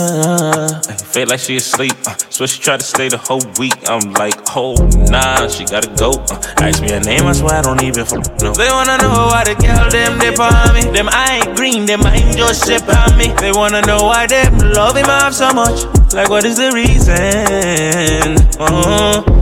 I 0.89 0.94
feel 0.94 1.28
like 1.28 1.40
she 1.40 1.56
asleep. 1.56 1.93
Uh, 2.06 2.14
so 2.31 2.47
she 2.47 2.60
tried 2.60 2.81
to 2.81 2.86
stay 2.86 3.09
the 3.09 3.19
whole 3.19 3.43
week. 3.59 3.74
I'm 3.89 4.12
like, 4.14 4.35
oh 4.56 4.74
nah, 5.10 5.48
she 5.48 5.64
gotta 5.64 5.90
go. 5.97 6.12
Uh, 6.31 6.40
ask 6.62 6.81
me 6.81 6.90
her 6.90 7.01
name, 7.01 7.27
I 7.27 7.32
swear 7.32 7.55
I 7.55 7.62
don't 7.62 7.82
even 7.82 8.06
know. 8.40 8.52
They 8.55 8.69
wanna 8.70 8.98
know 8.98 9.28
why 9.32 9.44
the 9.44 9.55
girl 9.55 9.90
them 9.90 10.19
dip 10.19 10.39
on 10.39 10.74
me. 10.74 10.82
Them 10.90 11.09
I 11.10 11.43
ain't 11.43 11.56
green, 11.56 11.86
them 11.86 12.02
I 12.02 12.16
ain't 12.16 12.36
just 12.36 12.66
ship 12.66 12.82
on 12.89 13.19
me. 13.19 13.28
They 13.40 13.52
wanna 13.52 13.82
know 13.82 14.05
why 14.05 14.27
them 14.27 14.59
love 14.59 14.97
him 14.97 15.06
off 15.06 15.35
so 15.35 15.52
much. 15.52 15.85
Like 16.14 16.28
what 16.28 16.44
is 16.44 16.56
the 16.59 16.73
reason? 16.73 18.36
Uh, 18.60 19.41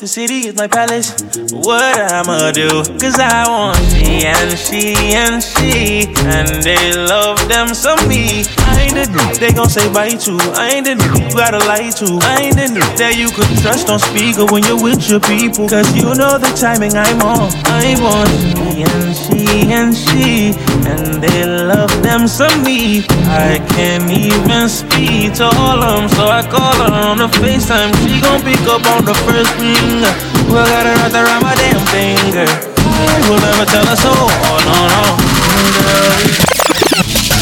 The 0.00 0.06
city 0.06 0.48
is 0.48 0.56
my 0.56 0.66
palace. 0.66 1.12
What 1.52 1.92
I'ma 2.08 2.52
do? 2.52 2.80
Cause 2.96 3.20
I 3.20 3.44
want 3.44 3.76
she 3.92 4.24
and 4.24 4.56
she 4.56 4.96
and 5.12 5.44
she. 5.44 6.08
And 6.24 6.64
they 6.64 6.96
love 6.96 7.36
them 7.52 7.74
some 7.76 8.00
me. 8.08 8.48
I 8.64 8.88
ain't 8.88 8.96
the 8.96 9.36
they 9.36 9.52
gon' 9.52 9.68
say 9.68 9.92
bye 9.92 10.16
to. 10.24 10.40
I 10.56 10.80
ain't 10.80 10.88
the 10.88 10.96
you 10.96 11.36
gotta 11.36 11.60
lie 11.68 11.92
to. 12.00 12.16
I 12.16 12.48
ain't 12.48 12.56
the 12.56 12.80
that 12.96 13.20
you 13.20 13.28
could 13.28 13.52
trust 13.60 13.92
on 13.92 14.00
speaker 14.00 14.48
when 14.48 14.64
you're 14.64 14.80
with 14.80 15.04
your 15.04 15.20
people. 15.20 15.68
Cause 15.68 15.92
you 15.92 16.08
know 16.16 16.40
the 16.40 16.48
timing 16.56 16.96
I'm 16.96 17.20
on. 17.20 17.52
I 17.68 17.92
want 18.00 18.32
she 18.40 18.80
and 18.80 19.12
she 19.12 19.68
and 19.68 19.92
she. 19.92 20.56
And 20.88 21.20
they 21.20 21.44
love 21.44 21.92
them 22.00 22.24
some 22.24 22.64
me. 22.64 23.04
I 23.28 23.60
can't 23.76 24.08
even 24.08 24.64
speak 24.64 25.36
to 25.44 25.44
all 25.44 25.84
of 25.84 26.00
them. 26.00 26.08
So 26.16 26.24
I 26.24 26.40
call 26.48 26.88
her 26.88 26.92
on 27.04 27.18
the 27.20 27.28
FaceTime. 27.36 27.92
She 28.00 28.16
gon' 28.24 28.40
pick 28.40 28.64
up 28.64 28.80
on 28.96 29.04
the 29.04 29.12
first 29.28 29.52
ring. 29.60 29.89
Well, 29.90 30.66
got 30.70 30.86
out 30.86 31.10
there 31.10 31.26
on 31.26 31.42
my 31.42 31.50
damn 31.58 31.82
finger. 31.90 32.46
I 32.46 33.18
will 33.26 33.42
never 33.42 33.66
tell 33.66 33.82
her 33.82 33.98
so. 33.98 34.14
Oh, 34.14 34.62
no, 34.62 34.86
no. 34.86 35.02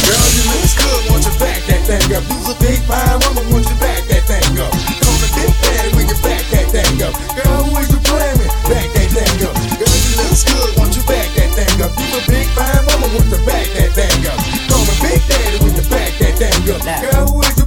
Girl, 0.01 0.29
you 0.33 0.49
look 0.49 0.65
good, 0.81 1.03
want 1.13 1.29
you 1.29 1.35
back 1.37 1.61
that 1.69 1.85
thing 1.85 2.09
up. 2.17 2.25
A 2.49 2.57
big 2.57 2.81
fine 2.89 3.21
you 3.69 3.77
back 3.77 4.01
that 4.09 4.25
thing 4.25 4.57
up. 4.65 4.73
Call 4.73 5.13
me 5.21 5.29
Big 5.37 5.53
Daddy 5.61 5.93
when 5.93 6.09
you 6.09 6.17
back 6.25 6.41
that 6.49 6.73
thing 6.73 7.05
up. 7.05 7.13
Girl, 7.37 7.69
who 7.69 7.77
is 7.85 7.93
you? 7.93 8.01
Back 8.01 8.89
that 8.97 9.09
thing 9.13 9.45
up. 9.45 9.53
Girl, 9.77 9.93
you 9.93 10.17
good, 10.49 10.71
want 10.81 10.97
you 10.97 11.05
back 11.05 11.29
that 11.37 11.53
thing 11.53 11.77
up. 11.85 11.93
A 11.93 12.21
big 12.33 12.49
fine 12.57 12.81
woman, 12.89 13.13
want 13.13 13.29
you 13.29 13.41
back 13.45 13.69
that 13.77 13.93
thing 13.93 14.25
up. 14.25 14.41
Call 14.73 14.81
me 14.89 14.95
Big 15.05 15.21
Daddy 15.29 15.59
when 15.61 15.77
you 15.77 15.85
back 15.93 16.17
that 16.17 16.33
thing 16.41 16.65
up. 16.73 16.81
Girl, 16.81 17.29
who 17.29 17.45
is 17.45 17.58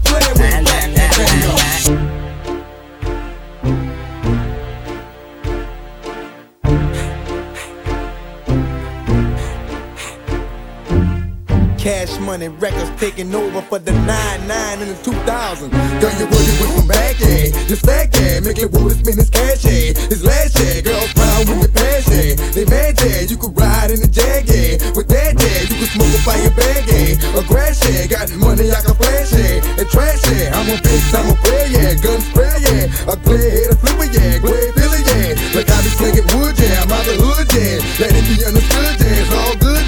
Cash 11.81 12.19
money 12.19 12.47
records 12.47 12.93
taking 13.01 13.33
over 13.33 13.59
for 13.59 13.79
the 13.79 13.89
9-9 13.89 14.81
in 14.85 14.87
the 14.93 14.99
2000s. 15.01 15.73
Girl, 15.97 16.13
you 16.13 16.29
working 16.29 16.57
with 16.61 16.77
some 16.77 16.87
bag, 16.87 17.17
yeah. 17.17 17.49
This 17.65 17.81
fat, 17.81 18.13
yeah. 18.21 18.37
Make 18.37 18.61
it 18.61 18.69
wood, 18.69 19.01
spin 19.01 19.17
this 19.17 19.33
cash, 19.33 19.65
yeah. 19.65 19.89
This 20.05 20.21
last, 20.21 20.61
yeah. 20.61 20.85
Girls 20.85 21.09
proud 21.17 21.49
when 21.49 21.57
you 21.57 21.73
pass, 21.73 22.05
yeah. 22.05 22.37
They 22.53 22.69
mad, 22.69 23.01
yeah. 23.01 23.25
You 23.25 23.33
could 23.33 23.57
ride 23.57 23.89
in 23.89 23.97
the 23.97 24.05
Jag, 24.05 24.45
yeah. 24.45 24.77
With 24.93 25.09
that, 25.09 25.33
yeah. 25.41 25.61
You 25.73 25.75
could 25.81 25.89
smoke 25.89 26.13
a 26.13 26.21
fire 26.21 26.53
bag, 26.53 26.85
yeah. 26.85 27.17
A 27.33 27.41
grass, 27.49 27.81
yeah. 27.81 28.05
Got 28.05 28.29
money 28.37 28.69
I 28.69 28.77
can 28.85 28.93
flash, 28.93 29.33
yeah. 29.33 29.81
And 29.81 29.89
trash, 29.89 30.21
yeah. 30.29 30.53
I'm 30.53 30.69
a 30.69 30.77
bitch, 30.85 31.09
I'm 31.17 31.33
a 31.33 31.35
player, 31.41 31.65
yeah. 31.65 31.97
Gun 31.97 32.21
spray, 32.21 32.61
yeah. 32.61 33.09
A 33.09 33.17
clear 33.25 33.41
head, 33.41 33.73
a 33.73 33.75
flipper, 33.81 34.05
yeah. 34.05 34.37
Grey 34.37 34.69
Billy, 34.77 35.01
yeah. 35.17 35.33
Like 35.57 35.65
I 35.65 35.81
be 35.81 35.89
slinging 35.97 36.29
wood, 36.37 36.53
yeah. 36.61 36.85
I'm 36.85 36.93
out 36.93 37.09
the 37.09 37.17
hood, 37.17 37.49
yeah. 37.57 37.81
Let 37.97 38.13
it 38.13 38.25
be 38.29 38.37
understood, 38.45 39.01
yeah. 39.01 39.25
It's 39.25 39.33
all 39.33 39.57
good, 39.57 39.81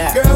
up. 0.00 0.14
Girl, 0.14 0.29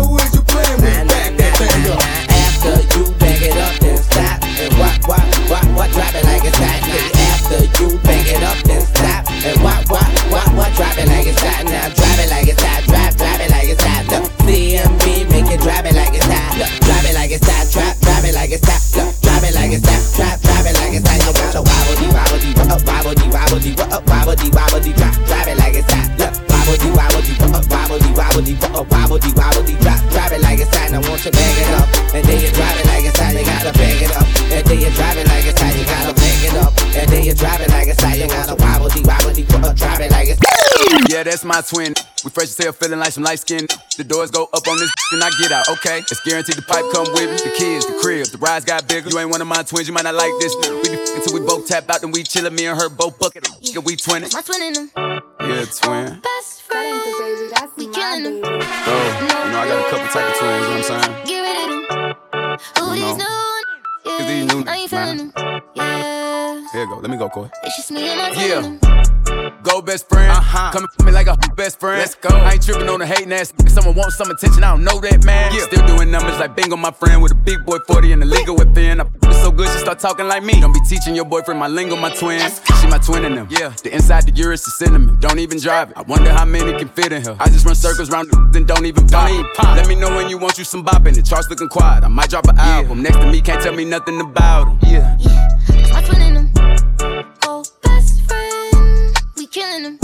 that's 41.25 41.45
my 41.45 41.61
twin. 41.63 41.95
We 42.25 42.31
fresh 42.31 42.49
as 42.49 42.59
hell, 42.59 42.73
feeling 42.73 42.99
like 42.99 43.13
some 43.13 43.23
light 43.25 43.39
skin. 43.41 43.67
The 43.97 44.05
doors 44.05 44.31
go 44.31 44.45
up 44.53 44.67
on 44.67 44.77
this 44.79 44.91
and 45.13 45.23
I 45.23 45.31
get 45.39 45.53
out, 45.53 45.69
okay? 45.69 45.99
It's 46.01 46.21
guaranteed 46.21 46.57
the 46.57 46.63
pipe 46.63 46.85
come 46.93 47.07
with 47.13 47.29
me. 47.31 47.37
The 47.37 47.55
kids, 47.57 47.87
the 47.87 47.99
crib, 48.01 48.27
the 48.29 48.39
rides 48.39 48.65
got 48.65 48.89
bigger. 48.89 49.11
You 49.11 49.19
ain't 49.19 49.31
one 49.31 49.41
of 49.41 49.47
my 49.47 49.63
twins, 49.63 49.87
you 49.89 49.95
might 49.95 50.05
not 50.05 50.15
like 50.15 50.33
this. 50.41 50.55
We 50.57 50.89
be 50.89 50.97
until 51.15 51.35
we 51.35 51.41
both 51.47 51.67
tap 51.69 51.89
out, 51.91 52.01
then 52.01 52.11
we 52.13 52.23
chillin'. 52.25 52.53
Me 52.53 52.67
and 52.67 52.81
her 52.81 52.89
both 52.89 53.19
bucket. 53.19 53.47
Yeah, 53.61 53.81
we 53.81 53.97
twinning. 53.97 54.33
My 54.33 54.41
twin 54.43 54.63
in 54.63 54.73
them. 54.75 54.91
Yeah, 55.41 55.65
twin. 55.67 56.21
Best 56.21 56.63
friend. 56.63 57.53
that's 57.53 57.77
we 57.77 57.89
killing 57.89 58.25
them. 58.25 58.41
Oh, 58.45 59.19
you 59.21 59.53
know 59.53 59.59
I 59.61 59.69
got 59.69 59.87
a 59.87 59.91
couple 59.91 60.09
type 60.09 60.29
of 60.29 60.37
twins. 60.39 60.65
You 60.65 60.69
know 60.69 60.77
what 60.77 60.91
I'm 60.91 61.03
saying? 61.03 61.27
Get 61.27 61.41
rid 61.43 61.57
of 61.57 61.69
them. 61.69 62.59
Who 62.79 62.95
You 62.95 63.05
these 63.05 63.17
know. 63.17 63.61
new? 64.05 64.19
Cause 64.19 64.27
these 64.29 64.47
new 64.53 64.65
I 64.67 64.77
ain't 64.77 64.93
man. 64.93 65.19
feeling 65.19 65.33
them. 65.33 65.63
Yeah. 65.75 66.24
Here 66.75 66.83
you 66.83 66.89
go. 66.89 66.97
Let 66.97 67.09
me 67.09 67.17
go, 67.17 67.29
Coy. 67.29 67.49
It's 67.63 67.77
just 67.77 67.93
me 67.93 68.09
and 68.09 68.19
my 68.19 68.31
Yeah. 68.35 69.61
Go 69.63 69.81
best 69.81 70.09
friend. 70.09 70.29
Uh-huh. 70.33 70.73
Come 70.73 70.89
at 70.99 71.07
me 71.07 71.13
like 71.13 71.29
a 71.29 71.37
best 71.55 71.79
friend. 71.79 72.01
Let's 72.01 72.17
go. 72.17 72.31
I 72.31 72.55
ain't 72.55 72.65
tripping 72.65 72.89
on 72.89 72.99
the 72.99 73.07
hating 73.07 73.33
ass. 73.33 73.53
If 73.61 73.71
someone 73.71 73.95
wants 73.95 74.17
some 74.19 74.29
attention, 74.29 74.65
I 74.65 74.73
don't 74.73 74.83
know 74.83 74.99
that 74.99 75.25
man. 75.25 75.55
Yeah. 75.55 75.67
Still 75.67 75.87
doing 75.87 76.11
numbers 76.11 76.37
like 76.41 76.57
bingo, 76.57 76.77
my 76.77 76.91
friend, 76.91 77.23
with 77.23 77.31
a 77.31 77.37
big 77.37 77.65
boy 77.65 77.79
40 77.87 78.11
in 78.11 78.19
the 78.19 78.27
legal 78.27 78.57
within. 78.57 79.01
I 79.01 79.05
f- 79.05 79.35
so 79.41 79.53
good, 79.53 79.69
she 79.69 79.79
start 79.79 80.01
talking 80.01 80.27
like 80.27 80.43
me. 80.43 80.61
Don't 80.61 80.73
be 80.73 80.81
teaching 80.81 81.15
your 81.15 81.27
boyfriend 81.27 81.61
my 81.61 81.69
lingo, 81.69 81.95
my 81.95 82.11
twin. 82.13 82.41
She 82.81 82.89
my 82.89 82.99
twin 82.99 83.25
in 83.25 83.37
them. 83.37 83.47
Yeah. 83.51 83.73
The 83.85 83.95
inside 83.95 84.25
the 84.27 84.33
Urus 84.33 84.67
is 84.67 84.77
cinnamon. 84.77 85.21
Don't 85.21 85.39
even 85.39 85.61
drive 85.61 85.93
it. 85.93 85.97
I 85.97 86.03
wonder 86.03 86.33
how 86.33 86.45
many 86.45 86.77
can 86.77 86.89
fit 86.89 87.13
in 87.13 87.23
here. 87.23 87.37
I 87.39 87.51
just 87.51 87.65
run 87.65 87.77
circles 87.77 88.11
round 88.11 88.33
the 88.33 88.59
and 88.59 88.67
don't 88.67 88.85
even 88.85 89.07
pop. 89.07 89.29
Don't 89.29 89.39
even 89.39 89.51
pop. 89.55 89.77
Let 89.77 89.87
me 89.87 89.95
know 89.95 90.11
when 90.17 90.29
you 90.29 90.39
want 90.39 90.59
you 90.59 90.65
some 90.65 90.85
bopping. 90.85 91.15
The 91.15 91.23
charts 91.23 91.49
looking 91.49 91.69
quiet. 91.69 92.03
I 92.03 92.09
might 92.09 92.31
drop 92.31 92.49
an 92.49 92.59
album. 92.59 93.01
Next 93.01 93.19
to 93.19 93.31
me, 93.31 93.41
can't 93.41 93.63
tell 93.63 93.75
me 93.75 93.85
nothing 93.85 94.21
about 94.21 94.67
him. 94.83 94.91
Yeah. 94.93 95.17
That's 95.69 95.93
my 95.93 96.03
twin 96.03 96.21
in 96.23 96.35
them. 96.35 96.64
Oh, 97.45 97.65
best 97.83 98.23
friend. 98.23 99.16
We 99.37 99.47
killing 99.47 99.83
them. 99.83 99.99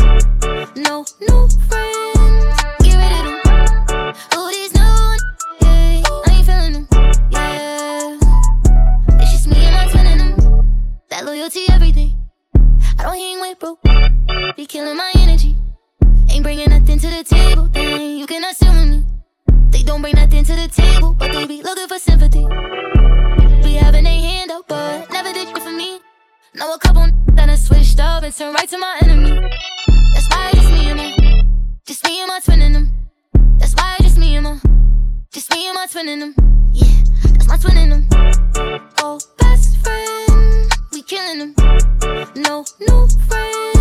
No 0.76 1.04
new 1.20 1.48
friends. 1.68 2.62
Get 2.82 2.96
rid 2.96 3.12
of 3.12 3.24
them. 3.26 4.14
Who 4.32 4.40
oh, 4.40 4.50
these 4.50 4.74
new? 4.74 4.82
Yeah. 5.62 6.02
I 6.26 6.30
ain't 6.32 6.46
feeling 6.46 6.72
them. 6.72 6.88
Yeah. 7.30 8.18
It's 9.20 9.32
just 9.32 9.48
me 9.48 9.56
and 9.64 9.74
my 9.74 9.86
twin 9.90 10.06
in 10.06 10.18
them. 10.18 10.66
That 11.10 11.24
loyalty, 11.24 11.64
everything. 11.70 12.16
I 12.98 13.02
don't 13.02 13.16
hang 13.16 13.40
with 13.40 13.58
bro. 13.58 13.78
Be 14.56 14.66
killing 14.66 14.96
my 14.96 15.12
energy. 15.16 15.56
Ain't 16.30 16.42
bringing 16.42 16.70
nothing 16.70 16.98
to 16.98 17.06
the 17.08 17.24
table. 17.24 17.68
You 17.74 18.26
cannot 18.26 18.56
sit. 18.56 18.70
They 19.70 19.82
don't 19.84 20.02
bring 20.02 20.14
nothing 20.14 20.44
to 20.44 20.54
the 20.54 20.68
table, 20.68 21.14
but 21.14 21.32
they 21.32 21.46
be 21.46 21.62
looking 21.62 21.88
for 21.88 21.98
sympathy. 21.98 22.46
Be 23.62 23.74
having 23.74 24.04
a 24.04 24.20
hand 24.20 24.50
but 24.68 24.99
Know 26.52 26.74
a 26.74 26.78
couple 26.80 27.06
that 27.34 27.48
I 27.48 27.54
switched 27.54 28.00
up 28.00 28.24
and 28.24 28.34
turned 28.34 28.54
right 28.56 28.68
to 28.68 28.76
my 28.76 28.98
enemy. 29.02 29.40
That's 30.12 30.28
why 30.30 30.50
just 30.52 30.72
me 30.72 30.90
and 30.90 30.96
my, 30.96 31.42
just 31.86 32.04
me 32.04 32.20
and 32.20 32.26
my 32.26 32.40
twin 32.44 32.60
in 32.60 32.72
them. 32.72 33.08
That's 33.58 33.72
why 33.74 33.96
just 34.02 34.18
me 34.18 34.34
and 34.34 34.44
my, 34.44 34.58
just 35.30 35.48
me 35.54 35.68
and 35.68 35.76
my 35.76 35.86
twin 35.86 36.08
in 36.08 36.18
them. 36.18 36.34
Yeah, 36.72 37.04
that's 37.22 37.46
my 37.46 37.56
twin 37.56 37.76
in 37.76 37.90
them. 37.90 38.08
Oh, 38.98 39.20
best 39.38 39.76
friend, 39.78 40.72
we 40.92 41.02
killing 41.02 41.38
them. 41.38 41.54
No 42.34 42.64
new 42.80 43.08
friends, 43.28 43.79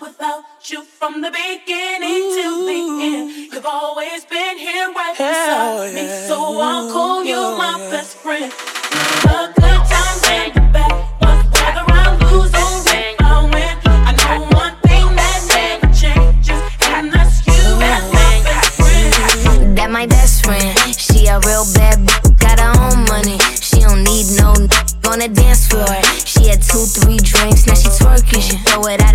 without 0.00 0.44
you 0.64 0.82
from 0.82 1.20
the 1.20 1.30
beginning 1.30 2.30
till 2.34 2.66
the 2.66 2.80
end. 3.02 3.52
You've 3.52 3.66
always 3.66 4.24
been 4.24 4.58
here 4.58 4.92
right 4.92 5.14
beside 5.16 5.94
me, 5.94 6.08
so 6.26 6.60
I'll 6.60 6.90
call 6.90 7.24
you 7.24 7.36
my 7.56 7.76
best 7.90 8.16
friend. 8.16 8.50
The 8.50 9.52
good 9.56 9.82
times 9.92 10.22
and 10.30 10.54
the 10.54 10.60
bad 10.72 10.92
ones, 11.20 11.46
whether 11.52 11.84
I 11.86 12.16
lose 12.32 12.54
or 12.54 12.72
win, 12.86 13.14
I 13.20 13.50
win. 13.52 13.76
I 14.08 14.12
know 14.16 14.46
one 14.56 14.74
thing 14.88 15.06
that 15.16 15.40
never 15.52 15.92
changes, 15.94 16.62
and 16.88 17.12
that's 17.12 17.46
you 17.46 17.62
as 17.92 18.04
my 18.12 18.40
best 18.44 18.72
friend. 18.80 19.76
That 19.76 19.90
my 19.90 20.06
best 20.06 20.44
friend. 20.44 20.76
She 20.96 21.26
a 21.26 21.38
real 21.40 21.66
bad 21.74 22.06
b- 22.06 22.12
got 22.38 22.58
her 22.58 22.72
own 22.88 23.04
money. 23.04 23.38
She 23.60 23.80
don't 23.80 24.02
need 24.04 24.26
no 24.40 24.52
n- 24.52 24.68
on 25.08 25.18
the 25.18 25.28
dance 25.28 25.66
floor. 25.68 25.86
She 26.24 26.48
had 26.48 26.62
two, 26.62 26.84
three 26.86 27.18
drinks, 27.18 27.66
now 27.66 27.74
she 27.74 27.88
twerking. 27.88 28.40
She 28.42 28.56
throw 28.64 28.84
it 28.86 29.00
out 29.02 29.14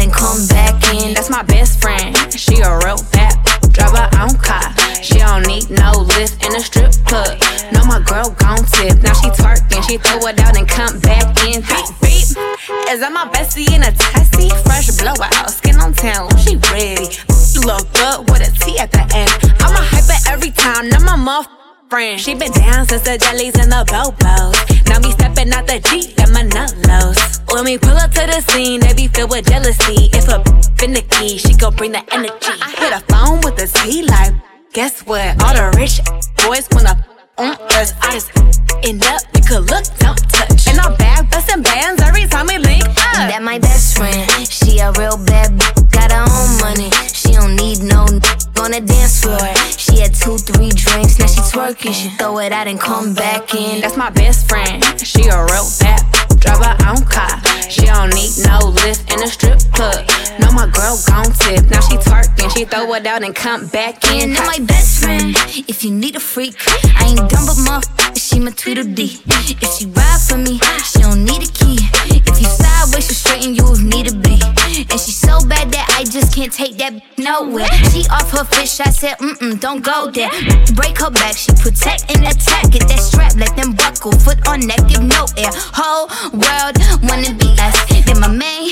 no 5.79 5.91
lift 6.15 6.43
in 6.45 6.55
a 6.55 6.59
strip 6.59 6.93
club. 7.05 7.37
No, 7.71 7.83
my 7.85 7.99
girl 8.01 8.29
gon' 8.39 8.63
tip. 8.75 9.01
Now 9.01 9.13
she 9.13 9.29
twerking. 9.29 9.83
She 9.87 9.97
throw 9.97 10.27
it 10.27 10.39
out 10.39 10.57
and 10.57 10.67
come 10.67 10.99
back 10.99 11.25
in. 11.45 11.61
Beep, 11.61 11.87
beep. 12.01 12.27
Is 12.89 12.99
that 12.99 13.11
my 13.13 13.27
bestie 13.29 13.69
in 13.73 13.83
a 13.83 13.91
tessie? 13.91 14.49
Fresh 14.63 14.97
blowout. 14.97 15.49
Skin 15.49 15.75
on 15.77 15.93
town. 15.93 16.29
She 16.37 16.57
ready. 16.71 17.07
Look 17.65 17.87
good 17.93 18.29
with 18.29 18.43
a 18.43 18.51
T 18.63 18.77
at 18.79 18.91
the 18.91 19.03
end. 19.15 19.31
I'm 19.59 19.73
a 19.73 19.83
hyper 19.83 20.19
every 20.29 20.51
time. 20.51 20.89
Now 20.89 20.99
my 20.99 21.15
muff. 21.15 21.47
Friend. 21.89 22.19
She 22.19 22.33
been 22.33 22.51
down 22.51 22.87
since 22.87 23.03
the 23.03 23.17
jellies 23.17 23.55
and 23.59 23.71
the 23.71 23.85
bobos. 23.85 24.57
Now 24.89 24.99
me 24.99 25.11
stepping 25.11 25.53
out 25.53 25.67
the 25.67 25.79
Jeep 25.79 26.17
and 26.19 26.33
my 26.33 26.41
nullos. 26.41 27.41
When 27.53 27.63
we 27.63 27.77
pull 27.77 27.95
up 27.95 28.11
to 28.11 28.25
the 28.25 28.41
scene, 28.41 28.79
they 28.81 28.93
be 28.93 29.07
filled 29.07 29.29
with 29.29 29.45
jealousy. 29.45 30.09
If 30.11 30.27
a 30.27 30.41
finicky, 30.77 31.37
she 31.37 31.53
gon' 31.53 31.75
bring 31.75 31.91
the 31.91 32.03
energy. 32.11 32.57
I 32.61 32.71
hit 32.77 32.91
a 32.91 32.99
phone 33.05 33.39
with 33.41 33.61
a 33.61 33.67
T 33.67 34.01
like, 34.01 34.33
guess 34.75 34.99
what? 35.07 35.41
All 35.41 35.55
the 35.55 35.71
rich 35.79 36.01
boys 36.43 36.67
wanna 36.71 36.99
on 37.37 37.55
us. 37.79 37.93
I 38.01 38.11
just 38.11 38.29
end 38.83 39.03
up, 39.05 39.21
we 39.33 39.39
could 39.39 39.71
look, 39.71 39.85
don't 40.03 40.19
touch. 40.29 40.67
And 40.67 40.79
I'm 40.79 40.95
back 40.97 41.31
busting 41.31 41.63
bands 41.63 42.01
every 42.01 42.25
time 42.25 42.47
we 42.47 42.57
link 42.57 42.83
up. 42.83 43.31
That 43.31 43.39
my 43.41 43.57
best 43.57 43.95
friend. 43.97 44.27
She 44.45 44.79
a 44.79 44.91
real 44.99 45.15
bad 45.15 45.57
b- 45.57 45.63
got 45.95 46.11
her 46.11 46.27
own 46.27 46.59
money. 46.59 46.91
She 47.07 47.31
don't 47.31 47.55
need 47.55 47.79
no 47.87 48.03
n- 48.03 48.19
on 48.59 48.71
the 48.75 48.83
dance 48.83 49.21
floor. 49.23 49.39
She 49.79 50.01
had 50.03 50.13
two, 50.13 50.37
three 50.37 50.71
drinks, 50.75 51.19
now 51.19 51.27
she 51.27 51.39
twerking. 51.55 51.93
She 51.95 52.09
throw 52.17 52.39
it 52.39 52.51
out 52.51 52.67
and 52.67 52.77
come 52.79 53.13
back 53.13 53.55
in. 53.55 53.79
That's 53.79 53.95
my 53.95 54.09
best 54.09 54.49
friend. 54.49 54.83
She 54.99 55.23
a 55.31 55.39
real 55.55 55.71
bad. 55.79 56.03
Drive 56.45 56.63
her 56.63 56.77
own 56.89 57.03
car. 57.05 57.41
She 57.69 57.85
don't 57.87 58.13
need 58.13 58.31
no 58.45 58.69
lift 58.69 59.11
in 59.11 59.23
a 59.23 59.27
strip 59.27 59.59
club. 59.73 60.05
No, 60.39 60.51
my 60.51 60.69
girl 60.69 60.97
gon' 61.07 61.31
tip. 61.33 61.65
Now 61.69 61.81
she 61.81 61.97
twerking. 61.97 62.55
She 62.55 62.65
throw 62.65 62.93
it 62.93 63.07
out 63.07 63.23
and 63.23 63.35
come 63.35 63.67
back 63.67 64.05
in. 64.13 64.33
That 64.33 64.45
my 64.45 64.63
best 64.65 65.03
friend. 65.03 65.35
If 65.67 65.83
you 65.83 65.91
need 65.91 66.15
a 66.15 66.19
freak, 66.19 66.55
I 66.99 67.07
ain't 67.09 67.29
dumb 67.29 67.45
but 67.47 67.57
my 67.65 67.81
she 68.15 68.39
my 68.39 68.51
Tweedledee. 68.51 69.21
If 69.61 69.77
she 69.77 69.85
ride 69.87 70.21
for 70.27 70.37
me, 70.37 70.59
she 70.83 70.99
don't 70.99 71.23
need 71.23 71.43
a 71.43 71.51
key. 71.51 71.77
If 72.09 72.41
you 72.41 72.47
sideways, 72.47 73.07
she 73.07 73.13
straighten 73.13 73.55
you 73.55 73.63
if 73.71 73.81
need 73.81 74.07
to 74.07 74.15
be. 74.15 74.39
And 74.89 74.99
she 74.99 75.11
so 75.11 75.39
bad 75.47 75.71
that 75.71 75.85
I 75.97 76.03
just 76.03 76.35
can't 76.35 76.51
take 76.51 76.77
that 76.77 76.93
nowhere. 77.17 77.71
She 77.91 78.03
off 78.09 78.31
her 78.31 78.43
fish, 78.43 78.79
I 78.79 78.89
said, 78.89 79.17
mm 79.19 79.35
mm, 79.39 79.59
don't 79.59 79.83
go 79.83 80.09
there. 80.11 80.29
Break 80.73 80.99
her 80.99 81.11
back, 81.11 81.37
she 81.37 81.51
protect 81.53 82.09
and 82.09 82.25
attack. 82.25 82.71
Get 82.71 82.87
that 82.87 82.99
strap, 82.99 83.35
let 83.35 83.55
them 83.55 83.73
buckle, 83.73 84.11
foot 84.11 84.47
on 84.47 84.65
neck, 84.65 84.87
give 84.87 85.03
no 85.03 85.27
air. 85.37 85.51
Whole 85.53 86.07
world 86.35 86.75
wanna 87.03 87.33
be 87.33 87.49
us. 87.59 87.75
Then 88.05 88.19
my 88.19 88.27
main, 88.27 88.71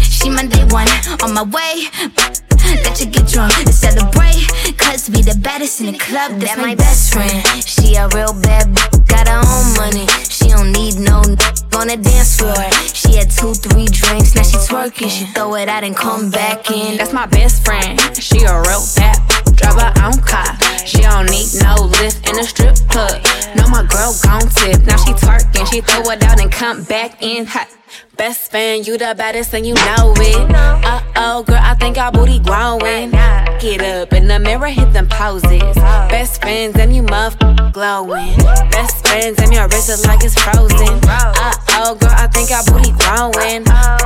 she 0.00 0.30
my 0.30 0.46
day 0.46 0.64
one 0.70 0.88
on 1.22 1.34
my 1.34 1.42
way. 1.42 2.43
Let 2.82 3.00
you 3.00 3.06
get 3.06 3.26
drunk 3.28 3.52
and 3.58 3.72
celebrate. 3.74 4.42
Cause 4.78 5.08
we 5.10 5.22
the 5.22 5.38
baddest 5.40 5.80
in 5.80 5.92
the 5.92 5.98
club. 5.98 6.40
That's 6.40 6.56
my 6.56 6.74
best 6.74 7.12
friend. 7.12 7.42
She 7.64 7.94
a 7.94 8.08
real 8.08 8.32
bad 8.42 8.74
b- 8.74 8.80
got 9.06 9.28
her 9.28 9.40
own 9.44 9.66
money. 9.76 10.06
She 10.28 10.48
don't 10.48 10.72
need 10.72 10.96
no 10.98 11.20
n- 11.22 11.38
on 11.76 11.88
the 11.88 11.98
dance 12.00 12.38
floor. 12.38 12.54
She 12.94 13.16
had 13.16 13.30
two, 13.30 13.54
three 13.54 13.86
drinks, 13.86 14.34
now 14.34 14.42
she 14.42 14.56
twerking. 14.66 15.10
She 15.10 15.24
throw 15.34 15.54
it 15.56 15.68
out 15.68 15.84
and 15.84 15.96
come 15.96 16.30
back 16.30 16.70
in. 16.70 16.96
That's 16.96 17.12
my 17.12 17.26
best 17.26 17.64
friend. 17.64 17.98
She 18.16 18.42
a 18.44 18.54
real 18.62 18.82
bad. 18.96 19.18
Drive 19.54 19.78
her 19.80 19.92
own 20.02 20.18
car. 20.22 20.50
She 20.84 20.98
don't 21.02 21.30
need 21.30 21.48
no 21.62 21.74
lift 22.02 22.28
in 22.28 22.38
a 22.38 22.44
strip 22.44 22.76
club. 22.90 23.22
No, 23.56 23.68
my 23.68 23.84
girl 23.86 24.14
gon' 24.22 24.48
tip. 24.58 24.82
Now 24.86 24.96
she 24.96 25.12
twerking. 25.14 25.66
She 25.70 25.80
throw 25.80 26.10
it 26.10 26.22
out 26.24 26.40
and 26.40 26.50
come 26.50 26.82
back 26.84 27.22
in 27.22 27.46
hot. 27.46 27.68
Best 28.16 28.50
friend, 28.50 28.86
you 28.86 28.96
the 28.96 29.14
baddest 29.16 29.54
and 29.54 29.66
you 29.66 29.74
know 29.74 30.14
it. 30.16 30.50
Uh 30.54 31.02
oh, 31.16 31.42
girl, 31.42 31.58
I 31.60 31.74
think 31.74 31.98
our 31.98 32.12
booty 32.12 32.38
growing. 32.38 33.10
Get 33.60 33.82
up 33.82 34.12
in 34.12 34.28
the 34.28 34.38
mirror, 34.38 34.68
hit 34.68 34.92
them 34.92 35.08
poses. 35.08 35.74
Best 36.08 36.40
friends, 36.40 36.76
and 36.76 36.94
you 36.94 37.02
muff 37.02 37.36
glowing. 37.72 38.36
Best 38.70 39.06
friends, 39.06 39.38
and 39.40 39.52
your 39.52 39.66
wrist 39.68 39.88
is 39.88 40.06
like 40.06 40.22
it's 40.22 40.40
frozen. 40.40 41.00
Uh 41.08 41.54
oh, 41.70 41.94
girl, 41.94 42.10
I 42.12 42.28
think 42.28 42.50
our 42.50 42.64
booty 42.64 42.92
growing. 43.02 43.64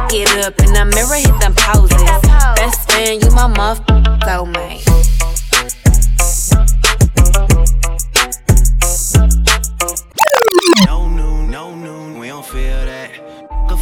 Get 0.08 0.30
up 0.44 0.58
in 0.60 0.72
the 0.72 0.84
mirror, 0.94 1.20
hit 1.20 1.38
them 1.40 1.54
poses. 1.54 2.02
Best 2.56 2.90
friend, 2.90 3.22
you 3.22 3.30
my 3.32 3.46
muff 3.46 3.84
soulmate. 4.24 4.84
No 10.86 11.08
noon, 11.08 11.50
no 11.50 11.74
noon, 11.74 12.18
we 12.18 12.28
don't 12.28 12.44
feel 12.44 12.84
that. 12.86 13.07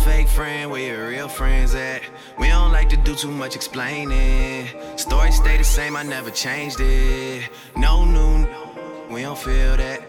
A 0.07 0.09
fake 0.09 0.29
friend, 0.29 0.71
where 0.71 0.87
your 0.87 1.09
real 1.09 1.27
friends 1.27 1.75
at? 1.75 2.01
We 2.39 2.47
don't 2.47 2.71
like 2.71 2.89
to 2.91 2.97
do 2.97 3.17
too 3.17 3.31
much 3.31 3.57
explaining. 3.57 4.69
Story 4.97 5.33
stay 5.33 5.57
the 5.57 5.65
same, 5.65 5.97
I 5.97 6.05
never 6.05 6.31
changed 6.31 6.79
it. 6.79 7.51
No 7.77 8.05
noon, 8.05 8.47
we 9.11 9.23
don't 9.23 9.37
feel 9.37 9.77
that. 9.77 10.01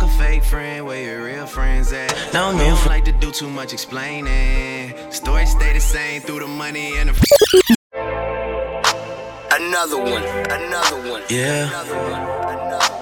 A 0.00 0.08
fake 0.18 0.42
friend, 0.42 0.84
where 0.84 1.00
your 1.00 1.24
real 1.26 1.46
friends 1.46 1.92
at? 1.92 2.10
No 2.34 2.56
we 2.56 2.64
don't 2.64 2.86
like 2.86 3.04
to 3.04 3.12
do 3.12 3.30
too 3.30 3.48
much 3.48 3.72
explaining. 3.72 4.92
Story 5.12 5.46
stay 5.46 5.74
the 5.74 5.80
same 5.80 6.22
through 6.22 6.40
the 6.40 6.48
money 6.48 6.96
and 6.96 7.10
the. 7.10 7.76
Another 9.52 9.98
one, 9.98 10.24
another 10.50 11.08
one. 11.08 11.22
Yeah. 11.30 11.70
I 11.72 12.95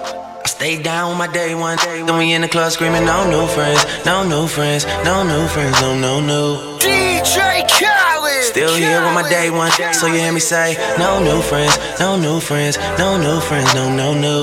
stay 0.55 0.81
down 0.81 1.09
with 1.09 1.17
my 1.17 1.27
day 1.27 1.53
one. 1.53 1.77
day 1.77 2.01
Then 2.01 2.17
we 2.17 2.33
in 2.33 2.41
the 2.41 2.47
club 2.47 2.71
screaming, 2.71 3.05
no 3.05 3.29
new 3.29 3.45
friends, 3.47 3.81
no 4.05 4.23
new 4.23 4.47
friends, 4.47 4.85
no 5.03 5.23
new 5.23 5.47
friends, 5.47 5.75
no, 5.81 5.97
no, 5.97 6.21
no. 6.21 6.77
DJ 6.79 7.67
Khaled. 7.77 8.43
Still 8.43 8.75
here 8.75 9.01
with 9.03 9.13
my 9.13 9.27
day 9.29 9.49
one. 9.49 9.71
So 9.93 10.07
you 10.07 10.15
hear 10.15 10.31
me 10.31 10.39
say, 10.39 10.77
no 10.97 11.19
new 11.23 11.41
friends, 11.41 11.77
no 11.99 12.17
new 12.17 12.39
friends, 12.39 12.77
no 12.97 13.17
new 13.17 13.39
friends, 13.41 13.73
no, 13.75 13.93
no, 13.93 14.13
no. 14.13 14.39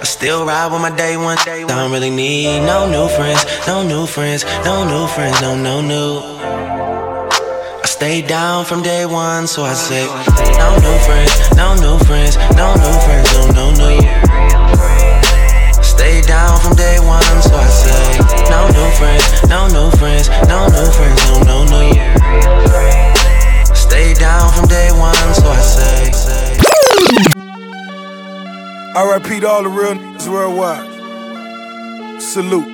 I 0.00 0.04
still 0.04 0.46
ride 0.46 0.72
with 0.72 0.80
my 0.80 0.94
day 0.94 1.16
one. 1.16 1.36
I 1.38 1.64
Don't 1.66 1.92
really 1.92 2.10
need 2.10 2.60
no 2.60 2.88
new 2.88 3.08
friends, 3.16 3.44
no 3.66 3.82
new 3.82 4.06
friends, 4.06 4.44
no 4.64 4.84
new 4.92 5.06
friends, 5.08 5.40
no, 5.40 5.56
no, 5.56 5.80
no. 5.80 6.59
I 8.00 8.02
stayed 8.02 8.28
down 8.28 8.64
from 8.64 8.80
day 8.82 9.04
one, 9.04 9.46
so 9.46 9.62
I 9.62 9.74
say, 9.74 10.06
no 10.06 10.74
new 10.80 10.98
friends, 11.04 11.36
no 11.54 11.74
new 11.74 11.98
friends, 12.06 12.34
no 12.56 12.72
new 12.72 12.96
friends, 13.04 13.28
no, 13.34 13.50
no, 13.52 13.72
no. 13.76 13.90
Stay 15.82 16.22
down 16.22 16.58
from 16.60 16.76
day 16.76 16.98
one, 16.98 17.20
so 17.42 17.54
I 17.54 17.68
say, 17.68 18.18
no 18.48 18.68
new 18.72 18.90
friends, 18.96 19.42
no 19.50 19.68
new 19.68 19.90
friends, 19.98 20.30
no 20.48 20.66
new 20.68 20.90
friends, 20.96 21.20
no, 21.28 21.42
no, 21.44 21.64
no. 21.68 21.92
Stay 23.74 24.14
down 24.14 24.50
from 24.54 24.66
day 24.66 24.90
one, 24.92 25.34
so 25.34 25.50
I 25.50 25.60
say. 25.60 26.10
R.I.P. 28.96 29.40
to 29.40 29.46
all 29.46 29.62
the 29.62 29.68
real 29.68 29.92
niggas 29.92 30.26
worldwide. 30.26 30.88
Salute. 32.18 32.66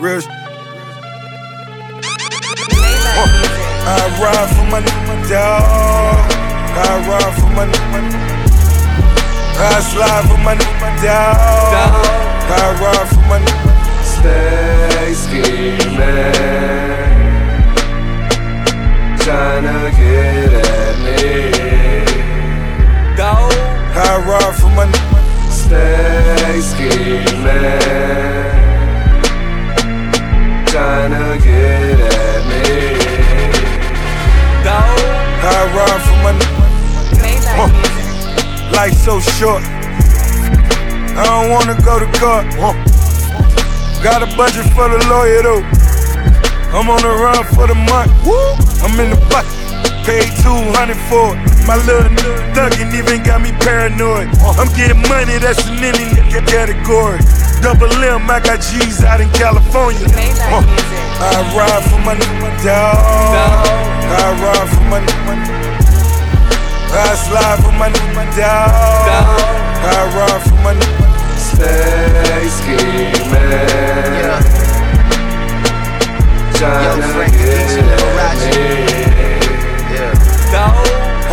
Real 0.00 0.43
sh- 3.04 3.52
I 3.86 4.00
ride 4.22 4.48
for 4.54 4.66
my 4.72 4.80
dog. 5.28 6.32
I 6.76 6.90
ride 7.08 7.34
for 7.38 7.50
my 7.56 7.64
n- 7.64 8.14
I 9.56 9.80
slide 9.90 10.24
for 10.28 10.38
my 10.46 10.54
dog. 11.04 11.38
I 12.46 12.62
ride 12.82 13.08
for 13.12 13.24
my 13.30 13.38
Stay 14.02 15.12
scheming, 15.14 15.98
tryna 19.22 19.78
get 19.98 20.52
at 20.52 20.94
me. 21.04 21.22
dog. 23.16 23.52
I 23.96 23.98
ride 24.28 24.54
for 24.60 24.70
my 24.76 24.86
Stay 25.50 26.60
scheming, 26.60 27.34
tryna 30.70 31.24
get 31.42 31.53
I 35.44 35.68
ride 35.76 36.02
for 36.08 36.18
my 36.24 36.32
Huh. 37.56 37.68
Life 38.72 38.96
so 38.96 39.20
short. 39.20 39.62
I 41.16 41.22
don't 41.24 41.50
wanna 41.50 41.76
go 41.84 41.98
to 42.00 42.08
court. 42.18 42.46
Huh. 42.56 42.74
Got 44.02 44.22
a 44.22 44.36
budget 44.36 44.64
for 44.74 44.88
the 44.88 44.98
lawyer 45.08 45.42
though. 45.42 45.64
I'm 46.72 46.88
on 46.90 47.02
the 47.02 47.08
run 47.08 47.44
for 47.54 47.66
the 47.68 47.74
month. 47.74 48.10
I'm 48.82 48.98
in 48.98 49.10
the 49.10 49.20
bucket. 49.28 49.52
Paid 50.04 50.32
200 50.42 50.96
for 51.08 51.36
it. 51.36 51.54
My 51.66 51.76
little 51.88 52.10
no 52.10 52.32
thuggin' 52.52 52.92
even 52.92 53.22
got 53.22 53.40
me 53.40 53.52
paranoid. 53.64 54.28
I'm 54.60 54.68
getting 54.76 55.00
money, 55.08 55.38
that's 55.38 55.64
in 55.68 55.80
any 55.80 56.12
category. 56.44 57.20
Double 57.62 57.88
M, 58.04 58.28
I 58.28 58.40
got 58.40 58.60
G's 58.60 59.02
out 59.04 59.20
in 59.20 59.30
California. 59.30 60.04
Huh. 60.52 60.93
I 61.24 61.56
ride 61.56 61.84
for 61.90 62.00
my 62.06 62.12
n- 62.12 62.20
dog. 62.64 62.98
I 64.06 64.26
ride 64.42 64.68
for 64.74 64.84
my 64.92 64.98
n- 64.98 65.08
I 66.92 67.14
slide 67.24 67.58
for 67.64 67.72
my 67.72 67.86
n- 67.88 68.30
dog. 68.36 68.70
I 69.84 70.04
ride 70.16 70.42
for 70.46 70.58
my 70.64 70.72
n- 70.72 70.82
Stay 71.36 72.48
scheming, 72.56 73.12
tryna 76.54 76.86
get 76.92 77.02
at 77.02 77.14
me. 77.14 78.54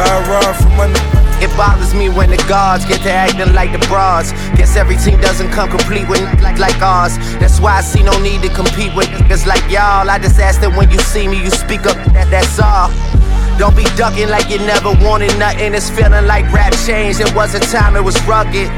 I 0.04 0.10
ride 0.30 0.56
for 0.56 0.70
my 0.78 0.86
n- 0.86 1.11
It 1.42 1.50
bothers 1.58 1.96
me 1.96 2.08
when 2.08 2.30
the 2.30 2.38
guards 2.48 2.86
get 2.86 3.02
to 3.02 3.12
acting 3.12 3.54
like 3.54 3.72
the 3.72 3.82
bras. 3.88 4.32
Guess 4.56 4.78
every 4.78 4.96
team 4.96 5.20
doesn't 5.20 5.50
come 5.50 5.70
complete 5.70 6.08
with 6.08 6.22
like 6.42 6.60
like 6.60 6.80
ours. 6.82 7.18
That's 7.42 7.60
why 7.60 7.78
I 7.78 7.82
see 7.82 8.04
no 8.04 8.14
need 8.22 8.44
to 8.44 8.50
compete 8.50 8.94
with 8.94 9.08
niggas 9.10 9.48
like 9.48 9.66
y'all. 9.66 10.06
I 10.06 10.20
just 10.20 10.40
ask 10.40 10.62
that 10.62 10.70
when 10.78 10.92
you 10.92 11.00
see 11.00 11.28
me, 11.28 11.42
you 11.42 11.50
speak 11.50 11.90
up. 11.90 11.98
That, 12.14 12.30
that's 12.30 12.62
all. 12.62 12.94
Don't 13.58 13.76
be 13.76 13.90
ducking 13.98 14.30
like 14.30 14.54
you 14.54 14.60
never 14.70 14.94
wanted 15.02 15.34
nothing. 15.42 15.74
It's 15.74 15.90
feeling 15.90 16.30
like 16.30 16.46
rap 16.54 16.74
changed. 16.86 17.22
It 17.22 17.34
was 17.34 17.56
a 17.56 17.60
time 17.74 17.96
it 17.96 18.04
was 18.04 18.22
rugged. 18.30 18.70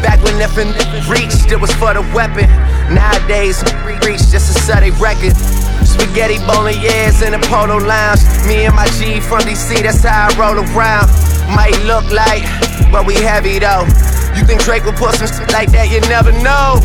Back 0.00 0.24
when 0.24 0.38
nothing 0.38 0.72
reached, 1.12 1.52
it 1.52 1.60
was 1.60 1.72
for 1.76 1.92
the 1.92 2.00
weapon. 2.16 2.48
Nowadays, 2.88 3.60
reach 4.00 4.24
just 4.32 4.48
to 4.48 4.54
set 4.64 4.80
a 4.80 4.96
record. 4.96 5.36
Spaghetti 5.84 6.40
bolognese 6.48 7.20
in 7.20 7.34
a 7.34 7.42
polo 7.52 7.76
lounge. 7.76 8.24
Me 8.48 8.64
and 8.64 8.74
my 8.74 8.88
G 8.96 9.20
from 9.20 9.44
DC, 9.44 9.82
that's 9.84 10.04
how 10.04 10.28
I 10.28 10.40
roll 10.40 10.56
around. 10.56 11.37
Might 11.48 11.76
look 11.88 12.04
like, 12.12 12.44
but 12.92 13.06
we 13.06 13.16
heavy 13.16 13.58
though. 13.58 13.88
You 14.36 14.44
think 14.44 14.62
Drake 14.62 14.84
would 14.84 14.96
put 14.96 15.16
some 15.16 15.26
shit 15.26 15.50
like 15.52 15.72
that? 15.72 15.88
You 15.88 16.00
never 16.06 16.32
know. 16.44 16.78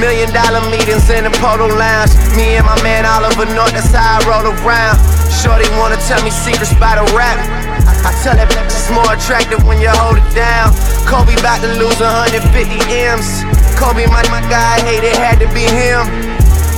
Million 0.00 0.32
dollar 0.32 0.64
meetings 0.72 1.06
in 1.12 1.28
the 1.28 1.32
polo 1.36 1.68
lounge. 1.68 2.10
Me 2.34 2.56
and 2.56 2.64
my 2.64 2.74
man 2.80 3.04
Oliver 3.04 3.44
North, 3.52 3.76
that's 3.76 3.92
how 3.92 4.18
I 4.18 4.24
roll 4.24 4.48
around. 4.48 4.96
Shorty 5.28 5.68
wanna 5.76 6.00
tell 6.08 6.22
me 6.24 6.32
secrets 6.32 6.72
by 6.80 6.96
the 6.96 7.04
rap. 7.12 7.36
I, 7.84 7.92
I 8.08 8.10
tell 8.24 8.34
that 8.34 8.48
bitch 8.48 8.72
it's 8.72 8.88
more 8.88 9.06
attractive 9.12 9.60
when 9.68 9.78
you 9.78 9.92
hold 9.92 10.16
it 10.16 10.28
down. 10.32 10.72
Kobe 11.04 11.36
about 11.36 11.60
to 11.60 11.70
lose 11.76 12.00
150 12.00 12.40
M's. 12.88 13.44
Kobe, 13.76 14.06
my, 14.06 14.22
my 14.30 14.40
guy, 14.48 14.80
hate 14.86 15.04
it 15.04 15.18
had 15.18 15.42
to 15.42 15.48
be 15.52 15.66
him. 15.66 16.06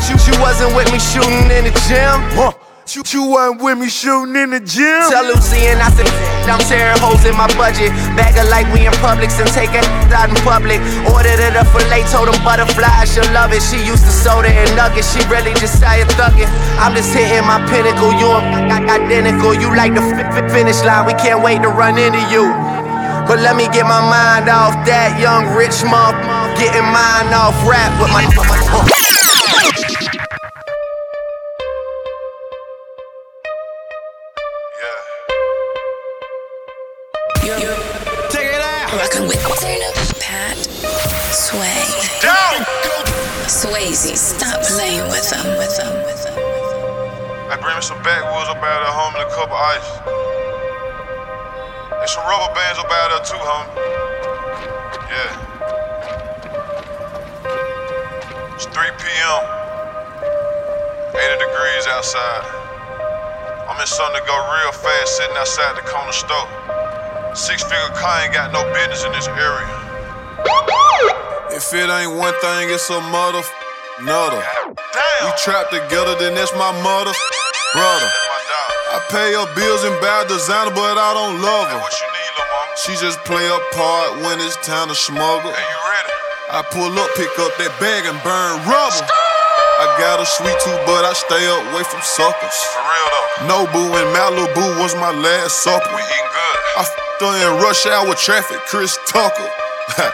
You, 0.08 0.16
she 0.18 0.32
wasn't 0.40 0.74
with 0.74 0.90
me 0.90 0.98
shooting 0.98 1.50
in 1.52 1.64
the 1.68 1.74
gym. 1.86 2.18
Huh. 2.34 2.63
You, 2.94 3.02
you 3.10 3.26
wasn't 3.26 3.58
with 3.58 3.74
me 3.82 3.90
shooting 3.90 4.38
in 4.38 4.54
the 4.54 4.62
gym. 4.62 5.10
Tell 5.10 5.26
Lucy 5.26 5.66
and 5.66 5.82
I 5.82 5.90
said, 5.98 6.06
I'm 6.46 6.62
tearing 6.62 6.94
holes 7.02 7.26
in 7.26 7.34
my 7.34 7.50
budget. 7.58 7.90
Bag 8.14 8.38
her 8.38 8.46
like 8.46 8.70
we 8.70 8.86
in 8.86 8.94
Publix 9.02 9.34
and 9.42 9.50
take 9.50 9.74
it 9.74 9.82
out 10.14 10.30
in 10.30 10.38
public. 10.46 10.78
Ordered 11.10 11.42
it 11.42 11.58
up 11.58 11.66
filet, 11.74 12.06
told 12.14 12.30
them 12.30 12.38
butterfly, 12.46 12.86
she'll 13.10 13.26
love 13.34 13.50
it. 13.50 13.66
She 13.66 13.82
used 13.82 14.06
to 14.06 14.14
soda 14.14 14.46
and 14.46 14.70
nuggets, 14.78 15.10
she 15.10 15.18
really 15.26 15.50
just 15.58 15.82
started 15.82 16.06
thugging. 16.14 16.46
I'm 16.78 16.94
just 16.94 17.10
hitting 17.10 17.42
my 17.42 17.58
pinnacle, 17.66 18.14
you 18.14 18.30
and 18.30 18.86
identical. 18.86 19.58
You 19.58 19.74
like 19.74 19.90
the 19.98 20.04
fi- 20.14 20.30
fi- 20.30 20.46
finish 20.54 20.78
line, 20.86 21.02
we 21.10 21.18
can't 21.18 21.42
wait 21.42 21.66
to 21.66 21.74
run 21.74 21.98
into 21.98 22.22
you. 22.30 22.46
But 23.26 23.42
let 23.42 23.58
me 23.58 23.66
get 23.74 23.90
my 23.90 24.06
mind 24.06 24.46
off 24.46 24.78
that 24.86 25.18
young 25.18 25.50
rich 25.58 25.82
mom. 25.82 26.14
Getting 26.54 26.86
mine 26.94 27.34
off 27.34 27.58
rap 27.66 27.90
with 27.98 28.14
my. 28.14 28.22
Take 39.04 39.20
it 39.20 39.20
out. 39.20 39.28
Rockin' 39.28 39.28
with 39.28 40.18
Pat 40.18 40.56
Sway. 41.36 41.84
Swayze, 43.44 44.16
stop 44.16 44.62
playing 44.62 45.04
with 45.12 45.28
them, 45.28 45.44
with 45.58 45.76
them, 45.76 45.92
with 46.04 46.24
them. 46.24 46.32
I 47.52 47.56
bring 47.60 47.76
me 47.76 47.82
some 47.82 48.00
backwoods 48.02 48.48
up 48.48 48.56
out 48.56 48.80
of 48.80 48.88
there, 48.88 48.96
homie, 48.96 49.20
and 49.20 49.28
a 49.28 49.34
cup 49.36 49.52
of 49.52 49.60
ice. 49.60 49.84
And 52.00 52.08
some 52.08 52.24
rubber 52.24 52.48
bands 52.54 52.78
up 52.80 52.88
out 52.88 53.12
there 53.12 53.20
too, 53.28 53.36
homie. 53.44 53.68
Yeah. 55.12 55.36
It's 58.56 58.64
3 58.64 58.72
p.m. 58.72 59.44
80 61.12 61.44
degrees 61.44 61.86
outside. 61.92 62.44
I'm 63.68 63.76
in 63.80 63.86
something 63.86 64.20
to 64.20 64.26
go 64.26 64.32
real 64.32 64.72
fast 64.72 65.16
sitting 65.18 65.36
outside 65.36 65.76
the 65.76 65.82
corner 65.82 66.12
store. 66.12 66.63
Six 67.34 67.62
figure 67.66 67.90
car 67.98 68.22
ain't 68.22 68.32
got 68.32 68.52
no 68.54 68.62
business 68.70 69.02
in 69.02 69.10
this 69.10 69.26
area. 69.26 69.66
If 71.50 71.66
it 71.74 71.90
ain't 71.90 72.14
one 72.14 72.34
thing, 72.38 72.70
it's 72.70 72.88
a 72.90 73.00
mother 73.10 73.42
another. 73.98 74.42
We 75.22 75.30
trapped 75.42 75.74
together, 75.74 76.14
then 76.18 76.34
that's 76.34 76.54
my 76.54 76.70
mother 76.82 77.10
brother. 77.74 78.10
I 78.94 79.02
pay 79.10 79.34
her 79.34 79.50
bills 79.58 79.82
and 79.82 79.98
buy 79.98 80.22
designer, 80.30 80.70
but 80.78 80.94
I 80.94 81.10
don't 81.10 81.42
love 81.42 81.66
her. 81.74 81.82
She 82.86 82.94
just 83.02 83.18
play 83.26 83.46
a 83.46 83.58
part 83.74 84.22
when 84.22 84.38
it's 84.38 84.54
time 84.62 84.86
to 84.88 84.94
smuggle. 84.94 85.50
I 86.54 86.62
pull 86.70 86.94
up, 86.94 87.10
pick 87.18 87.34
up 87.42 87.50
that 87.58 87.74
bag 87.82 88.06
and 88.06 88.18
burn 88.22 88.62
rubber. 88.62 89.06
I 89.82 89.90
got 89.98 90.22
a 90.22 90.26
sweet 90.38 90.54
tooth, 90.62 90.82
but 90.86 91.02
I 91.02 91.10
stay 91.18 91.42
away 91.50 91.82
from 91.82 91.98
suckers. 91.98 92.58
For 92.70 92.78
real 92.78 93.08
though. 93.10 93.66
Nobu 93.66 93.82
and 93.90 94.08
Malibu 94.14 94.78
was 94.78 94.94
my 95.02 95.10
last 95.10 95.66
supper. 95.66 95.90
We 95.90 95.98
eating 95.98 96.30
good. 96.30 96.53
I 96.76 96.82
her 97.22 97.54
in 97.54 97.62
rush 97.62 97.86
hour 97.86 98.08
with 98.08 98.18
traffic, 98.18 98.58
Chris 98.66 98.98
Tucker. 99.06 99.46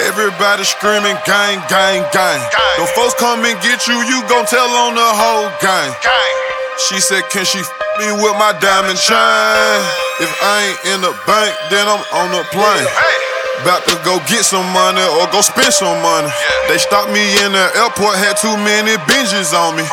Everybody 0.00 0.64
screaming 0.64 1.16
gang, 1.28 1.60
gang, 1.68 2.00
gang. 2.12 2.40
Them 2.80 2.88
folks 2.96 3.12
come 3.20 3.44
and 3.44 3.60
get 3.60 3.84
you, 3.86 3.96
you 4.08 4.24
gon' 4.28 4.48
tell 4.48 4.68
on 4.68 4.96
the 4.96 5.10
whole 5.20 5.52
gang. 5.60 5.92
She 6.88 7.00
said, 7.00 7.28
can 7.28 7.44
she 7.44 7.60
f 7.60 7.70
me 8.00 8.12
with 8.12 8.36
my 8.40 8.56
diamond 8.60 8.96
chain? 8.96 9.80
If 10.20 10.32
I 10.40 10.72
ain't 10.72 10.80
in 10.96 11.00
the 11.04 11.12
bank, 11.28 11.52
then 11.68 11.84
I'm 11.84 12.00
on 12.16 12.32
the 12.32 12.44
plane. 12.52 12.88
About 13.62 13.82
to 13.88 13.96
go 14.04 14.20
get 14.28 14.44
some 14.44 14.66
money 14.72 15.02
or 15.02 15.26
go 15.32 15.40
spend 15.40 15.72
some 15.72 15.96
money. 16.02 16.28
They 16.68 16.78
stopped 16.78 17.10
me 17.10 17.22
in 17.42 17.52
the 17.52 17.66
airport, 17.80 18.18
had 18.20 18.36
too 18.36 18.54
many 18.60 18.94
binges 19.08 19.56
on 19.56 19.76
me. 19.76 19.84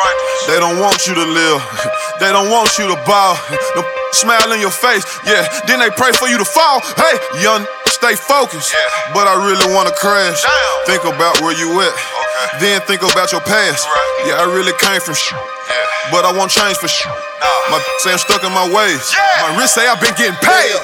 They 0.48 0.60
don't 0.60 0.80
want 0.80 1.08
you 1.08 1.16
to 1.16 1.26
live, 1.26 1.60
they 2.20 2.32
don't 2.32 2.52
want 2.52 2.78
you 2.78 2.88
to 2.92 2.98
ball. 3.08 3.40
Them 3.76 3.86
smile 4.14 4.52
in 4.54 4.62
your 4.62 4.74
face, 4.74 5.02
yeah. 5.26 5.42
Then 5.66 5.80
they 5.80 5.90
pray 5.90 6.12
for 6.14 6.28
you 6.28 6.38
to 6.38 6.46
fall. 6.46 6.82
Hey, 6.98 7.16
young, 7.42 7.66
stay 7.90 8.14
focused. 8.14 8.70
But 9.14 9.26
I 9.26 9.34
really 9.42 9.74
wanna 9.74 9.96
crash. 9.98 10.44
Think 10.86 11.04
about 11.06 11.42
where 11.42 11.58
you 11.58 11.82
at, 11.82 11.94
then 12.60 12.82
think 12.86 13.02
about 13.02 13.32
your 13.32 13.42
past. 13.42 13.88
Yeah, 14.28 14.44
I 14.44 14.46
really 14.46 14.74
came 14.78 15.02
from 15.02 15.16
shit. 15.16 15.40
But 16.12 16.26
I 16.26 16.32
won't 16.36 16.52
change 16.52 16.78
for 16.78 16.88
shit. 16.88 17.10
My 17.72 17.82
say 18.00 18.12
I'm 18.12 18.20
stuck 18.20 18.44
in 18.44 18.52
my 18.52 18.68
ways. 18.70 19.02
My 19.42 19.56
wrist 19.58 19.74
say 19.76 19.88
I've 19.88 20.02
been 20.02 20.14
getting 20.14 20.38
paid. 20.44 20.78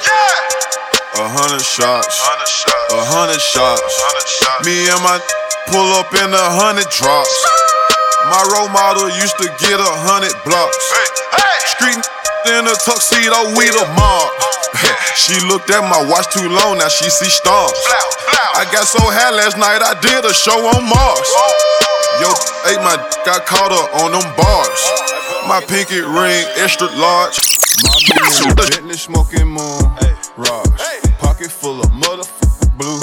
A 1.18 1.26
hundred 1.26 1.66
shots, 1.66 2.22
a 2.94 3.02
hundred 3.02 3.42
shots. 3.42 3.82
Me 4.62 4.86
and 4.94 5.02
my 5.02 5.18
pull 5.74 5.90
up 5.98 6.14
in 6.14 6.30
a 6.30 6.48
hundred 6.54 6.86
drops. 6.94 7.34
My 8.30 8.46
role 8.54 8.70
model 8.70 9.10
used 9.18 9.34
to 9.42 9.50
get 9.58 9.82
a 9.82 9.94
hundred 10.06 10.38
blocks. 10.46 10.78
Street 11.74 12.06
in 12.54 12.62
a 12.70 12.76
tuxedo 12.86 13.58
with 13.58 13.74
a 13.74 13.86
mob. 13.98 14.30
she 15.18 15.34
looked 15.50 15.74
at 15.74 15.82
my 15.82 15.98
watch 16.14 16.30
too 16.30 16.46
long, 16.46 16.78
now 16.78 16.94
she 16.94 17.10
see 17.10 17.34
stars. 17.34 17.74
I 18.54 18.70
got 18.70 18.86
so 18.86 19.02
high 19.02 19.34
last 19.34 19.58
night, 19.58 19.82
I 19.82 19.98
did 20.06 20.22
a 20.22 20.34
show 20.34 20.62
on 20.62 20.86
Mars. 20.86 21.30
Yo, 22.22 22.30
ate 22.70 22.84
my, 22.86 23.02
got 23.26 23.50
caught 23.50 23.74
up 23.74 23.90
on 24.06 24.14
them 24.14 24.30
bars. 24.38 24.82
My 25.50 25.58
pinky 25.66 26.06
ring 26.06 26.46
extra 26.62 26.86
large. 27.02 27.34
My 27.82 28.54
Bentley 28.62 28.94
smoking 28.94 29.50
moon 29.50 29.90
Pocket 30.40 31.52
full 31.52 31.82
of 31.82 31.92
motherfucking 31.92 32.78
blue 32.78 33.00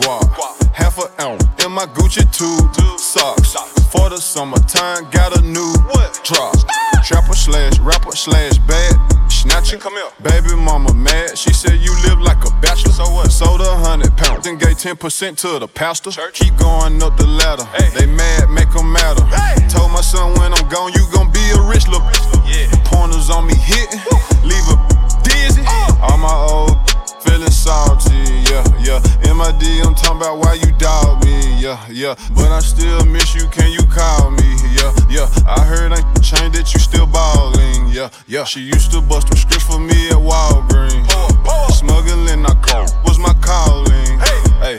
guap. 0.00 0.72
Half 0.72 0.98
an 0.98 1.08
ounce 1.20 1.44
in 1.62 1.72
my 1.72 1.84
Gucci 1.84 2.24
tube 2.32 2.98
socks. 2.98 3.54
For 3.92 4.08
the 4.08 4.16
summertime, 4.16 5.10
got 5.10 5.36
a 5.38 5.42
new 5.42 5.74
what? 5.92 6.18
drop. 6.24 6.56
Ah. 6.70 7.02
Trapper 7.04 7.34
slash 7.34 7.78
rapper 7.80 8.12
slash 8.12 8.56
bad 8.58 8.94
snatcher. 9.30 9.76
Come 9.76 9.92
here. 9.94 10.08
Baby 10.22 10.56
mama 10.56 10.94
mad. 10.94 11.36
She 11.36 11.52
said 11.52 11.80
you 11.80 11.92
live 12.08 12.20
like 12.20 12.42
a 12.46 12.50
bachelor. 12.62 12.92
So 12.92 13.04
what? 13.10 13.30
Sold 13.30 13.60
a 13.60 13.76
hundred 13.76 14.16
pounds. 14.16 14.44
Then 14.44 14.56
gave 14.56 14.78
10% 14.78 15.36
to 15.38 15.58
the 15.58 15.68
pastor. 15.68 16.10
Church. 16.10 16.40
Keep 16.40 16.56
going 16.56 17.02
up 17.02 17.16
the 17.18 17.26
ladder. 17.26 17.64
Hey. 17.76 17.90
They 17.98 18.06
mad, 18.06 18.48
make 18.48 18.70
them 18.72 18.90
matter. 18.90 19.24
Hey. 19.26 19.68
Told 19.68 19.92
my 19.92 20.00
son 20.00 20.32
when 20.38 20.54
I'm 20.54 20.68
gone, 20.68 20.92
you 20.94 21.04
gon' 21.12 21.30
be 21.30 21.44
a 21.50 21.60
rich 21.60 21.86
little 21.88 22.08
yeah. 22.48 22.70
Pointers 22.84 23.28
on 23.28 23.46
me 23.46 23.54
hitting. 23.54 24.00
Leave 24.44 24.64
a 24.70 24.99
dizzy. 25.40 25.62
Uh. 25.66 26.06
All 26.06 26.18
my 26.18 26.34
old 26.52 26.76
feeling 27.24 27.50
salty, 27.50 28.24
yeah, 28.50 28.64
yeah. 28.80 29.28
In 29.28 29.36
my 29.36 29.52
D, 29.58 29.80
I'm 29.84 29.94
talking 29.94 30.20
about 30.20 30.38
why 30.38 30.54
you 30.54 30.72
doubt 30.78 31.24
me, 31.24 31.36
yeah, 31.60 31.78
yeah. 31.88 32.14
But 32.34 32.50
I 32.52 32.60
still 32.60 33.04
miss 33.04 33.34
you, 33.34 33.46
can 33.48 33.70
you 33.72 33.84
call 33.88 34.30
me, 34.30 34.50
yeah, 34.76 34.92
yeah. 35.08 35.26
I 35.46 35.64
heard 35.64 35.92
I 35.92 36.00
changed 36.20 36.56
that 36.56 36.72
you 36.72 36.80
still 36.80 37.06
ballin', 37.06 37.88
yeah, 37.88 38.10
yeah. 38.26 38.44
She 38.44 38.60
used 38.60 38.92
to 38.92 39.00
bust 39.00 39.28
them 39.28 39.38
scripts 39.38 39.64
for 39.64 39.78
me 39.78 40.08
at 40.08 40.20
Walgreens. 40.20 41.08
Uh, 41.10 41.50
uh. 41.50 41.68
Smuggling, 41.70 42.44
I 42.44 42.54
call, 42.62 42.86
was 43.04 43.18
my 43.18 43.34
calling, 43.40 44.18
hey. 44.18 44.78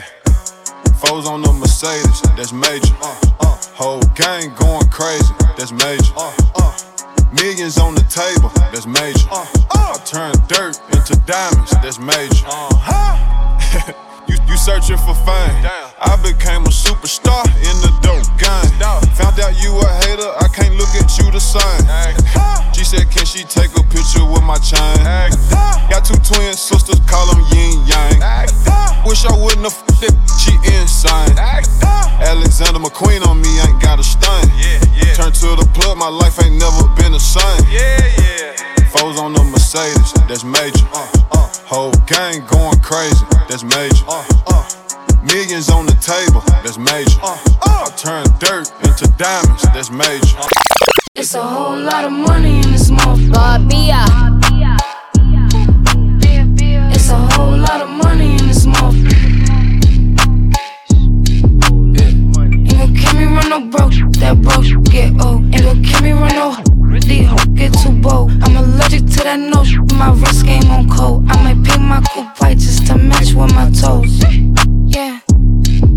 Foes 1.02 1.26
on 1.26 1.42
the 1.42 1.52
Mercedes, 1.52 2.20
that's 2.36 2.52
major. 2.52 2.94
Uh, 3.02 3.18
uh. 3.40 3.56
Whole 3.74 4.02
gang 4.14 4.54
going 4.54 4.88
crazy, 4.88 5.34
that's 5.56 5.72
major. 5.72 6.12
Millions 7.32 7.78
on 7.78 7.94
the 7.94 8.02
table, 8.02 8.50
that's 8.70 8.86
major. 8.86 9.26
Uh, 9.30 9.46
uh. 9.70 9.94
I 9.94 9.98
turn 10.04 10.32
dirt 10.48 10.80
into 10.92 11.16
diamonds, 11.26 11.70
that's 11.82 11.98
major. 11.98 12.46
Uh-huh. 12.46 14.08
you, 14.52 14.58
searching 14.58 15.00
for 15.00 15.16
fame. 15.24 15.64
I 15.64 16.12
became 16.20 16.62
a 16.68 16.72
superstar 16.72 17.40
in 17.56 17.76
the 17.80 17.92
dope 18.04 18.28
game. 18.36 18.68
Found 19.16 19.40
out 19.40 19.56
you 19.56 19.72
a 19.72 19.88
hater, 20.04 20.28
I 20.44 20.48
can't 20.52 20.76
look 20.76 20.92
at 20.92 21.08
you 21.16 21.32
the 21.32 21.40
same. 21.40 21.88
She 22.72 22.88
said, 22.88 23.10
Can 23.12 23.24
she 23.24 23.44
take 23.44 23.70
a 23.78 23.84
picture 23.84 24.24
with 24.24 24.42
my 24.42 24.56
chain? 24.58 24.98
Got 25.92 26.04
two 26.04 26.18
twin 26.24 26.52
sisters, 26.54 26.98
call 27.06 27.30
them 27.30 27.44
yin 27.52 27.78
yang. 27.86 28.18
Wish 29.06 29.24
I 29.24 29.34
wouldn't 29.38 29.62
have 29.62 29.76
f***ed 29.86 30.10
that, 30.10 30.40
she 30.40 30.56
insane. 30.66 31.36
Alexander 32.18 32.80
McQueen 32.80 33.24
on 33.26 33.40
me, 33.40 33.60
ain't 33.60 33.80
got 33.80 34.00
a 34.00 34.04
stain. 34.04 34.48
Turn 35.14 35.32
to 35.32 35.48
the 35.54 35.68
plug, 35.74 35.98
my 35.98 36.08
life 36.08 36.42
ain't 36.42 36.58
never 36.58 36.88
been 36.98 37.12
the 37.12 37.20
same. 37.20 37.62
Foes 38.92 39.18
on 39.18 39.32
the 39.32 39.42
Mercedes, 39.42 40.12
that's 40.28 40.44
major. 40.44 40.84
Whole 41.64 41.92
gang 42.06 42.44
going 42.44 42.78
crazy, 42.80 43.24
that's 43.48 43.64
major. 43.64 44.04
Millions 45.24 45.70
on 45.70 45.86
the 45.86 45.96
table, 45.96 46.42
that's 46.62 46.76
major. 46.76 47.18
I 47.22 47.90
turn 47.96 48.24
dirt 48.38 48.70
into 48.84 49.08
diamonds, 49.16 49.62
that's 49.72 49.90
major. 49.90 50.36
It's 51.14 51.34
a 51.34 51.42
whole 51.42 51.78
lot 51.78 52.04
of 52.04 52.12
money 52.12 52.56
in 52.60 52.70
this 52.72 52.90
motherfucker. 52.90 53.72
It's 56.92 57.08
a 57.08 57.16
whole 57.32 57.56
lot 57.56 57.80
of 57.80 57.88
money 57.88 58.32
in 58.32 58.46
this 58.46 58.66
motherfucker. 58.66 59.32
Ain't 61.72 62.76
gon' 62.76 62.94
kill 62.94 63.14
me 63.18 63.24
run 63.24 63.48
no 63.48 63.60
broke, 63.70 63.94
that 64.20 64.36
broke 64.42 64.66
get 64.92 65.18
old. 65.24 65.44
Ain't 65.54 65.62
gon' 65.62 65.82
kill 65.82 66.02
me 66.02 66.12
run 66.12 66.34
no 66.34 66.71
hoes 67.00 67.44
get 67.54 67.72
too 67.72 67.92
bold. 68.00 68.30
I'm 68.42 68.56
allergic 68.56 69.06
to 69.06 69.24
that 69.24 69.38
no 69.38 69.64
shit, 69.64 69.80
my 69.94 70.12
wrist 70.12 70.44
game 70.44 70.70
on 70.70 70.88
cold. 70.88 71.24
I 71.28 71.42
might 71.42 71.64
paint 71.64 71.82
my 71.82 72.02
coupe 72.12 72.38
white 72.40 72.58
just 72.58 72.86
to 72.88 72.96
match 72.96 73.32
with 73.32 73.54
my 73.54 73.70
toes. 73.70 74.22
Yeah. 74.86 75.20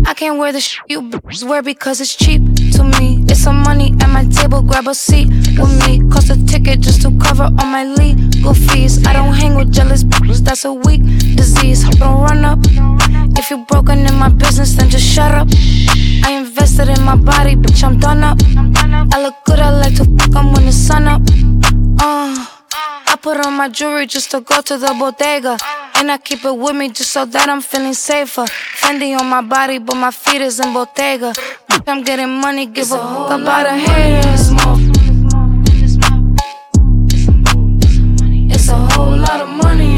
I 0.06 0.14
can't 0.14 0.38
wear 0.38 0.52
the 0.52 0.60
shit 0.60 0.82
you 0.88 1.02
bitches 1.02 1.46
wear 1.46 1.62
because 1.62 2.00
it's 2.00 2.14
cheap 2.14 2.40
to 2.72 2.84
me. 2.98 3.24
It's 3.28 3.40
some 3.40 3.62
money 3.62 3.92
at 4.00 4.08
my 4.08 4.24
table, 4.24 4.62
grab 4.62 4.88
a 4.88 4.94
seat 4.94 5.28
with 5.28 5.86
me. 5.86 6.00
Cost 6.10 6.30
a 6.30 6.46
ticket 6.46 6.80
just 6.80 7.02
to 7.02 7.10
cover 7.18 7.44
all 7.44 7.66
my 7.66 7.84
legal 7.84 8.54
fees. 8.54 9.04
I 9.06 9.12
don't 9.12 9.34
hang 9.34 9.54
with 9.54 9.72
jealous 9.72 10.04
bitches, 10.04 10.40
that's 10.40 10.64
a 10.64 10.72
weak 10.72 11.02
disease. 11.36 11.84
Don't 11.98 12.22
run 12.22 12.44
up. 12.44 12.95
If 13.38 13.50
you're 13.50 13.64
broken 13.66 13.98
in 14.06 14.14
my 14.14 14.28
business, 14.28 14.74
then 14.74 14.88
just 14.90 15.06
shut 15.06 15.32
up. 15.32 15.48
I 16.24 16.32
invested 16.32 16.88
in 16.88 17.02
my 17.04 17.16
body, 17.16 17.54
bitch, 17.56 17.84
I'm 17.84 17.98
done 17.98 18.22
up. 18.24 18.38
I 19.14 19.22
look 19.22 19.34
good, 19.44 19.60
I 19.60 19.70
like 19.70 19.96
to 19.96 20.04
fuck 20.04 20.36
'em 20.36 20.52
when 20.52 20.66
the 20.66 20.72
sun 20.72 21.06
up. 21.08 21.22
Uh. 22.00 22.46
I 23.08 23.16
put 23.16 23.38
on 23.46 23.54
my 23.54 23.68
jewelry 23.68 24.06
just 24.06 24.30
to 24.32 24.40
go 24.40 24.60
to 24.60 24.76
the 24.76 24.94
bodega. 24.98 25.56
And 25.94 26.10
I 26.10 26.18
keep 26.18 26.44
it 26.44 26.56
with 26.56 26.76
me 26.76 26.88
just 26.90 27.12
so 27.12 27.24
that 27.24 27.48
I'm 27.48 27.62
feeling 27.62 27.94
safer. 27.94 28.44
Fendi 28.80 29.18
on 29.18 29.26
my 29.26 29.40
body, 29.40 29.78
but 29.78 29.96
my 29.96 30.10
feet 30.10 30.42
is 30.42 30.60
in 30.60 30.74
Bottega. 30.74 31.32
I'm 31.86 32.02
getting 32.02 32.40
money, 32.40 32.66
give 32.66 32.92
a 32.92 32.98
fuck 32.98 33.30
about 33.40 33.66
a 33.66 33.74
haters. 33.74 34.50
It's 38.54 38.68
a 38.68 38.76
whole 38.92 39.16
lot 39.16 39.40
of 39.40 39.48
money 39.48 39.95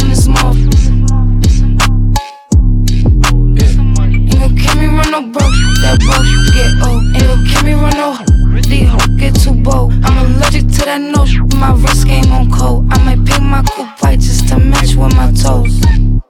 no 5.20 5.32
broke, 5.32 5.58
that 5.82 5.98
broke 5.98 6.26
get 6.54 6.70
old. 6.86 7.02
Ain't 7.16 7.26
gon' 7.26 7.46
kill 7.46 7.62
me 7.64 7.74
run 7.74 7.96
no 7.96 8.38
these 8.68 8.88
hoes 8.88 9.06
get 9.18 9.34
too 9.34 9.54
bold. 9.62 9.92
I'm 10.04 10.18
allergic 10.26 10.68
to 10.68 10.84
that 10.84 11.00
no 11.00 11.24
shit, 11.24 11.54
my 11.56 11.72
wrist 11.72 12.06
game 12.06 12.30
on 12.32 12.50
cold. 12.50 12.86
I 12.90 13.02
might 13.04 13.24
paint 13.24 13.42
my 13.42 13.62
coupe 13.62 14.02
white 14.02 14.20
just 14.20 14.48
to 14.48 14.58
match 14.58 14.94
with 14.94 15.14
my 15.14 15.32
toes. 15.32 15.74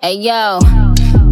Hey 0.00 0.14
yo, 0.14 0.60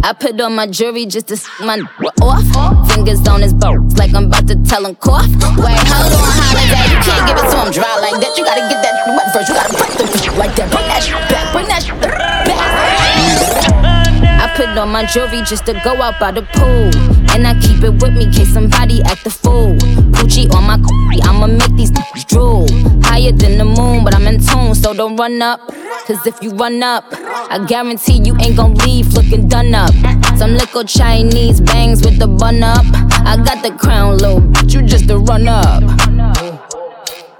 I 0.03 0.13
put 0.19 0.39
on 0.41 0.55
my 0.55 0.67
jewelry 0.67 1.05
just 1.05 1.27
to 1.29 1.37
see 1.37 1.65
my 1.65 1.81
off. 2.21 2.45
Fingers 2.91 3.25
on 3.27 3.41
his 3.41 3.53
bones 3.53 3.97
like 3.97 4.13
I'm 4.13 4.25
about 4.25 4.47
to 4.47 4.55
tell 4.63 4.85
him 4.85 4.95
cough. 4.95 5.29
Wait, 5.57 5.79
hold 5.87 6.13
on, 6.13 6.29
holiday, 6.37 6.85
you 6.91 6.99
can't 7.01 7.23
give 7.25 7.37
it 7.37 7.47
to 7.49 7.57
him 7.57 7.71
dry 7.71 7.93
like 8.01 8.21
that. 8.21 8.37
You 8.37 8.43
gotta 8.45 8.67
get 8.69 8.81
that 8.83 9.07
wet 9.07 9.33
first. 9.33 9.49
You 9.49 9.55
gotta 9.55 9.73
break 9.73 9.93
the 9.97 10.35
like 10.37 10.55
that. 10.57 10.69
Bring 10.69 10.87
that 10.87 11.03
back, 11.29 11.53
bring 11.53 11.67
that 11.67 11.96
put 14.57 14.69
on 14.69 14.89
my 14.89 15.05
jewelry 15.05 15.43
just 15.43 15.67
to 15.67 15.73
go 15.83 16.01
out 16.01 16.19
by 16.19 16.31
the 16.31 16.41
pool. 16.41 16.89
And 17.31 17.45
I 17.45 17.53
keep 17.61 17.83
it 17.83 18.01
with 18.01 18.13
me 18.13 18.25
case 18.33 18.51
somebody 18.51 19.03
act 19.03 19.23
the 19.23 19.29
fool. 19.29 19.77
Gucci 20.17 20.51
on 20.55 20.63
my 20.65 20.77
coochie, 20.77 21.23
I'ma 21.23 21.45
make 21.45 21.75
these 21.77 21.91
drool. 22.25 22.65
Higher 23.03 23.31
than 23.31 23.59
the 23.59 23.65
moon, 23.65 24.03
but 24.03 24.15
I'm 24.15 24.25
in 24.25 24.39
tune, 24.39 24.73
so 24.73 24.95
don't 24.95 25.15
run 25.15 25.43
up. 25.43 25.59
Cause 26.07 26.25
if 26.25 26.41
you 26.41 26.51
run 26.51 26.81
up, 26.81 27.05
I 27.11 27.63
guarantee 27.67 28.19
you 28.23 28.35
ain't 28.39 28.57
gon' 28.57 28.73
leave 28.85 29.13
looking 29.13 29.47
done 29.47 29.75
up. 29.75 29.93
Some 30.37 30.53
little 30.53 30.83
Chinese 30.83 31.61
bangs 31.61 32.03
with 32.03 32.17
the 32.17 32.27
bun 32.27 32.63
up. 32.63 32.85
I 33.29 33.37
got 33.37 33.61
the 33.61 33.71
crown, 33.77 34.17
little 34.17 34.41
bitch, 34.41 34.73
you 34.73 34.81
just 34.81 35.09
a 35.11 35.17
run 35.19 35.47
up. 35.47 35.83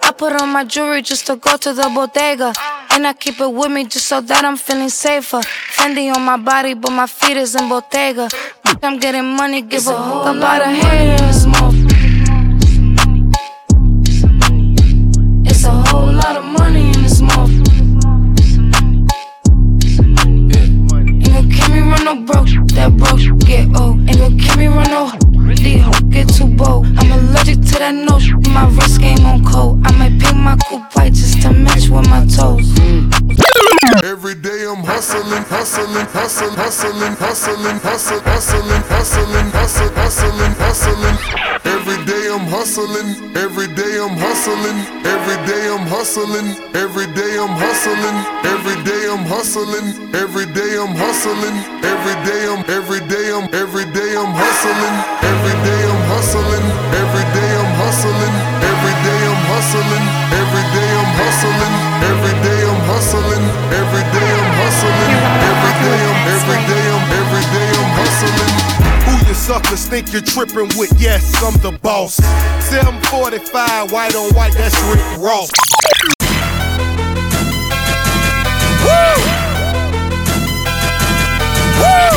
I 0.03 0.11
put 0.15 0.39
on 0.39 0.49
my 0.49 0.65
jewelry 0.65 1.01
just 1.01 1.25
to 1.27 1.35
go 1.35 1.57
to 1.57 1.73
the 1.73 1.89
bodega. 1.95 2.53
And 2.91 3.07
I 3.07 3.13
keep 3.13 3.39
it 3.39 3.51
with 3.51 3.71
me 3.71 3.85
just 3.85 4.07
so 4.07 4.21
that 4.21 4.45
I'm 4.45 4.57
feeling 4.57 4.89
safer. 4.89 5.41
Fendi 5.77 6.11
on 6.13 6.23
my 6.25 6.37
body, 6.37 6.73
but 6.73 6.91
my 6.91 7.05
feet 7.05 7.37
is 7.37 7.55
in 7.55 7.69
Bottega. 7.69 8.27
I'm 8.81 8.97
getting 8.99 9.35
money, 9.35 9.61
give 9.61 9.79
it's 9.79 9.87
a, 9.87 9.93
a 9.93 9.95
whole 9.95 10.33
lot 10.33 10.61
of 10.61 10.67
motherfucker. 10.67 11.87
It's 15.45 15.63
a 15.63 15.71
whole 15.71 16.11
lot 16.11 16.35
of 16.35 16.45
money 16.45 16.87
in 16.87 17.03
this 17.03 17.21
motherfucker. 17.21 17.67
Ain't 21.07 21.33
gon' 21.33 21.49
keep 21.51 21.69
me 21.69 21.79
run 21.79 22.03
no 22.05 22.15
broke, 22.25 22.49
that 22.73 22.91
broke 22.97 23.21
get 23.45 23.67
old. 23.79 23.99
Ain't 24.09 24.17
gon' 24.17 24.37
keep 24.39 24.57
me 24.57 24.67
run 24.67 24.89
no 24.89 25.27
these 25.55 26.06
whoa. 26.57 26.83
I'm 26.97 27.11
allergic 27.11 27.61
to 27.61 27.75
that 27.79 27.93
nose. 27.93 28.27
My 28.53 28.67
wrist 28.69 28.99
game 28.99 29.25
on 29.25 29.43
cold. 29.45 29.81
I 29.85 29.91
might 29.97 30.19
paint 30.19 30.37
my 30.37 30.57
coupe 30.67 30.83
white 30.95 31.13
just 31.13 31.41
to 31.43 31.51
match 31.51 31.89
with 31.89 32.09
my 32.09 32.25
toes. 32.25 32.67
Every 34.03 34.35
day 34.35 34.65
I'm 34.67 34.83
hustling, 34.83 35.43
hustling, 35.47 36.05
hustling, 36.11 36.55
hustling, 36.55 37.15
hustling, 37.15 37.79
hustling, 37.79 38.23
hustling, 38.25 38.83
hustling, 38.91 39.49
hustling, 39.51 39.93
hustling, 39.95 40.53
hustling. 40.59 41.17
Every 41.65 41.99
day 42.05 42.27
I'm 42.31 42.45
hustling, 42.47 43.35
every 43.35 43.67
day 43.73 43.99
I'm 43.99 44.17
hustling, 44.17 44.77
every 45.05 45.37
day 45.47 45.63
I'm 45.71 45.87
hustling, 45.87 46.47
every 46.75 47.07
day 47.13 47.39
I'm 47.39 47.55
hustling, 47.55 48.17
every 48.43 48.77
day 48.83 49.07
I'm 49.07 49.23
hustling, 49.25 49.87
every 50.13 50.45
day 50.51 50.71
I'm 50.77 50.93
hustling, 50.95 51.55
every 51.83 52.17
day 52.27 52.41
I'm 52.51 52.61
every 52.69 53.01
day 53.07 53.27
I'm 53.31 53.45
every 53.55 53.85
day 53.95 54.11
I'm 54.19 54.33
hustling, 54.35 54.95
every 55.23 55.55
day 55.63 55.76
every 66.27 66.59
day 66.67 66.85
I'm 66.91 67.07
every 67.21 67.45
day 67.55 67.69
I'm 67.79 67.91
hustling. 67.95 68.77
Who 69.07 69.13
you 69.27 69.33
suckers 69.33 69.87
think 69.87 70.11
you're 70.11 70.21
tripping 70.21 70.69
with? 70.77 70.91
Yes, 70.99 71.23
I'm 71.43 71.55
the 71.61 71.77
boss. 71.79 72.15
745, 72.67 73.91
white 73.91 74.15
on 74.15 74.33
white, 74.35 74.53
that's 74.53 74.75
Rick 74.91 75.07
Ross. 75.23 75.49
Woo! 78.83 79.15
Woo! 81.79 82.11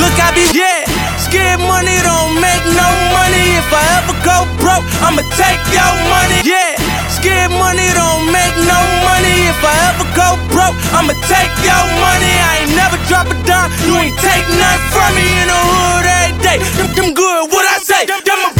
Look, 0.00 0.16
I 0.16 0.32
be 0.34 0.48
yeah. 0.56 0.88
Scared 1.20 1.60
money 1.60 2.00
don't 2.00 2.40
make 2.40 2.64
no 2.72 2.88
money. 3.12 3.44
If 3.60 3.68
I 3.68 3.84
ever 4.00 4.16
go 4.24 4.48
broke, 4.56 4.84
I'ma 5.04 5.22
take 5.36 5.60
your 5.72 5.92
money. 6.08 6.40
Yeah. 6.44 6.82
Scared 7.22 7.52
money 7.52 7.86
don't 7.94 8.26
make 8.34 8.56
no 8.66 8.80
money. 9.06 9.46
If 9.46 9.62
I 9.62 9.94
ever 9.94 10.02
go 10.10 10.34
broke, 10.50 10.74
I'ma 10.90 11.14
take 11.30 11.54
your 11.62 11.84
money. 12.02 12.34
I 12.50 12.66
ain't 12.66 12.74
never 12.74 12.98
drop 13.06 13.30
a 13.30 13.34
dime. 13.46 13.70
You 13.86 13.94
ain't 13.94 14.18
take 14.18 14.42
nothing 14.58 14.90
from 14.90 15.14
me 15.14 15.22
in 15.22 15.46
the 15.46 15.54
hood 15.54 16.02
every 16.02 16.42
day. 16.42 16.58
Them, 16.74 16.90
them 16.98 17.14
good, 17.14 17.46
what 17.54 17.64
I 17.64 17.78
say? 17.78 18.06
Them 18.10 18.42
a 18.42 18.50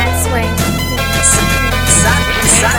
Woo! 0.00 0.03
Look, 2.64 2.72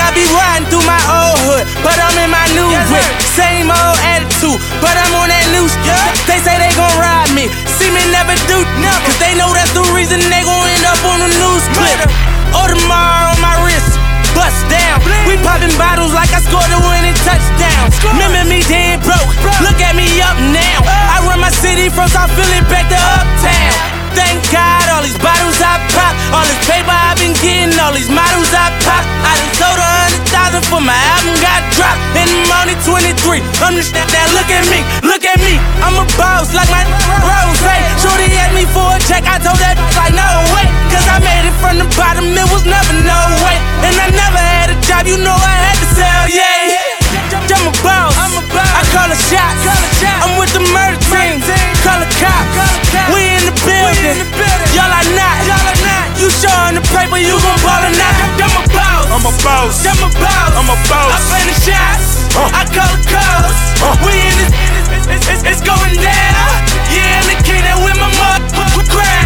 I 0.00 0.08
be 0.16 0.24
riding 0.32 0.64
through 0.72 0.88
my 0.88 0.96
old 1.04 1.36
hood, 1.44 1.68
but 1.84 2.00
I'm 2.00 2.16
in 2.16 2.32
my 2.32 2.48
new 2.56 2.72
whip. 2.88 3.04
Same 3.36 3.68
old 3.68 4.00
attitude, 4.08 4.56
but 4.80 4.96
I'm 4.96 5.12
on 5.20 5.28
that 5.28 5.44
new 5.52 5.68
shit. 5.68 6.00
They 6.24 6.40
say 6.40 6.56
they 6.56 6.72
gon' 6.72 6.96
ride 6.96 7.28
me, 7.36 7.52
see 7.76 7.92
me 7.92 8.00
never 8.08 8.32
do, 8.48 8.64
cause 9.04 9.20
they 9.20 9.36
know 9.36 9.52
that's 9.52 9.68
the 9.76 9.84
reason 9.92 10.16
they 10.32 10.40
gon' 10.40 10.64
end 10.64 10.88
up 10.88 10.96
on 11.04 11.20
the 11.20 11.28
news 11.28 11.60
clip. 11.76 12.08
Oh, 12.56 12.64
Audemars 12.64 13.36
on 13.36 13.44
my 13.44 13.52
wrist, 13.68 14.00
bust 14.32 14.64
down. 14.72 15.04
We 15.28 15.36
popping 15.44 15.76
bottles 15.76 16.16
like 16.16 16.32
I 16.32 16.40
scored 16.40 16.72
a 16.72 16.80
winning 16.88 17.20
touchdown. 17.20 17.92
Remember 18.16 18.48
me 18.48 18.64
dead 18.64 19.04
broke, 19.04 19.28
look 19.60 19.76
at 19.76 19.92
me 19.92 20.08
up 20.24 20.40
now. 20.56 20.88
I 20.88 21.20
run 21.28 21.36
my 21.36 21.52
city 21.52 21.92
from 21.92 22.08
South 22.08 22.32
Philly 22.32 22.64
back 22.72 22.88
to 22.88 22.96
Uptown. 22.96 23.91
Thank 24.14 24.38
God, 24.52 24.84
all 24.92 25.02
these 25.02 25.18
bottles 25.18 25.58
I 25.60 25.80
pop, 25.92 26.14
all 26.32 26.46
this 26.46 26.60
paper 26.68 26.92
I've 26.92 27.18
been 27.18 27.36
getting, 27.40 27.72
all 27.80 27.92
these 27.92 28.12
models 28.12 28.52
I 28.52 28.68
pop. 28.84 29.04
I 29.24 29.32
done 29.40 29.52
sold 29.56 29.78
a 29.80 29.88
hundred 29.88 30.24
thousand 30.28 30.64
for 30.68 30.80
my 30.80 30.96
album 31.16 31.34
got 31.40 31.60
dropped, 31.76 32.02
and 32.16 32.28
I'm 32.28 32.52
only 32.62 32.76
23. 32.84 33.40
I'm 33.64 33.74
just 33.76 33.92
that, 33.94 34.28
look 34.36 34.50
at 34.52 34.64
me, 34.68 34.80
look 35.04 35.24
at 35.24 35.38
me. 35.40 35.56
I'm 35.80 35.96
a 35.96 36.06
boss 36.16 36.52
like 36.52 36.68
my 36.68 36.84
rose. 37.24 37.62
Shorty 38.02 38.26
asked 38.34 38.54
me 38.58 38.66
for 38.66 38.82
a 38.82 38.98
check, 39.06 39.22
I 39.30 39.38
told 39.38 39.58
that 39.62 39.78
like 39.94 40.10
no 40.10 40.26
way, 40.50 40.66
cause 40.90 41.06
I 41.06 41.22
made 41.22 41.46
it 41.46 41.54
from 41.62 41.78
the 41.78 41.86
bottom, 41.94 42.26
it 42.34 42.48
was 42.50 42.66
never 42.66 42.94
no 43.06 43.20
way, 43.46 43.56
and 43.86 43.94
I 43.94 44.10
never 44.10 44.42
had 44.42 44.74
a 44.74 44.78
job, 44.82 45.06
you 45.06 45.22
know 45.22 45.38
I 45.38 45.54
had 45.70 45.78
to 45.78 45.88
sell, 45.94 46.22
yeah. 46.28 46.91
I'm 47.52 47.68
a 47.68 47.74
boss. 47.84 48.16
I'm 48.16 48.34
a 48.40 48.42
boss. 48.48 48.72
I 48.72 48.82
call 48.90 49.08
a 49.12 49.18
shot. 49.28 49.52
I'm 50.24 50.40
with 50.40 50.52
the 50.56 50.64
murder 50.72 50.98
team. 51.12 51.38
Call 51.84 52.00
a 52.00 52.08
cop. 52.16 52.44
We 53.12 53.20
in 53.36 53.44
the 53.44 53.54
building. 53.60 54.16
Y'all 54.72 54.88
are 54.88 55.08
not. 55.12 55.40
You 56.16 56.30
showing 56.30 56.78
the 56.78 56.84
paper, 56.94 57.18
you 57.18 57.34
gon' 57.34 57.60
ball 57.66 57.82
or 57.82 57.92
not. 57.92 58.14
I'm 58.40 58.54
a 58.56 58.64
boss. 58.70 59.04
I'm 59.10 59.26
a 59.26 59.32
boss. 59.42 59.84
I'm 59.84 60.00
a 60.00 60.10
boss. 60.16 60.52
I'm 60.54 60.68
a 60.70 60.78
boss. 60.88 61.10
I 61.12 61.18
play 61.28 61.44
the 61.50 61.56
shots. 61.60 62.30
I 62.36 62.62
call 62.72 62.88
the 62.94 63.02
calls. 63.10 63.56
We 64.06 64.14
in 64.16 64.36
this. 64.38 64.52
It's, 65.12 65.26
it's, 65.28 65.42
it's 65.44 65.62
going 65.66 65.98
down. 65.98 66.52
Yeah, 66.88 67.20
in 67.20 67.26
the 67.26 67.38
kingdom 67.42 67.82
with 67.84 67.98
my 67.98 68.08
mother 68.16 68.51
crown. 68.92 69.24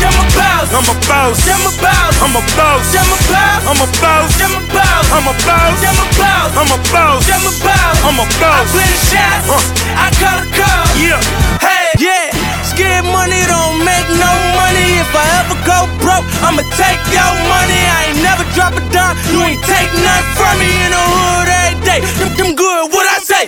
I'm 0.00 0.18
a 0.18 0.26
boss. 0.34 0.68
I'm 0.70 0.86
a 0.86 0.94
boss. 1.06 1.38
I'm 1.46 1.64
a 1.66 1.72
boss. 1.78 2.14
I'm 2.20 2.34
a 2.36 2.42
boss. 2.56 2.94
I'm 2.94 3.10
a 3.10 3.18
boss. 3.30 3.62
I'm 3.66 3.78
a 3.78 3.86
boss. 4.00 4.32
I'm 4.38 4.54
a 4.54 4.62
boss. 4.70 5.06
I'm 5.10 5.26
a 5.26 5.34
boss. 5.38 5.78
I'm 5.80 5.94
a 5.94 6.06
boss. 6.18 6.52
I'm 6.58 6.70
a 6.70 6.78
boss. 6.90 7.22
I'm 7.30 7.46
a 7.46 7.52
boss. 7.62 7.96
I'm 8.06 8.18
a 8.18 8.26
I 8.26 8.38
boss. 8.40 8.70
play 8.72 8.86
the 8.86 9.00
shots. 9.10 9.46
I 9.94 10.06
call 10.20 10.36
the 10.42 10.46
call. 10.54 10.84
Yeah. 10.98 11.20
Hey, 11.58 11.90
yeah. 11.98 12.30
Scared 12.62 13.04
money 13.10 13.42
don't 13.50 13.82
make 13.84 14.06
no 14.14 14.30
money. 14.56 15.02
If 15.02 15.10
I 15.12 15.26
ever 15.42 15.58
go 15.66 15.78
broke, 16.00 16.26
I'ma 16.44 16.62
take 16.78 17.02
your 17.10 17.32
money. 17.50 17.80
I 17.90 18.14
ain't 18.14 18.22
never 18.22 18.44
drop 18.54 18.72
a 18.78 18.82
dime. 18.94 19.16
You 19.34 19.42
ain't 19.42 19.62
take 19.66 19.90
nothing 20.00 20.32
from 20.38 20.54
me 20.62 20.70
in 20.86 20.90
the 20.94 21.02
hood 21.02 21.48
every 21.50 21.78
day. 21.84 22.00
Them, 22.18 22.30
them 22.38 22.50
good, 22.56 22.92
what 22.94 23.04
I 23.10 23.18
say? 23.20 23.44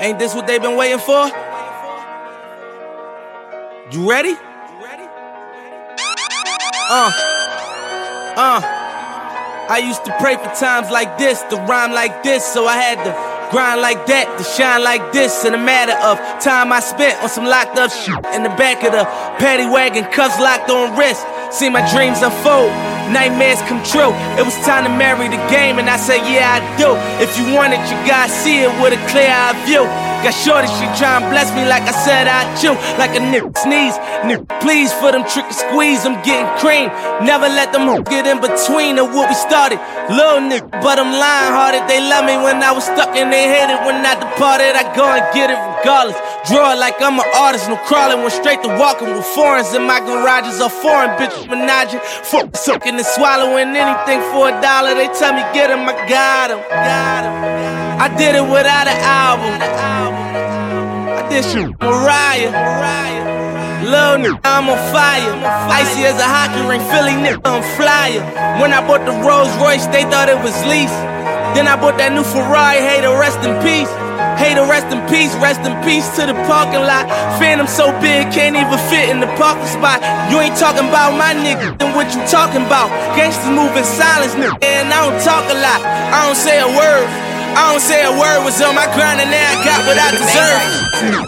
Ain't 0.00 0.18
this 0.18 0.34
what 0.34 0.46
they 0.46 0.58
been 0.58 0.76
waiting 0.76 1.00
for? 1.02 1.26
You 3.90 4.08
ready? 4.08 4.36
Uh, 6.90 7.12
uh. 8.36 8.60
I 9.70 9.82
used 9.84 10.04
to 10.04 10.16
pray 10.20 10.36
for 10.36 10.52
times 10.54 10.90
like 10.90 11.16
this, 11.16 11.40
to 11.48 11.56
rhyme 11.56 11.92
like 11.92 12.22
this, 12.22 12.44
so 12.44 12.66
I 12.66 12.76
had 12.76 12.96
to 13.04 13.12
grind 13.50 13.80
like 13.80 14.04
that, 14.06 14.28
to 14.36 14.44
shine 14.44 14.84
like 14.84 15.12
this. 15.12 15.44
In 15.44 15.54
a 15.54 15.58
matter 15.58 15.96
of 16.04 16.18
time 16.40 16.72
I 16.72 16.80
spent 16.80 17.16
on 17.22 17.28
some 17.28 17.44
locked 17.44 17.78
up 17.78 17.90
shit 17.90 18.16
in 18.36 18.42
the 18.42 18.52
back 18.60 18.84
of 18.84 18.92
the 18.92 19.04
paddy 19.40 19.64
wagon, 19.64 20.04
cuffs 20.12 20.40
locked 20.40 20.68
on 20.68 20.96
wrist. 20.96 21.24
See 21.52 21.68
my 21.68 21.80
dreams 21.92 22.20
unfold, 22.20 22.72
nightmares 23.10 23.60
come 23.68 23.82
true. 23.84 24.12
It 24.38 24.44
was 24.44 24.54
time 24.64 24.84
to 24.84 24.92
marry 24.92 25.28
the 25.28 25.40
game, 25.48 25.78
and 25.78 25.88
I 25.88 25.96
said, 25.96 26.22
Yeah, 26.28 26.56
I 26.56 26.64
do. 26.76 26.94
If 27.22 27.36
you 27.38 27.54
want 27.54 27.72
it, 27.72 27.82
you 27.90 27.96
gotta 28.06 28.30
see 28.30 28.62
it 28.62 28.72
with 28.80 28.92
a 28.92 29.00
clear 29.10 29.30
eye 29.30 29.56
view. 29.66 29.86
Got 30.18 30.34
shorty, 30.34 30.66
she 30.66 30.82
try 30.98 31.22
and 31.22 31.30
bless 31.30 31.46
me 31.54 31.62
like 31.70 31.86
I 31.86 31.94
said 31.94 32.26
I 32.26 32.42
chew. 32.58 32.74
Like 32.98 33.14
a 33.14 33.22
nigga 33.22 33.54
sneeze. 33.54 33.94
Nigga, 34.26 34.42
please 34.58 34.90
for 34.98 35.14
them 35.14 35.22
trick 35.22 35.46
and 35.46 35.54
squeeze, 35.54 36.02
I'm 36.02 36.18
getting 36.26 36.50
cream. 36.58 36.90
Never 37.22 37.46
let 37.46 37.70
them 37.70 37.86
get 38.02 38.26
in 38.26 38.42
between 38.42 38.98
of 38.98 39.14
what 39.14 39.30
we 39.30 39.36
started. 39.38 39.78
Little 40.10 40.42
nigga, 40.42 40.74
but 40.82 40.98
I'm 40.98 41.14
lying 41.14 41.54
hearted. 41.54 41.86
They 41.86 42.02
love 42.02 42.26
me 42.26 42.34
when 42.34 42.58
I 42.66 42.74
was 42.74 42.82
stuck 42.82 43.14
and 43.14 43.30
they 43.30 43.46
hated 43.46 43.78
when 43.86 44.02
I 44.02 44.18
departed. 44.18 44.74
I 44.74 44.90
go 44.98 45.06
and 45.06 45.22
get 45.30 45.54
it 45.54 45.60
regardless. 45.78 46.18
Draw 46.50 46.74
it 46.74 46.78
like 46.82 46.98
I'm 46.98 47.14
an 47.14 47.28
artist, 47.38 47.70
no 47.70 47.78
crawling. 47.86 48.18
Went 48.26 48.34
straight 48.34 48.58
to 48.66 48.74
walking 48.74 49.14
with 49.14 49.26
foreigns 49.38 49.70
in 49.70 49.86
my 49.86 50.02
garages. 50.02 50.58
A 50.58 50.66
foreign 50.66 51.14
bitch 51.14 51.46
menaging. 51.46 52.02
Fuck 52.26 52.56
soaking 52.58 52.97
swallowing 53.04 53.76
anything 53.76 54.20
for 54.32 54.48
a 54.48 54.54
dollar. 54.60 54.94
They 54.94 55.08
tell 55.18 55.32
me 55.34 55.42
get 55.52 55.70
him, 55.70 55.86
I 55.86 55.94
got 56.08 56.50
him. 56.50 56.60
I 57.98 58.08
did 58.16 58.34
it 58.34 58.42
without 58.42 58.86
an 58.86 58.98
album. 59.02 59.54
I 59.58 61.28
did 61.28 61.44
shit 61.44 61.70
Mariah. 61.80 62.50
Lil' 63.84 64.18
nigga, 64.18 64.40
I'm 64.44 64.68
on 64.68 64.78
fire. 64.92 65.32
Icy 65.70 66.04
as 66.04 66.18
a 66.18 66.26
hockey 66.26 66.60
ring, 66.68 66.82
Philly 66.90 67.14
nigga, 67.14 67.40
I'm 67.44 67.62
flyer. 67.78 68.20
When 68.60 68.72
I 68.72 68.80
bought 68.86 69.06
the 69.06 69.14
Rolls 69.26 69.50
Royce, 69.62 69.86
they 69.94 70.02
thought 70.10 70.28
it 70.28 70.38
was 70.42 70.54
lease. 70.66 70.98
Then 71.54 71.66
I 71.66 71.76
bought 71.80 71.96
that 71.98 72.12
new 72.12 72.24
Ferrari, 72.24 72.78
hey, 72.78 73.00
to 73.00 73.10
rest 73.16 73.38
in 73.46 73.54
peace. 73.62 73.90
To 74.58 74.66
rest 74.66 74.90
in 74.90 74.98
peace, 75.06 75.30
rest 75.38 75.62
in 75.62 75.70
peace 75.86 76.02
to 76.18 76.26
the 76.26 76.34
parking 76.50 76.82
lot. 76.82 77.06
Phantom 77.38 77.70
so 77.70 77.94
big, 78.02 78.26
can't 78.34 78.58
even 78.58 78.74
fit 78.90 79.06
in 79.06 79.22
the 79.22 79.30
parking 79.38 79.70
spot. 79.70 80.02
You 80.34 80.42
ain't 80.42 80.58
talking 80.58 80.82
about 80.82 81.14
my 81.14 81.30
nigga, 81.30 81.78
then 81.78 81.94
what 81.94 82.10
you 82.10 82.18
talking 82.26 82.66
about? 82.66 82.90
Gangsters 83.14 83.54
move 83.54 83.70
in 83.78 83.86
silence, 83.86 84.34
nigga, 84.34 84.58
and 84.66 84.90
I 84.90 84.98
don't 85.06 85.14
talk 85.22 85.46
a 85.46 85.54
lot. 85.62 85.78
I 86.10 86.26
don't 86.26 86.34
say 86.34 86.58
a 86.58 86.66
word. 86.66 87.06
I 87.54 87.70
don't 87.70 87.78
say 87.78 88.02
a 88.02 88.10
word 88.10 88.42
was 88.42 88.58
on 88.58 88.74
my 88.74 88.90
grind 88.98 89.22
and 89.22 89.30
now 89.30 89.46
I 89.46 89.62
got 89.62 89.78
what 89.86 89.94
I 89.94 90.10
deserve. 90.10 90.58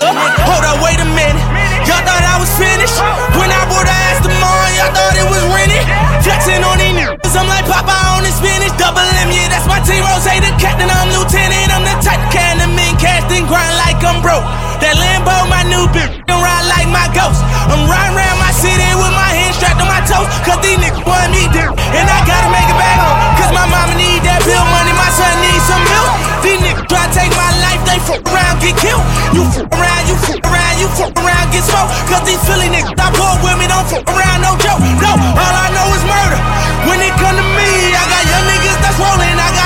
Uh, 0.02 0.10
hold 0.50 0.66
up, 0.66 0.82
wait 0.82 0.98
a 0.98 1.06
minute. 1.14 1.46
Y'all 1.86 2.02
thought 2.02 2.26
I 2.26 2.34
was 2.42 2.50
finished? 2.58 2.98
When 3.38 3.46
I 3.46 3.62
bought 3.70 3.86
the 3.86 3.94
Aston 4.10 4.34
Martin, 4.42 4.74
y'all 4.74 4.90
thought 4.90 5.14
it 5.14 5.28
was 5.30 5.44
rented? 5.54 5.86
Flexing 6.26 6.66
on 6.66 6.82
these 6.82 6.98
niggas, 6.98 7.36
I'm 7.38 7.46
like 7.46 7.62
Papa 7.70 7.94
on 8.18 8.26
the 8.26 8.32
spinach. 8.34 8.74
Double 8.74 9.06
M, 9.22 9.30
yeah, 9.30 9.54
that's 9.54 9.70
my 9.70 9.78
team. 9.86 10.02
Ross, 10.02 10.26
the 10.26 10.50
captain, 10.58 10.90
I'm 10.90 11.14
lieutenant. 11.14 11.70
I'm 11.70 11.86
the 11.86 11.94
type 12.02 12.18
can 12.34 12.58
of 12.58 12.72
men 12.74 12.79
casting 13.00 13.48
grind 13.48 13.74
like 13.80 13.98
I'm 14.04 14.20
broke. 14.20 14.44
That 14.84 14.96
Lambo, 15.00 15.32
my 15.48 15.64
new 15.64 15.88
bitch, 15.92 16.12
ride 16.28 16.66
like 16.68 16.88
my 16.88 17.08
ghost. 17.16 17.40
I'm 17.68 17.88
riding 17.88 18.16
around 18.16 18.38
my 18.40 18.52
city 18.52 18.84
with 18.96 19.12
my 19.16 19.32
hands 19.32 19.56
strapped 19.56 19.80
on 19.80 19.88
my 19.88 20.04
toes. 20.04 20.28
Cause 20.44 20.60
these 20.60 20.76
niggas 20.76 21.04
want 21.08 21.32
me 21.32 21.48
there. 21.52 21.72
And 21.96 22.06
I 22.06 22.20
gotta 22.28 22.52
make 22.52 22.68
it 22.68 22.76
back 22.76 22.96
home. 23.00 23.18
Cause 23.40 23.52
my 23.56 23.64
mama 23.68 23.96
need 23.96 24.20
that 24.28 24.44
bill 24.44 24.64
money, 24.68 24.92
my 24.92 25.08
son 25.16 25.32
needs 25.40 25.64
some 25.64 25.84
milk. 25.88 26.12
These 26.44 26.60
niggas 26.60 26.86
try 26.88 27.04
to 27.08 27.12
take 27.12 27.32
my 27.36 27.52
life, 27.60 27.80
they 27.88 27.98
fuck 28.04 28.24
around, 28.28 28.60
get 28.60 28.76
killed. 28.76 29.04
You 29.32 29.42
fuck 29.48 29.72
around, 29.72 30.04
you 30.08 30.16
fuck 30.20 30.44
around, 30.44 30.76
you 30.80 30.88
fuck 30.96 31.14
around, 31.16 31.46
get 31.52 31.64
smoked. 31.64 31.92
Cause 32.08 32.24
these 32.24 32.40
Philly 32.48 32.68
niggas 32.72 32.96
I 32.96 33.08
pull 33.16 33.36
with 33.44 33.56
me, 33.60 33.68
don't 33.68 33.84
fuck 33.88 34.04
around, 34.08 34.44
no 34.44 34.56
joke. 34.60 34.80
No, 35.00 35.12
all 35.12 35.56
I 35.56 35.68
know 35.72 35.88
is 35.96 36.04
murder. 36.08 36.40
When 36.88 37.00
it 37.04 37.12
come 37.20 37.36
to 37.36 37.46
me, 37.56 37.92
I 37.92 38.04
got 38.08 38.22
young 38.24 38.46
niggas 38.48 38.78
that's 38.80 38.96
rolling. 38.96 39.36
I 39.36 39.48
got 39.52 39.59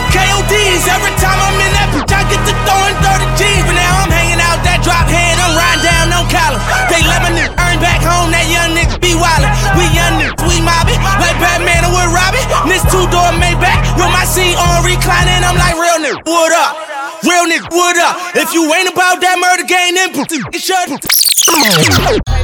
the 0.00 0.08
KODs. 0.16 0.88
Every 0.88 1.12
time 1.20 1.36
I'm 1.36 1.56
in 1.60 1.72
that 1.76 1.88
bitch, 1.92 2.12
I 2.12 2.24
get 2.32 2.40
to 2.48 2.54
throwing 2.64 2.96
30 3.04 3.36
G's. 3.36 3.62
But 3.68 3.76
now 3.76 4.00
I'm 4.00 4.12
hanging 4.12 4.40
out 4.40 4.58
that 4.64 4.80
drop 4.80 5.04
head. 5.12 5.36
I'm 5.36 5.52
riding 5.52 5.84
down 5.84 6.06
on 6.16 6.24
Callum. 6.32 6.60
They 6.88 7.04
let 7.04 7.20
my 7.20 7.30
nigga 7.36 7.52
earn 7.60 7.78
back 7.84 8.00
home. 8.00 8.32
That 8.32 8.48
young 8.48 8.72
nigga 8.72 8.96
be 8.96 9.12
wildin'. 9.12 9.52
We 9.76 9.84
young 9.92 10.16
niggas, 10.16 10.40
we 10.48 10.56
mobbing. 10.64 11.00
Like 11.20 11.36
Batman 11.36 11.84
or 11.84 11.92
with 11.92 12.16
Robbie. 12.16 12.44
This 12.64 12.82
two 12.88 13.04
door 13.12 13.30
Maybach 13.36 13.80
with 14.00 14.10
my 14.12 14.24
seat 14.24 14.56
on 14.56 14.80
reclining. 14.80 15.44
I'm 15.44 15.58
like, 15.60 15.76
real 15.76 16.00
nigga, 16.00 16.20
what 16.24 16.52
up? 16.56 16.72
Real 17.20 17.44
nigga, 17.44 17.68
what 17.68 17.96
up? 18.00 18.16
If 18.32 18.56
you 18.56 18.64
ain't 18.72 18.88
about 18.88 19.20
that 19.20 19.36
murder 19.36 19.68
game, 19.68 20.00
then 20.00 20.16
put 20.16 20.32
shut. 20.56 20.88
Hey, 20.88 20.96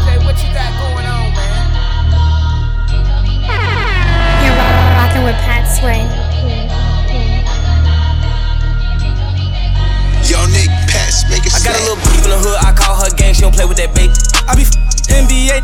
babe, 0.05 0.21
what 0.29 0.37
you 0.45 0.51
got 0.53 0.69
going 0.77 1.07
on, 1.09 1.33
You're 4.45 4.57
rocking 5.01 5.25
with 5.25 5.39
Pat 5.41 5.65
Sway. 5.65 6.26
Got 11.67 11.81
a 11.81 11.83
little 11.83 12.06
beef 12.27 12.35
in 12.35 12.43
the 12.43 12.49
hood, 12.49 12.59
I 12.63 12.75
call 12.75 12.97
her 12.99 13.11
gang, 13.15 13.35
she 13.35 13.43
don't 13.43 13.55
play 13.55 13.67
with 13.67 13.79
that 13.79 13.95
bait. 13.95 14.11
I 14.51 14.55
be 14.55 14.63
f- 14.63 14.75
NBA, 15.11 15.63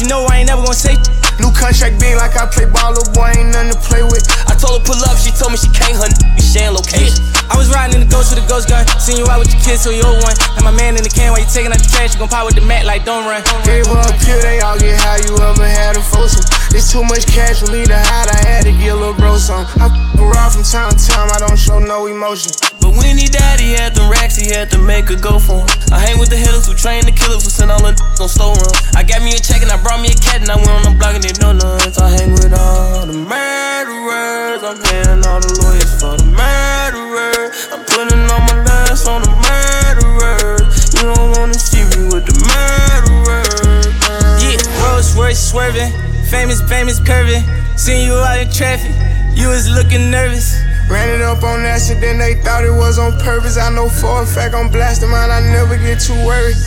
you 0.00 0.08
know 0.08 0.26
I 0.26 0.42
ain't 0.42 0.48
never 0.48 0.62
gonna 0.62 0.74
say. 0.74 0.98
New 1.38 1.48
contract 1.56 1.96
being 1.96 2.20
like 2.20 2.36
I 2.36 2.44
play 2.44 2.68
ball, 2.68 2.92
little 2.92 3.08
boy, 3.16 3.32
ain't 3.32 3.48
nothing 3.56 3.72
to 3.72 3.80
play 3.80 4.04
with. 4.04 4.28
I 4.44 4.52
told 4.58 4.76
her 4.76 4.84
pull 4.84 5.00
up, 5.08 5.16
she 5.16 5.32
told 5.32 5.52
me 5.54 5.58
she 5.58 5.72
can't, 5.72 5.96
her 5.96 6.04
n- 6.04 6.36
be 6.36 6.42
sharing 6.44 6.76
location. 6.76 7.24
I 7.48 7.56
was 7.56 7.72
riding 7.72 7.96
in 7.96 8.04
the 8.04 8.10
ghost 8.10 8.30
with 8.34 8.44
a 8.44 8.46
ghost 8.46 8.68
gun, 8.68 8.84
seen 9.00 9.16
you 9.16 9.26
out 9.30 9.40
with 9.40 9.48
your 9.48 9.62
kids, 9.64 9.80
so 9.80 9.90
you 9.90 10.04
old 10.04 10.20
one. 10.20 10.36
And 10.60 10.62
my 10.66 10.74
man 10.74 11.00
in 11.00 11.02
the 11.02 11.08
can 11.08 11.32
while 11.32 11.40
you 11.40 11.48
taking 11.48 11.72
out 11.72 11.80
the 11.80 11.88
trash, 11.88 12.12
you 12.12 12.20
gon' 12.20 12.28
pop 12.28 12.44
with 12.44 12.60
the 12.60 12.64
mat 12.66 12.84
like 12.84 13.08
don't 13.08 13.24
run. 13.24 13.40
Gave 13.64 13.88
her 13.88 14.04
a 14.04 14.14
pill, 14.20 14.40
they 14.44 14.60
all 14.60 14.76
get 14.76 15.00
how 15.00 15.16
you 15.16 15.32
ever 15.40 15.64
had 15.64 15.96
a 15.96 16.02
foursome. 16.04 16.44
It's 16.76 16.92
too 16.92 17.02
much 17.02 17.24
cash 17.26 17.64
for 17.64 17.72
me 17.72 17.88
to 17.88 17.96
hide, 17.96 18.28
I 18.28 18.38
had 18.44 18.62
to 18.68 18.72
get 18.76 18.92
a 18.92 18.98
little 18.98 19.16
bro 19.16 19.40
some. 19.40 19.64
I 19.80 19.88
f 19.88 20.20
around 20.20 20.52
from 20.52 20.62
time 20.62 20.92
to 20.92 20.98
time, 21.00 21.32
I 21.32 21.40
don't 21.40 21.58
show 21.58 21.80
no 21.80 22.04
emotion. 22.06 22.52
But 22.84 22.94
when 23.00 23.16
he 23.16 23.26
died, 23.26 23.60
he 23.60 23.72
had 23.72 23.96
them 23.96 24.12
racks, 24.12 24.36
he 24.36 24.52
had 24.52 24.70
to 24.70 24.78
make 24.78 25.08
her 25.08 25.16
go 25.16 25.40
for 25.40 25.64
him. 25.64 25.68
I 25.90 25.99
hang 26.06 26.18
with 26.18 26.30
the 26.30 26.36
hitters 26.36 26.66
who 26.66 26.74
train 26.74 27.04
the 27.04 27.12
killers 27.12 27.44
who 27.44 27.50
send 27.50 27.70
all 27.70 27.80
the 27.80 27.92
on 28.20 28.28
slow 28.28 28.52
run. 28.56 28.72
I 28.96 29.02
got 29.04 29.22
me 29.22 29.32
a 29.36 29.40
check 29.40 29.62
and 29.62 29.70
I 29.70 29.76
brought 29.80 30.00
me 30.00 30.08
a 30.12 30.18
cat 30.18 30.40
and 30.40 30.50
I 30.50 30.56
went 30.56 30.70
on 30.70 30.84
the 30.88 30.94
block 30.96 31.14
and 31.14 31.22
did 31.22 31.40
no 31.40 31.52
nuts. 31.52 31.98
I 31.98 32.08
hang 32.16 32.32
with 32.32 32.52
all 32.52 33.06
the 33.06 33.16
murderers, 33.16 34.62
I'm 34.64 34.76
paying 34.80 35.20
all 35.28 35.40
the 35.40 35.52
lawyers 35.60 35.92
for 36.00 36.16
the 36.16 36.28
murderers. 36.28 37.52
I'm 37.72 37.84
putting 37.84 38.24
all 38.32 38.42
my 38.48 38.56
last 38.64 39.08
on 39.08 39.22
the 39.22 39.32
murderers. 39.32 40.94
You 40.96 41.12
don't 41.12 41.36
wanna 41.36 41.54
see 41.54 41.84
me 41.92 42.08
with 42.08 42.24
the 42.24 42.36
murderers. 42.48 43.92
Yeah, 44.40 44.60
Rolls 44.84 45.12
Royce 45.16 45.40
swerving, 45.40 45.92
famous, 46.28 46.60
famous 46.64 47.00
curving. 47.00 47.44
Seen 47.76 48.06
you 48.06 48.14
out 48.14 48.40
in 48.40 48.50
traffic, 48.52 48.92
you 49.40 49.48
was 49.48 49.68
looking 49.72 50.10
nervous. 50.12 50.60
Ran 50.90 51.08
it 51.08 51.22
up 51.22 51.42
on 51.42 51.64
acid, 51.64 52.02
then 52.02 52.18
they 52.18 52.34
thought 52.34 52.64
it 52.64 52.74
was 52.74 52.98
on 52.98 53.16
purpose. 53.24 53.56
I 53.56 53.72
know 53.72 53.88
for 53.88 54.22
a 54.22 54.26
fact 54.26 54.54
I'm 54.54 54.68
blasting 54.68 55.08
mine, 55.08 55.30
I 55.30 55.40
never 55.40 55.78
get 55.78 56.00
too 56.00 56.18
worried. 56.26 56.58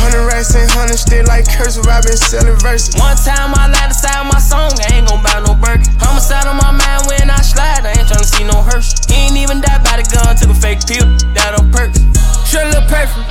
Hundred 0.00 0.24
racks 0.24 0.54
and 0.54 0.70
hundred 0.70 0.96
still 0.96 1.26
like 1.26 1.44
cursive, 1.50 1.86
i 1.86 2.00
been 2.00 2.16
selling 2.16 2.56
verses. 2.62 2.96
One 2.96 3.16
time 3.20 3.52
I 3.52 3.68
lied 3.68 3.92
inside 3.92 4.24
my 4.24 4.38
song, 4.38 4.72
I 4.80 4.96
ain't 4.96 5.08
gon' 5.08 5.22
buy 5.22 5.42
no 5.44 5.58
burger. 5.58 5.84
Homicide 6.00 6.46
on 6.46 6.56
my 6.56 6.72
mind 6.72 7.10
when 7.10 7.28
I 7.28 7.42
slide, 7.42 7.84
I 7.84 7.98
ain't 7.98 8.08
tryna 8.08 8.24
see 8.24 8.44
no 8.44 8.62
hearse. 8.62 8.94
He 9.10 9.28
ain't 9.28 9.36
even 9.36 9.60
died 9.60 9.84
by 9.84 10.00
the 10.00 10.06
gun, 10.08 10.32
took 10.38 10.50
a 10.50 10.56
fake 10.56 10.86
pill, 10.86 11.04
died 11.34 11.58
on 11.58 11.70
purpose. 11.70 12.21
Sure 12.52 12.68
look 12.68 12.84
perfect. 12.84 13.24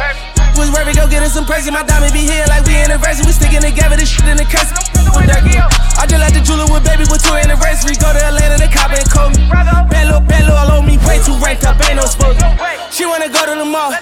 Was 0.58 0.74
worried, 0.74 0.98
go 0.98 1.06
get 1.06 1.22
us 1.22 1.38
some 1.38 1.46
perks. 1.46 1.70
My 1.70 1.86
diamond 1.86 2.10
be 2.10 2.26
here 2.26 2.42
like 2.50 2.66
we 2.66 2.74
anniversary. 2.74 3.22
We 3.30 3.38
sticking 3.38 3.62
together, 3.62 3.94
this 3.94 4.10
shit 4.10 4.26
in 4.26 4.34
the 4.34 4.50
curse. 4.50 4.74
I 5.14 6.10
just 6.10 6.18
like 6.18 6.34
the 6.34 6.42
jeweler 6.42 6.66
with 6.66 6.82
baby 6.82 7.06
with 7.06 7.22
two 7.22 7.38
anniversary. 7.38 7.94
Go 8.02 8.10
to 8.10 8.18
Atlanta, 8.18 8.58
the 8.58 8.66
cop 8.66 8.90
and 8.90 9.06
call 9.06 9.30
me. 9.30 9.46
Bad 9.46 10.10
little, 10.10 10.26
bad 10.26 10.50
little, 10.50 10.58
all 10.58 10.82
on 10.82 10.90
me. 10.90 10.98
Way 11.06 11.22
too 11.22 11.38
ranked 11.38 11.70
up, 11.70 11.78
ain't 11.86 12.02
no 12.02 12.10
smoke. 12.10 12.34
She 12.90 13.06
wanna 13.06 13.30
go 13.30 13.46
to 13.46 13.62
the 13.62 13.68
mall. 13.70 13.94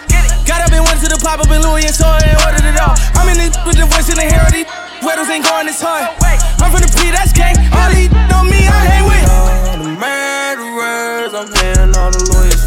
Got 0.48 0.64
up 0.64 0.72
and 0.72 0.88
went 0.88 1.04
to 1.04 1.12
the 1.12 1.20
pop 1.20 1.44
up 1.44 1.52
in 1.52 1.68
Louis 1.68 1.84
and 1.84 1.92
saw 1.92 2.16
it 2.16 2.24
and 2.24 2.40
ordered 2.40 2.64
it 2.64 2.80
all. 2.80 2.96
I'm 3.20 3.28
in 3.28 3.44
this 3.44 3.52
with 3.68 3.76
the 3.76 3.92
voice 3.92 4.08
in 4.08 4.16
the 4.16 4.24
hair. 4.24 4.48
These 4.56 4.72
weddles 5.04 5.28
ain't 5.28 5.44
going 5.44 5.68
this 5.68 5.84
hard. 5.84 6.16
I'm 6.64 6.72
from 6.72 6.80
the 6.80 6.88
P, 6.96 7.12
that's 7.12 7.36
gang. 7.36 7.60
All 7.76 7.92
these 7.92 8.08
on 8.32 8.48
me, 8.48 8.64
I 8.72 8.80
hang 8.88 9.04
with. 9.04 9.28
All 9.28 9.84
the 9.84 9.92
murderers, 10.00 11.36
I'm 11.36 11.52
paying 11.52 11.92
all 12.00 12.08
the 12.08 12.24
lawyers 12.32 12.59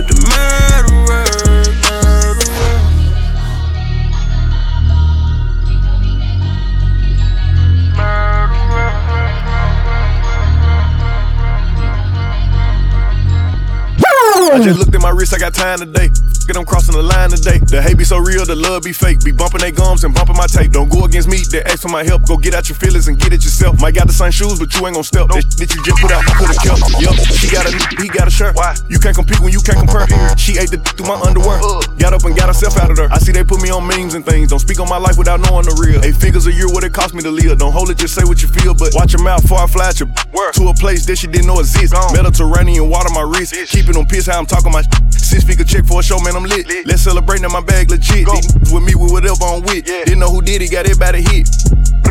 with 0.00 0.08
the 0.08 0.28
murderers. 0.28 1.30
I 14.52 14.58
just 14.62 14.78
looked 14.78 14.94
at 14.94 15.00
my 15.00 15.10
wrist, 15.10 15.32
I 15.32 15.38
got 15.38 15.54
time 15.54 15.78
today. 15.78 16.10
Get 16.50 16.58
I'm 16.58 16.66
crossing 16.66 16.98
the 16.98 17.06
line 17.06 17.30
today. 17.30 17.62
The 17.62 17.78
hate 17.78 17.94
be 17.94 18.02
so 18.02 18.18
real, 18.18 18.42
the 18.42 18.58
love 18.58 18.82
be 18.82 18.90
fake. 18.90 19.22
Be 19.22 19.30
bumping 19.30 19.62
they 19.62 19.70
gums 19.70 20.02
and 20.02 20.10
bumping 20.10 20.34
my 20.34 20.50
tape. 20.50 20.74
Don't 20.74 20.90
go 20.90 21.06
against 21.06 21.30
me, 21.30 21.38
they 21.46 21.62
ask 21.62 21.86
for 21.86 21.94
my 21.94 22.02
help. 22.02 22.26
Go 22.26 22.34
get 22.34 22.58
out 22.58 22.66
your 22.66 22.74
feelings 22.74 23.06
and 23.06 23.14
get 23.14 23.30
it 23.30 23.46
yourself. 23.46 23.78
Might 23.78 23.94
got 23.94 24.10
the 24.10 24.12
same 24.12 24.34
shoes, 24.34 24.58
but 24.58 24.66
you 24.74 24.82
ain't 24.82 24.98
gon' 24.98 25.06
step. 25.06 25.30
That, 25.30 25.46
that 25.46 25.70
you 25.70 25.78
just 25.86 26.02
put 26.02 26.10
out, 26.10 26.26
you 26.26 26.34
could've 26.34 26.58
kept. 26.58 26.82
Yup, 26.98 27.14
she 27.38 27.46
got 27.54 27.70
a 27.70 28.02
he 28.02 28.10
got 28.10 28.26
a 28.26 28.34
shirt. 28.34 28.58
Why? 28.58 28.74
You 28.90 28.98
can't 28.98 29.14
compete 29.14 29.38
when 29.38 29.54
you 29.54 29.62
can't 29.62 29.78
compare. 29.78 30.10
She 30.34 30.58
ate 30.58 30.74
the 30.74 30.82
through 30.98 31.06
my 31.06 31.22
underwear. 31.22 31.62
Got 32.02 32.18
up 32.18 32.26
and 32.26 32.34
got 32.34 32.50
herself 32.50 32.74
out 32.82 32.90
of 32.90 32.98
there. 32.98 33.06
I 33.14 33.22
see 33.22 33.30
they 33.30 33.46
put 33.46 33.62
me 33.62 33.70
on 33.70 33.86
memes 33.86 34.18
and 34.18 34.26
things. 34.26 34.50
Don't 34.50 34.58
speak 34.58 34.82
on 34.82 34.90
my 34.90 34.98
life 34.98 35.22
without 35.22 35.38
knowing 35.46 35.70
the 35.70 35.78
real. 35.78 36.02
Eight 36.02 36.18
figures 36.18 36.50
a 36.50 36.52
year, 36.52 36.66
what 36.66 36.82
it 36.82 36.90
cost 36.90 37.14
me 37.14 37.22
to 37.22 37.30
live. 37.30 37.62
Don't 37.62 37.70
hold 37.70 37.94
it, 37.94 37.98
just 38.02 38.18
say 38.18 38.26
what 38.26 38.42
you 38.42 38.50
feel. 38.50 38.74
But 38.74 38.90
watch 38.98 39.14
your 39.14 39.22
mouth 39.22 39.46
before 39.46 39.62
I 39.62 39.70
fly 39.70 39.94
at 39.94 40.02
your 40.02 40.10
to 40.58 40.66
a 40.66 40.74
place 40.74 41.06
that 41.06 41.14
she 41.14 41.30
didn't 41.30 41.46
know 41.46 41.62
exist. 41.62 41.94
Mediterranean 42.10 42.90
water 42.90 43.14
my 43.14 43.22
wrist. 43.22 43.54
Keeping 43.70 43.94
them 43.94 44.02
pissed 44.02 44.26
how 44.26 44.42
I'm 44.42 44.50
talking 44.50 44.74
my 44.74 44.82
Six 45.30 45.44
figure 45.44 45.64
check 45.64 45.86
for 45.86 46.00
a 46.00 46.02
show, 46.02 46.18
man, 46.18 46.34
I'm 46.34 46.42
lit. 46.42 46.66
Let's 46.84 47.02
celebrate 47.02 47.40
now 47.40 47.50
my 47.50 47.60
bag 47.60 47.88
legit. 47.88 48.26
These 48.26 48.72
with 48.74 48.82
me 48.82 48.96
with 48.96 49.12
whatever 49.12 49.44
I'm 49.44 49.62
with. 49.62 49.86
Didn't 49.86 50.18
know 50.18 50.28
who 50.28 50.42
did 50.42 50.60
it, 50.60 50.72
got 50.72 50.86
everybody 50.86 51.22
hit. 51.22 51.46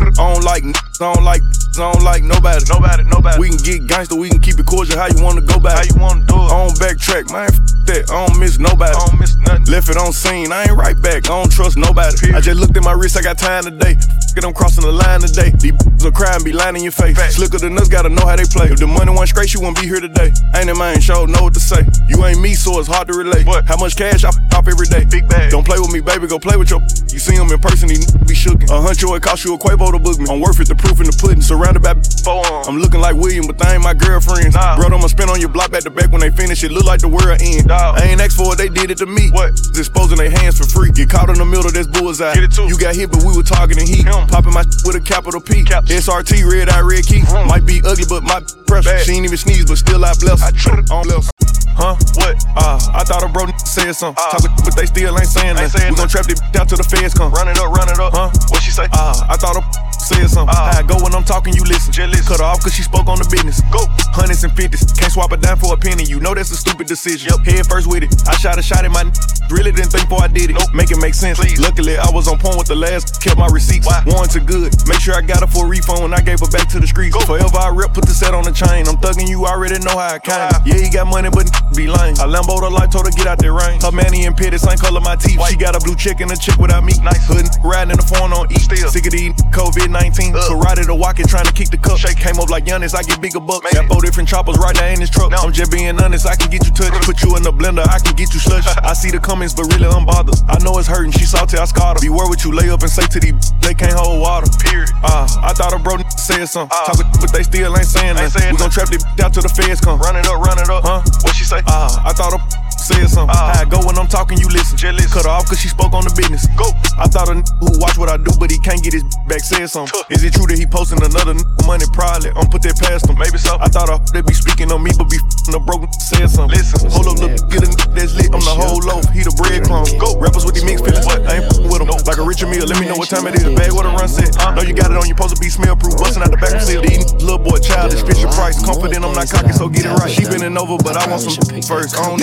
I 0.00 0.32
don't 0.32 0.44
like, 0.44 0.64
I 0.64 1.12
don't 1.12 1.24
like, 1.24 1.42
I 1.76 1.92
don't 1.92 2.02
like 2.02 2.22
nobody. 2.22 2.64
Nobody, 2.68 3.04
nobody. 3.04 3.38
We 3.38 3.48
can 3.48 3.58
get 3.58 3.86
gangster, 3.86 4.16
we 4.16 4.28
can 4.28 4.40
keep 4.40 4.58
it 4.58 4.66
cordial. 4.66 4.98
How 4.98 5.06
you 5.06 5.22
wanna 5.22 5.42
go 5.42 5.58
back? 5.60 5.76
How 5.76 5.84
you 5.84 6.00
wanna 6.00 6.24
do 6.26 6.34
it? 6.34 6.50
I 6.52 6.66
don't 6.66 6.76
backtrack, 6.78 7.32
man. 7.32 7.48
F 7.48 7.70
that. 7.90 8.10
I 8.10 8.26
don't 8.26 8.38
miss 8.38 8.58
nobody. 8.58 8.94
I 8.94 9.00
don't 9.06 9.18
miss 9.18 9.36
nothing. 9.36 9.66
Left 9.66 9.88
it 9.90 9.96
on 9.96 10.12
scene, 10.12 10.52
I 10.52 10.70
ain't 10.70 10.78
right 10.78 10.94
back. 10.94 11.26
I 11.26 11.34
don't 11.34 11.50
trust 11.50 11.76
nobody. 11.76 12.32
I 12.32 12.40
just 12.40 12.58
looked 12.58 12.76
at 12.76 12.84
my 12.84 12.92
wrist, 12.92 13.18
I 13.18 13.22
got 13.22 13.38
time 13.38 13.64
today. 13.64 13.98
Get 14.34 14.46
them 14.46 14.54
crossing 14.54 14.86
the 14.86 14.94
line 14.94 15.20
today. 15.20 15.50
These 15.58 15.74
will 16.02 16.14
cry 16.14 16.34
and 16.34 16.44
be 16.44 16.52
lying 16.52 16.76
in 16.76 16.82
your 16.86 16.94
face. 16.94 17.18
Slicker 17.34 17.58
than 17.58 17.76
us, 17.78 17.88
gotta 17.88 18.08
know 18.08 18.24
how 18.24 18.36
they 18.36 18.46
play. 18.46 18.70
If 18.70 18.78
the 18.78 18.86
money 18.86 19.10
went 19.10 19.28
straight, 19.28 19.52
you 19.52 19.60
wouldn't 19.60 19.80
be 19.80 19.86
here 19.90 20.00
today. 20.00 20.30
Ain't 20.54 20.70
that 20.70 20.78
man 20.78 21.00
show 21.00 21.26
know 21.26 21.50
what 21.50 21.54
to 21.54 21.60
say. 21.60 21.82
You 22.06 22.24
ain't 22.24 22.40
me, 22.40 22.54
so 22.54 22.78
it's 22.78 22.88
hard 22.88 23.08
to 23.08 23.14
relate. 23.14 23.46
What? 23.46 23.66
How 23.66 23.76
much 23.76 23.96
cash 23.96 24.22
I 24.22 24.30
off 24.54 24.68
every 24.68 24.86
day? 24.86 25.04
Big 25.04 25.28
bag. 25.28 25.50
Don't 25.50 25.66
play 25.66 25.78
with 25.78 25.92
me, 25.92 26.00
baby. 26.00 26.26
Go 26.26 26.38
play 26.38 26.56
with 26.56 26.70
your. 26.70 26.80
You 27.10 27.18
see 27.18 27.34
him 27.34 27.50
in 27.50 27.58
person, 27.58 27.90
he 27.90 27.98
be 28.22 28.38
shookin'. 28.38 28.70
A 28.70 28.78
huncho, 28.78 29.16
it 29.16 29.22
cost 29.22 29.44
you 29.44 29.54
a 29.54 29.58
Quavo 29.58 29.89
book 29.98 30.18
me. 30.18 30.26
I'm 30.28 30.40
worth 30.40 30.60
it, 30.60 30.68
the 30.68 30.76
proof 30.76 31.00
in 31.00 31.06
the 31.06 31.16
pudding. 31.16 31.42
Surrounded 31.42 31.82
by 31.82 31.94
forearms. 32.22 32.68
I'm 32.68 32.78
looking 32.78 33.00
like 33.00 33.16
William, 33.16 33.46
but 33.46 33.58
they 33.58 33.74
ain't 33.74 33.82
my 33.82 33.94
girlfriends. 33.94 34.54
Nah. 34.54 34.76
Bro, 34.76 34.94
I'ma 34.94 35.08
spin 35.08 35.28
on 35.28 35.40
your 35.40 35.48
block 35.48 35.70
back 35.72 35.82
to 35.84 35.90
back 35.90 36.12
when 36.12 36.20
they 36.20 36.30
finish. 36.30 36.62
It 36.62 36.72
look 36.72 36.84
like 36.84 37.00
the 37.00 37.08
world 37.08 37.40
end. 37.40 37.68
Dog. 37.68 37.98
I 37.98 38.12
ain't 38.12 38.20
asked 38.20 38.36
for 38.36 38.52
it, 38.52 38.58
they 38.58 38.68
did 38.68 38.90
it 38.90 38.98
to 38.98 39.06
me. 39.06 39.30
What? 39.30 39.56
Disposing 39.72 40.18
their 40.18 40.30
hands 40.30 40.58
for 40.58 40.68
free. 40.68 40.92
Get 40.92 41.10
caught 41.10 41.30
in 41.30 41.38
the 41.40 41.44
middle, 41.44 41.70
that's 41.70 41.88
bullseye. 41.88 42.34
Get 42.34 42.44
it 42.44 42.52
too. 42.52 42.68
You 42.68 42.78
got 42.78 42.94
hit, 42.94 43.10
but 43.10 43.24
we 43.24 43.34
were 43.34 43.42
targeting 43.42 43.86
heat. 43.86 44.04
Him. 44.04 44.28
Popping 44.28 44.54
my 44.54 44.62
with 44.84 44.96
a 44.96 45.02
capital 45.02 45.40
P. 45.40 45.64
Caps. 45.64 45.90
SRT, 45.90 46.44
red 46.44 46.68
eye, 46.68 46.80
red 46.80 47.04
key. 47.06 47.22
Might 47.48 47.66
be 47.66 47.80
ugly, 47.84 48.04
but 48.08 48.22
my 48.22 48.44
pressure. 48.66 48.98
She 49.00 49.12
ain't 49.12 49.24
even 49.24 49.38
sneeze, 49.38 49.66
but 49.66 49.78
still 49.78 50.04
I 50.04 50.14
bless. 50.20 50.42
I 50.42 50.50
on 50.92 51.04
bless. 51.04 51.39
Huh? 51.80 51.96
What? 52.20 52.36
Uh, 52.60 52.76
I 52.92 53.04
thought 53.08 53.24
a 53.24 53.28
bro 53.32 53.48
said 53.64 53.96
something. 53.96 54.20
Uh, 54.20 54.36
Talking, 54.36 54.52
but 54.68 54.76
they 54.76 54.84
still 54.84 55.16
ain't 55.16 55.26
saying 55.26 55.56
that. 55.56 55.72
We 55.72 55.96
gon' 55.96 56.12
trap 56.12 56.28
this 56.28 56.36
out 56.52 56.68
till 56.68 56.76
the 56.76 56.84
feds 56.84 57.16
come. 57.16 57.32
Run 57.32 57.48
it 57.48 57.56
up, 57.56 57.72
run 57.72 57.88
it 57.88 57.96
up. 57.96 58.12
Huh? 58.12 58.28
What 58.52 58.60
she 58.60 58.70
say? 58.70 58.84
Uh, 58.92 59.16
I 59.24 59.40
thought 59.40 59.56
a 59.56 59.64
said 60.10 60.26
something. 60.28 60.50
Uh, 60.56 60.74
I 60.78 60.82
go 60.82 60.98
when 61.02 61.14
I'm 61.14 61.24
talking, 61.24 61.54
you 61.54 61.62
listen. 61.64 61.92
Just 61.94 62.26
Cut 62.26 62.38
her 62.42 62.46
off 62.46 62.62
cause 62.62 62.74
she 62.74 62.82
spoke 62.82 63.06
on 63.06 63.18
the 63.18 63.28
business. 63.30 63.62
Go. 63.70 63.82
Hundreds 64.10 64.42
and 64.44 64.52
fifties. 64.54 64.82
Can't 64.98 65.12
swap 65.12 65.32
it 65.32 65.40
down 65.40 65.58
for 65.58 65.74
a 65.74 65.76
penny. 65.78 66.04
You 66.04 66.18
know 66.18 66.34
that's 66.34 66.50
a 66.50 66.56
stupid 66.58 66.86
decision. 66.86 67.30
Yep. 67.30 67.46
Head 67.46 67.64
first 67.66 67.86
with 67.86 68.02
it. 68.02 68.10
I 68.26 68.34
shot 68.36 68.58
a 68.58 68.62
shot 68.62 68.84
at 68.84 68.90
my 68.90 69.06
n- 69.06 69.12
Really 69.50 69.72
didn't 69.74 69.90
think 69.90 70.06
before 70.08 70.22
I 70.22 70.28
did 70.30 70.50
it. 70.50 70.54
Nope. 70.54 70.70
Make 70.74 70.90
it 70.90 70.98
make 71.02 71.14
sense. 71.14 71.38
Please. 71.38 71.58
Luckily, 71.58 71.98
I 71.98 72.06
was 72.10 72.26
on 72.30 72.38
point 72.38 72.58
with 72.58 72.66
the 72.70 72.78
last. 72.78 73.20
Kept 73.22 73.38
my 73.38 73.46
receipts. 73.50 73.86
Why? 73.86 74.02
Warrants 74.06 74.34
are 74.36 74.46
good. 74.46 74.70
Make 74.86 75.00
sure 75.02 75.14
I 75.14 75.22
got 75.22 75.40
her 75.42 75.50
for 75.50 75.66
a 75.66 75.68
refund 75.68 76.02
when 76.02 76.14
I 76.14 76.20
gave 76.22 76.38
her 76.40 76.50
back 76.50 76.68
to 76.74 76.78
the 76.80 76.86
streets. 76.86 77.14
Go. 77.14 77.22
Forever 77.26 77.58
I 77.58 77.70
rep, 77.70 77.94
put 77.94 78.06
the 78.06 78.14
set 78.14 78.34
on 78.34 78.44
the 78.44 78.54
chain. 78.54 78.86
I'm 78.86 78.98
thugging 79.02 79.26
you, 79.28 79.44
I 79.46 79.54
already 79.58 79.78
know 79.82 79.98
how 79.98 80.14
I 80.14 80.18
came. 80.22 80.38
Yeah, 80.66 80.78
he 80.78 80.88
got 80.90 81.06
money, 81.10 81.30
but 81.30 81.50
n- 81.50 81.74
be 81.74 81.86
lame. 81.90 82.14
I 82.22 82.26
Lambo 82.30 82.62
the 82.62 82.70
light, 82.70 82.90
told 82.94 83.06
her 83.06 83.14
get 83.14 83.26
out 83.26 83.38
there 83.42 83.52
rain. 83.54 83.80
Her 83.82 83.90
manny 83.90 84.26
and 84.26 84.36
pit, 84.36 84.54
same 84.58 84.78
color 84.78 85.00
my 85.02 85.16
teeth. 85.16 85.38
White. 85.38 85.50
She 85.50 85.56
got 85.58 85.74
a 85.74 85.80
blue 85.82 85.96
chick 85.98 86.20
and 86.22 86.30
a 86.30 86.36
chick 86.38 86.56
without 86.58 86.84
me. 86.86 86.94
Nice 87.02 87.26
hood, 87.26 87.46
riding 87.66 87.90
in 87.90 87.98
the 87.98 88.06
phone 88.06 88.30
on 88.32 88.46
E. 88.54 88.58
Still. 88.62 88.88
Sick 88.88 89.06
of 89.06 89.12
these 89.12 89.34
COVID 89.50 89.90
19. 89.90 89.99
Karate 90.08 90.86
to 90.86 90.94
watch 90.94 91.10
pocket 91.10 91.28
trying 91.28 91.46
to 91.46 91.52
kick 91.52 91.70
the 91.70 91.78
cup. 91.78 91.98
Shake 91.98 92.16
came 92.16 92.38
up 92.38 92.50
like 92.50 92.64
Giannis, 92.64 92.94
I 92.94 93.02
get 93.02 93.20
bigger 93.20 93.40
bucks. 93.40 93.66
Got 93.74 93.86
four 93.90 94.00
different 94.00 94.28
choppers 94.28 94.58
right 94.58 94.74
there 94.76 94.92
in 94.94 95.00
this 95.00 95.10
truck. 95.10 95.32
I'm 95.34 95.52
just 95.52 95.72
being 95.72 95.98
honest, 95.98 96.26
I 96.26 96.36
can 96.36 96.50
get 96.50 96.64
you 96.64 96.72
touched. 96.72 97.02
Put 97.02 97.22
you 97.22 97.36
in 97.36 97.42
the 97.42 97.52
blender, 97.52 97.82
I 97.82 97.98
can 97.98 98.14
get 98.14 98.32
you 98.32 98.40
slush. 98.40 98.66
I 98.82 98.92
see 98.92 99.10
the 99.10 99.18
comments, 99.18 99.54
but 99.54 99.66
really 99.74 99.90
I'm 99.90 100.06
bothered. 100.06 100.38
I 100.48 100.62
know 100.62 100.78
it's 100.78 100.86
hurting, 100.86 101.12
she 101.12 101.24
salty, 101.26 101.58
I 101.58 101.64
scarred 101.64 101.98
her. 101.98 102.02
Beware 102.02 102.30
what 102.30 102.44
you 102.44 102.52
lay 102.54 102.70
up 102.70 102.82
and 102.82 102.90
say 102.90 103.06
to 103.06 103.18
these, 103.18 103.34
they 103.60 103.74
can't 103.74 103.98
hold 103.98 104.20
water. 104.20 104.46
Period. 104.62 104.90
Ah, 105.02 105.26
uh, 105.26 105.50
I 105.50 105.52
thought 105.52 105.74
a 105.74 105.78
bro 105.78 105.98
said 106.14 106.46
something. 106.46 106.70
Uh, 106.70 106.86
Talking, 106.86 107.10
but 107.20 107.32
they 107.32 107.42
still 107.42 107.74
ain't 107.74 107.86
saying 107.86 108.14
nothing. 108.14 108.54
We 108.54 108.58
gon' 108.58 108.70
trap 108.70 108.88
this 108.88 109.02
out 109.18 109.34
till 109.34 109.42
the 109.42 109.50
feds 109.50 109.80
come. 109.80 109.98
Run 109.98 110.16
it 110.16 110.26
up, 110.26 110.38
run 110.38 110.58
it 110.58 110.70
up. 110.70 110.84
Huh? 110.86 111.02
What 111.26 111.34
she 111.34 111.44
say? 111.44 111.60
Ah, 111.66 111.90
uh, 111.90 112.10
I 112.10 112.12
thought 112.12 112.38
a 112.38 112.40
said 112.80 113.06
something. 113.08 113.36
Uh, 113.36 113.52
How 113.54 113.62
I 113.62 113.64
go 113.68 113.78
when 113.84 113.98
I'm 113.98 114.08
talking, 114.08 114.38
you 114.38 114.48
listen. 114.48 114.76
Jealous. 114.80 115.12
Cut 115.12 115.24
her 115.24 115.30
off 115.30 115.46
cause 115.46 115.60
she 115.60 115.68
spoke 115.68 115.92
on 115.92 116.04
the 116.04 116.14
business. 116.16 116.48
Go. 116.56 116.72
I 116.96 117.06
thought 117.06 117.28
a 117.28 117.36
n- 117.36 117.44
who 117.60 117.76
watch 117.78 117.98
what 118.00 118.08
I 118.08 118.16
do, 118.16 118.32
but 118.40 118.50
he 118.50 118.58
can't 118.58 118.82
get 118.82 118.92
his 118.96 119.04
back 119.28 119.40
said 119.44 119.68
something. 119.68 119.92
Tuh. 119.92 120.14
Is 120.14 120.24
it 120.24 120.32
true 120.34 120.46
that 120.48 120.56
he 120.58 120.64
posting 120.66 121.00
another 121.04 121.36
n- 121.36 121.44
money? 121.68 121.84
Probably. 121.92 122.32
I'm 122.34 122.48
put 122.48 122.62
that 122.64 122.80
past 122.80 123.06
him. 123.08 123.20
Maybe 123.20 123.36
so. 123.38 123.60
I 123.60 123.68
thought 123.68 123.90
I, 123.92 124.00
they 124.16 124.22
be 124.24 124.32
speaking 124.34 124.72
on 124.72 124.80
me, 124.82 124.90
but 124.96 125.08
be 125.12 125.20
f***ing 125.20 125.54
a 125.54 125.60
broken 125.60 125.92
said 126.00 126.26
something. 126.32 126.56
Listen. 126.56 126.88
Hold 126.90 127.12
up, 127.12 127.16
look, 127.20 127.36
get 127.52 127.62
a 127.62 127.68
n- 127.68 127.92
that's 127.92 128.16
lit. 128.16 128.32
I'm 128.32 128.40
the 128.40 128.54
whole 128.56 128.80
loaf. 128.80 129.04
He 129.12 129.22
the 129.22 129.34
breadcrumb. 129.36 129.86
Go. 130.00 130.16
Rappers 130.18 130.48
with 130.48 130.56
the 130.56 130.64
mixed 130.64 130.82
feelings, 130.88 131.04
but 131.04 131.20
I 131.28 131.44
ain't 131.44 131.46
f- 131.52 131.60
with 131.68 131.80
them. 131.84 131.88
Like 132.08 132.18
a 132.18 132.24
Richard 132.24 132.48
Mille, 132.48 132.64
let 132.66 132.80
me 132.80 132.88
know 132.88 132.96
what 132.96 133.10
time 133.12 133.26
it 133.28 133.36
is. 133.36 133.44
Bag 133.52 133.72
what 133.76 133.84
a 133.84 133.92
run 133.92 134.08
set. 134.08 134.32
Uh, 134.40 134.54
know 134.56 134.62
you 134.64 134.72
got 134.74 134.90
it 134.90 134.96
on, 134.96 135.04
your 135.06 135.16
supposed 135.18 135.36
to 135.36 135.40
be 135.42 135.50
smell 135.52 135.76
proof. 135.76 135.96
Busting 136.00 136.22
out 136.24 136.30
the 136.32 136.40
back 136.40 136.54
of 136.56 136.62
seal. 136.64 136.80
These 136.82 137.12
little 137.20 137.38
boy 137.42 137.58
childish, 137.60 138.00
Fisher 138.06 138.30
Price. 138.32 138.56
Confident 138.64 139.04
I'm 139.04 139.12
not 139.12 139.28
cocky, 139.28 139.52
so 139.52 139.68
get 139.68 139.84
it 139.84 139.92
right. 140.00 140.10
She 140.10 140.24
bending 140.24 140.56
over, 140.56 140.76
but 140.80 140.96
I 140.96 141.04
want 141.10 141.22
some 141.22 141.36
first. 141.66 141.96
I 141.98 142.04
don't 142.08 142.20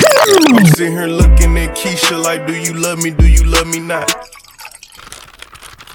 I'm 0.50 0.66
sitting 0.66 0.94
here 0.94 1.08
looking 1.08 1.58
at 1.58 1.76
Keisha 1.76 2.24
like, 2.24 2.48
do 2.48 2.56
you 2.56 2.74
love 2.74 3.04
me? 3.04 3.12
Do 3.12 3.28
you 3.28 3.44
love 3.44 3.68
me 3.68 3.80
not? 3.80 4.10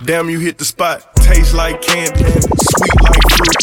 Damn, 0.04 0.28
you 0.28 0.40
hit 0.40 0.58
the 0.58 0.64
spot. 0.64 1.14
Taste 1.16 1.54
like 1.54 1.80
candy, 1.80 2.20
sweet 2.20 2.98
like 3.00 3.24
fruit, 3.32 3.56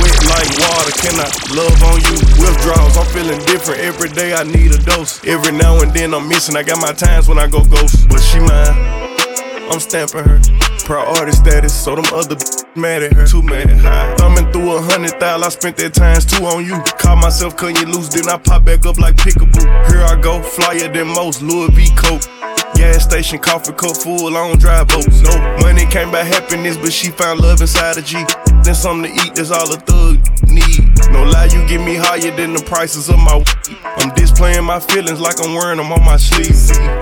wet 0.00 0.20
like 0.32 0.50
water. 0.56 0.92
Can 0.96 1.14
I 1.20 1.28
love 1.52 1.82
on 1.84 2.00
you? 2.08 2.16
Withdrawals, 2.40 2.96
I'm 2.96 3.06
feeling 3.12 3.38
different. 3.44 3.80
Every 3.80 4.08
day 4.08 4.32
I 4.32 4.44
need 4.44 4.72
a 4.72 4.78
dose. 4.78 5.22
Every 5.26 5.52
now 5.52 5.80
and 5.82 5.92
then 5.92 6.14
I'm 6.14 6.26
missing. 6.28 6.56
I 6.56 6.62
got 6.62 6.80
my 6.80 6.92
times 6.92 7.28
when 7.28 7.38
I 7.38 7.46
go 7.46 7.62
ghost, 7.64 8.08
but 8.08 8.20
she 8.20 8.38
mine. 8.40 9.68
I'm 9.70 9.80
stamping 9.80 10.24
her. 10.24 10.69
Priority 10.90 11.30
status, 11.30 11.72
so 11.72 11.94
them 11.94 12.04
other 12.12 12.34
mad 12.74 13.04
at 13.04 13.12
her. 13.12 13.24
Too 13.24 13.42
mad. 13.42 13.70
Thumbing 14.18 14.50
through 14.50 14.74
a 14.74 14.82
hundred 14.82 15.20
thousand, 15.20 15.46
I 15.46 15.48
spent 15.50 15.76
that 15.76 15.94
times 15.94 16.26
two 16.26 16.44
on 16.44 16.66
you. 16.66 16.82
Caught 16.98 17.22
myself 17.22 17.56
cutting 17.56 17.76
you 17.76 17.86
loose, 17.94 18.08
then 18.08 18.28
I 18.28 18.36
pop 18.36 18.64
back 18.64 18.84
up 18.84 18.98
like 18.98 19.14
pickaboo. 19.14 19.62
Here 19.86 20.02
I 20.02 20.20
go, 20.20 20.42
flyer 20.42 20.92
than 20.92 21.06
most, 21.14 21.42
Louis 21.42 21.70
V. 21.78 21.94
Coke. 21.94 22.26
Gas 22.74 23.04
station, 23.04 23.38
coffee 23.38 23.72
cup 23.72 23.96
full, 23.98 24.34
I 24.36 24.48
don't 24.48 24.58
drive 24.58 24.88
boats. 24.88 25.22
No 25.22 25.30
money 25.62 25.86
came 25.86 26.10
by 26.10 26.24
happiness, 26.24 26.76
but 26.76 26.92
she 26.92 27.12
found 27.12 27.38
love 27.38 27.60
inside 27.60 27.96
a 27.96 28.02
G. 28.02 28.24
Then 28.64 28.74
something 28.74 29.10
to 29.10 29.26
eat, 29.26 29.34
that's 29.34 29.50
all 29.50 29.72
a 29.72 29.76
thug 29.76 30.18
need. 30.50 30.90
No 31.10 31.24
lie, 31.24 31.48
you 31.50 31.66
get 31.66 31.80
me 31.80 31.96
higher 31.96 32.30
than 32.34 32.52
the 32.52 32.62
prices 32.66 33.08
of 33.08 33.18
my 33.18 33.36
weed. 33.38 33.78
I'm 33.96 34.14
displaying 34.14 34.64
my 34.64 34.80
feelings 34.80 35.20
like 35.20 35.40
I'm 35.42 35.54
wearing 35.54 35.78
them 35.78 35.92
on 35.92 36.04
my 36.04 36.16
sleeve. 36.16 36.54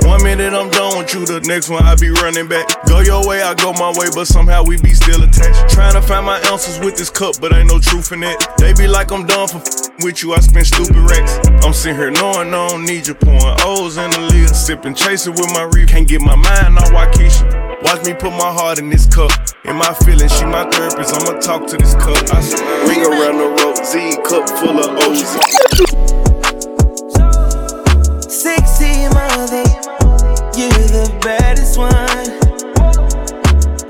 One 0.07 0.23
minute 0.23 0.55
I'm 0.55 0.71
done 0.71 0.99
with 0.99 1.13
you, 1.15 1.27
the 1.27 1.41
next 1.41 1.69
one 1.69 1.83
I 1.85 1.97
be 1.97 2.11
running 2.11 2.49
back. 2.49 2.67
Go 2.87 3.01
your 3.01 3.27
way, 3.27 3.43
I 3.43 3.55
go 3.55 3.73
my 3.73 3.91
way, 3.97 4.09
but 4.15 4.27
somehow 4.27 4.65
we 4.65 4.81
be 4.81 4.95
still 4.95 5.23
attached. 5.23 5.69
Trying 5.75 5.95
to 5.95 6.03
find 6.03 6.25
my 6.25 6.39
answers 6.51 6.79
with 6.79 6.97
this 6.97 7.11
cup, 7.11 7.35
but 7.41 7.53
ain't 7.53 7.69
no 7.69 7.79
truth 7.79 8.13
in 8.13 8.23
it. 8.23 8.39
They 8.59 8.73
be 8.73 8.87
like 8.87 9.11
I'm 9.11 9.27
done 9.27 9.49
for 9.49 9.61
with 10.01 10.23
you, 10.23 10.33
I 10.35 10.41
spend 10.41 10.67
stupid 10.67 10.97
racks. 10.97 11.39
I'm 11.67 11.73
sitting 11.73 11.99
here 11.99 12.11
knowing 12.11 12.55
I 12.55 12.69
don't 12.69 12.85
need 12.85 13.07
you, 13.07 13.15
pouring 13.15 13.57
O's 13.67 13.97
in 13.97 14.11
the 14.11 14.21
lid, 14.21 14.55
sipping, 14.55 14.95
chasing 14.95 15.35
with 15.35 15.51
my 15.53 15.69
reef. 15.75 15.89
Can't 15.89 16.07
get 16.07 16.21
my 16.21 16.37
mind 16.37 16.79
on 16.79 16.85
Waukesha. 16.95 17.68
Watch 17.83 18.05
me 18.05 18.13
put 18.13 18.33
my 18.33 18.51
heart 18.53 18.79
in 18.81 18.89
this 18.91 19.07
cup. 19.07 19.31
In 19.65 19.77
my 19.77 19.95
feelings, 20.05 20.37
she 20.37 20.45
my 20.45 20.69
therapist. 20.69 21.15
I'ma 21.15 21.39
talk 21.39 21.69
to 21.69 21.77
this 21.77 21.95
cup. 21.95 22.17
I. 22.35 22.41
Ring 22.89 23.03
around 23.07 23.39
the 23.39 23.47
road, 23.63 23.77
Z 23.87 24.17
cup 24.27 24.49
full 24.59 24.79
of 24.81 24.99
O's. 25.07 25.23
Sexy 28.27 29.09
mother, 29.15 29.63
you're 30.59 30.89
the 30.91 31.07
baddest 31.23 31.79
one. 31.79 31.95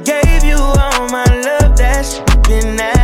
Gave 0.04 0.44
you 0.44 0.58
all 0.58 1.08
my 1.08 1.24
love, 1.40 1.76
that's 1.76 2.18
been 2.46 2.76
that 2.76 2.97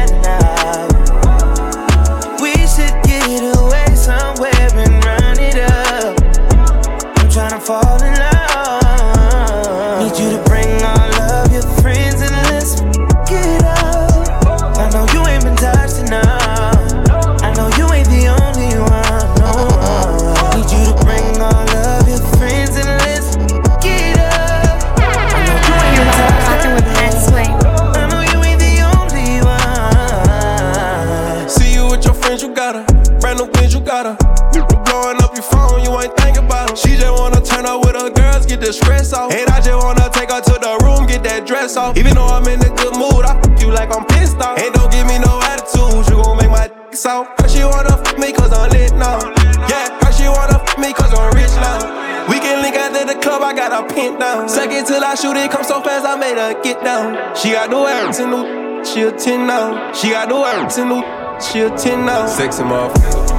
the 38.65 38.73
stress 38.73 39.13
off. 39.13 39.33
And 39.33 39.49
I 39.51 39.61
just 39.61 39.77
wanna 39.77 40.09
take 40.11 40.31
her 40.33 40.41
to 40.41 40.57
the 40.57 40.81
room, 40.83 41.07
get 41.07 41.23
that 41.25 41.47
dress 41.47 41.77
off. 41.77 41.97
Even 41.97 42.15
though 42.15 42.27
I'm 42.27 42.49
in 42.49 42.61
a 42.65 42.73
good 42.73 42.97
mood, 42.97 43.25
I 43.25 43.37
fuck 43.41 43.61
you 43.61 43.71
like 43.71 43.95
I'm 43.95 44.05
pissed 44.07 44.41
off. 44.41 44.59
And 44.59 44.73
don't 44.73 44.91
give 44.91 45.07
me 45.07 45.21
no 45.21 45.37
attitude, 45.53 46.09
you 46.09 46.17
gon' 46.23 46.39
make 46.41 46.51
my 46.51 46.69
dick 46.69 46.97
soft. 46.97 47.41
Her 47.41 47.49
she 47.49 47.63
wanna 47.63 47.97
fuck 48.01 48.19
me 48.19 48.33
cause 48.33 48.53
I'm 48.53 48.71
lit 48.73 48.97
now. 48.97 49.21
Yeah, 49.69 49.93
her 50.01 50.13
she 50.17 50.25
wanna 50.29 50.59
fuck 50.65 50.79
me 50.79 50.93
cause 50.97 51.13
I'm 51.13 51.29
rich 51.37 51.53
now. 51.61 52.25
We 52.29 52.41
can 52.41 52.63
link 52.65 52.77
after 52.77 53.05
the 53.05 53.21
club, 53.21 53.43
I 53.43 53.53
got 53.53 53.71
her 53.77 53.85
pinned 53.85 54.19
down. 54.19 54.49
Second 54.49 54.87
till 54.87 55.05
I 55.05 55.15
shoot 55.15 55.37
it, 55.37 55.51
come 55.51 55.65
so 55.65 55.83
fast, 55.83 56.07
I 56.09 56.17
made 56.17 56.41
her 56.41 56.57
get 56.63 56.83
down. 56.83 57.37
She 57.37 57.53
got 57.53 57.69
no 57.69 57.87
ass 57.87 58.19
in 58.19 58.31
the 58.31 58.65
she 58.85 59.03
a 59.03 59.13
10 59.13 59.47
now. 59.47 59.93
She 59.93 60.11
got 60.11 60.29
no 60.29 60.45
ass 60.45 60.79
in 60.79 60.89
the 60.89 61.01
she 61.41 61.61
a 61.61 61.71
10 61.71 62.07
now. 62.07 62.27
Sexy 62.27 62.63
motherfucker. 62.63 63.34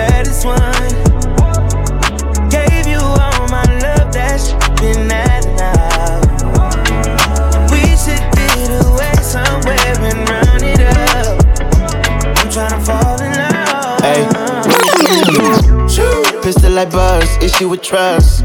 Baddest 0.00 0.44
one. 0.46 0.88
Gave 2.48 2.86
you 2.86 3.00
all 3.22 3.42
my 3.48 3.66
love, 3.84 4.08
that's 4.12 4.52
been 4.80 5.08
now. 5.08 6.20
We 7.72 7.82
should 8.02 8.24
get 8.36 8.70
away 8.86 9.14
somewhere 9.34 9.96
and 10.08 10.20
run 10.30 10.62
it 10.72 10.80
up. 11.16 11.36
I'm 12.38 12.48
tryna 12.54 12.80
fall 12.86 13.18
in 13.26 13.32
love. 13.40 14.00
Hey. 14.06 14.22
Pistol 16.42 16.72
like 16.72 16.90
buzz, 16.90 17.28
issue 17.42 17.68
with 17.68 17.82
trust. 17.82 18.44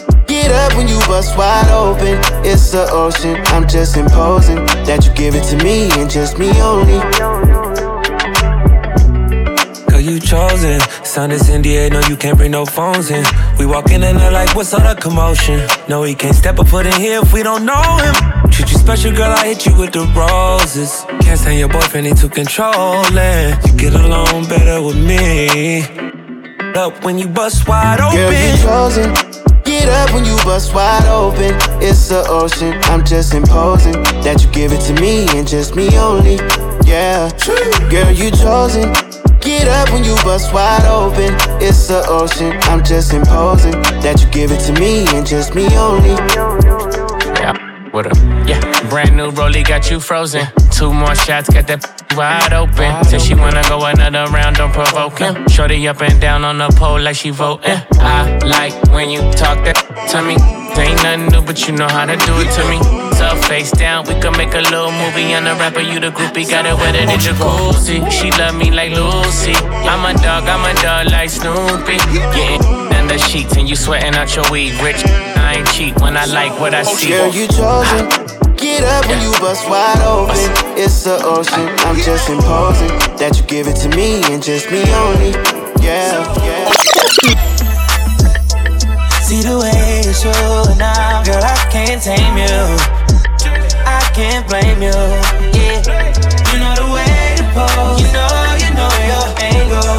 Get 0.31 0.49
up 0.49 0.77
when 0.77 0.87
you 0.87 0.97
bust 1.07 1.37
wide 1.37 1.69
open. 1.71 2.17
It's 2.45 2.71
the 2.71 2.89
ocean. 2.89 3.35
I'm 3.47 3.67
just 3.67 3.97
imposing 3.97 4.63
that 4.87 5.05
you 5.05 5.13
give 5.13 5.35
it 5.35 5.43
to 5.51 5.57
me 5.61 5.91
and 5.99 6.09
just 6.09 6.39
me 6.39 6.47
only. 6.61 6.99
Girl, 9.89 9.99
you 9.99 10.21
chosen. 10.21 10.79
Sound 11.03 11.33
is 11.33 11.43
NDA, 11.49 11.91
no, 11.91 11.99
you 12.07 12.15
can't 12.15 12.37
bring 12.37 12.51
no 12.51 12.65
phones 12.65 13.11
in. 13.11 13.25
We 13.59 13.65
walk 13.65 13.91
in 13.91 14.03
and 14.03 14.17
they're 14.17 14.31
like, 14.31 14.55
what's 14.55 14.73
all 14.73 14.79
the 14.79 14.95
commotion? 14.95 15.67
No, 15.89 16.03
he 16.03 16.15
can't 16.15 16.33
step 16.33 16.59
a 16.59 16.63
foot 16.63 16.85
in 16.85 16.93
here 16.93 17.19
if 17.21 17.33
we 17.33 17.43
don't 17.43 17.65
know 17.65 17.97
him. 17.97 18.15
Treat 18.51 18.71
you 18.71 18.77
special, 18.77 19.11
girl, 19.11 19.31
I 19.31 19.47
hit 19.47 19.65
you 19.65 19.75
with 19.77 19.91
the 19.91 20.05
roses. 20.15 21.03
Can't 21.19 21.37
stand 21.41 21.59
your 21.59 21.67
boyfriend, 21.67 22.07
he 22.07 22.13
too 22.13 22.29
controlling. 22.29 23.59
You 23.65 23.73
get 23.75 23.95
along 23.95 24.47
better 24.47 24.81
with 24.81 24.95
me. 24.95 25.81
Up 26.75 27.03
when 27.03 27.19
you 27.19 27.27
bust 27.27 27.67
wide 27.67 27.99
open. 27.99 28.15
Girl, 28.15 28.31
you 28.31 29.11
chosen. 29.11 29.40
Get 29.71 29.87
up 29.87 30.13
when 30.13 30.25
you 30.25 30.35
bust 30.43 30.75
wide 30.75 31.05
open. 31.07 31.55
It's 31.81 32.09
the 32.09 32.25
ocean. 32.27 32.73
I'm 32.91 33.05
just 33.05 33.33
imposing 33.33 33.93
that 34.21 34.43
you 34.43 34.51
give 34.51 34.73
it 34.73 34.81
to 34.81 34.93
me 34.99 35.25
and 35.29 35.47
just 35.47 35.77
me 35.77 35.87
only. 35.97 36.35
Yeah, 36.85 37.29
true, 37.39 37.71
girl, 37.89 38.11
you 38.11 38.31
chosen. 38.31 38.91
Get 39.39 39.69
up 39.69 39.89
when 39.93 40.03
you 40.03 40.15
bust 40.25 40.53
wide 40.53 40.83
open. 40.83 41.33
It's 41.63 41.87
the 41.87 42.03
ocean. 42.09 42.51
I'm 42.63 42.83
just 42.83 43.13
imposing 43.13 43.81
that 44.03 44.21
you 44.21 44.29
give 44.29 44.51
it 44.51 44.59
to 44.67 44.73
me 44.77 45.07
and 45.15 45.25
just 45.25 45.55
me 45.55 45.65
only. 45.77 46.15
with 47.93 48.07
her. 48.07 48.45
Yeah, 48.45 48.59
brand 48.89 49.15
new 49.15 49.31
rollie 49.31 49.65
got 49.65 49.89
you 49.89 50.01
frozen. 50.01 50.47
Two 50.71 50.93
more 50.93 51.15
shots, 51.15 51.49
got 51.49 51.67
that 51.67 52.00
wide 52.15 52.53
open. 52.53 53.03
Said 53.03 53.21
she 53.21 53.35
wanna 53.35 53.63
go 53.67 53.85
another 53.85 54.31
round, 54.31 54.57
don't 54.57 54.73
provoke 54.73 55.19
him. 55.19 55.47
Shorty 55.47 55.87
up 55.87 56.01
and 56.01 56.19
down 56.19 56.45
on 56.45 56.57
the 56.57 56.69
pole 56.69 56.99
like 56.99 57.15
she 57.15 57.29
voting. 57.29 57.79
I 57.93 58.39
like 58.45 58.73
when 58.91 59.09
you 59.09 59.19
talk 59.33 59.63
that 59.65 59.77
to 60.11 60.21
me. 60.21 60.35
Ain't 60.81 61.03
nothing 61.03 61.27
new, 61.27 61.41
but 61.45 61.67
you 61.67 61.75
know 61.75 61.87
how 61.87 62.05
to 62.05 62.15
do 62.15 62.33
it 62.39 62.49
to 62.55 62.63
me. 62.69 62.79
So 63.15 63.35
face 63.47 63.71
down, 63.71 64.07
we 64.07 64.15
can 64.19 64.35
make 64.37 64.53
a 64.53 64.61
little 64.61 64.91
movie. 64.91 65.33
I'm 65.35 65.43
the 65.43 65.53
rapper, 65.55 65.81
you 65.81 65.99
the 65.99 66.09
groupie, 66.09 66.49
got 66.49 66.65
it 66.65 66.75
wetter 66.75 67.05
than 67.05 67.19
jacuzzi. 67.19 68.09
She 68.09 68.31
love 68.31 68.55
me 68.55 68.71
like 68.71 68.91
Lucy. 68.91 69.53
I'm 69.53 70.03
a 70.05 70.19
dog, 70.21 70.45
I'm 70.47 70.63
a 70.65 70.73
dog 70.81 71.11
like 71.11 71.29
Snoopy. 71.29 71.99
In 72.97 73.07
the 73.07 73.17
sheets 73.17 73.57
and 73.57 73.69
you 73.69 73.75
sweating 73.75 74.15
out 74.15 74.35
your 74.35 74.49
weed. 74.49 74.73
Rich, 74.81 75.05
I 75.05 75.57
ain't 75.57 75.67
cheap 75.71 76.01
when 76.01 76.17
I 76.17 76.25
like 76.25 76.59
what 76.59 76.73
I 76.73 76.81
oh, 76.81 76.95
see. 76.95 77.09
Girl, 77.09 77.33
you 77.33 77.47
chosen. 77.47 78.20
Get 78.81 78.89
up 78.89 79.05
when 79.09 79.21
you 79.21 79.29
bust 79.37 79.69
wide 79.69 80.01
open. 80.01 80.33
It's 80.73 81.03
the 81.03 81.21
ocean. 81.23 81.69
I'm 81.85 81.97
just 82.01 82.27
imposing 82.29 82.89
that 83.21 83.37
you 83.37 83.45
give 83.45 83.67
it 83.67 83.77
to 83.85 83.89
me 83.93 84.25
and 84.33 84.41
just 84.41 84.71
me 84.71 84.81
only. 85.05 85.37
Yeah, 85.85 86.25
yeah. 86.41 86.65
See 89.21 89.45
the 89.45 89.61
way 89.61 90.01
you're 90.01 90.17
showing 90.17 90.81
now, 90.81 91.21
girl, 91.21 91.45
I 91.45 91.61
can't 91.69 92.01
tame 92.01 92.41
you. 92.41 92.57
I 93.85 94.01
can't 94.17 94.49
blame 94.49 94.81
you. 94.81 94.97
Yeah, 95.53 95.85
you 96.49 96.57
know 96.57 96.73
the 96.73 96.89
way 96.89 97.37
to 97.37 97.45
pose. 97.53 98.01
You 98.01 98.09
know, 98.17 98.33
you 98.65 98.73
know 98.73 98.89
your 99.05 99.29
angle. 99.45 99.93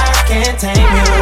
I 0.00 0.16
can't 0.24 0.56
tame 0.56 0.80
you. 0.80 1.12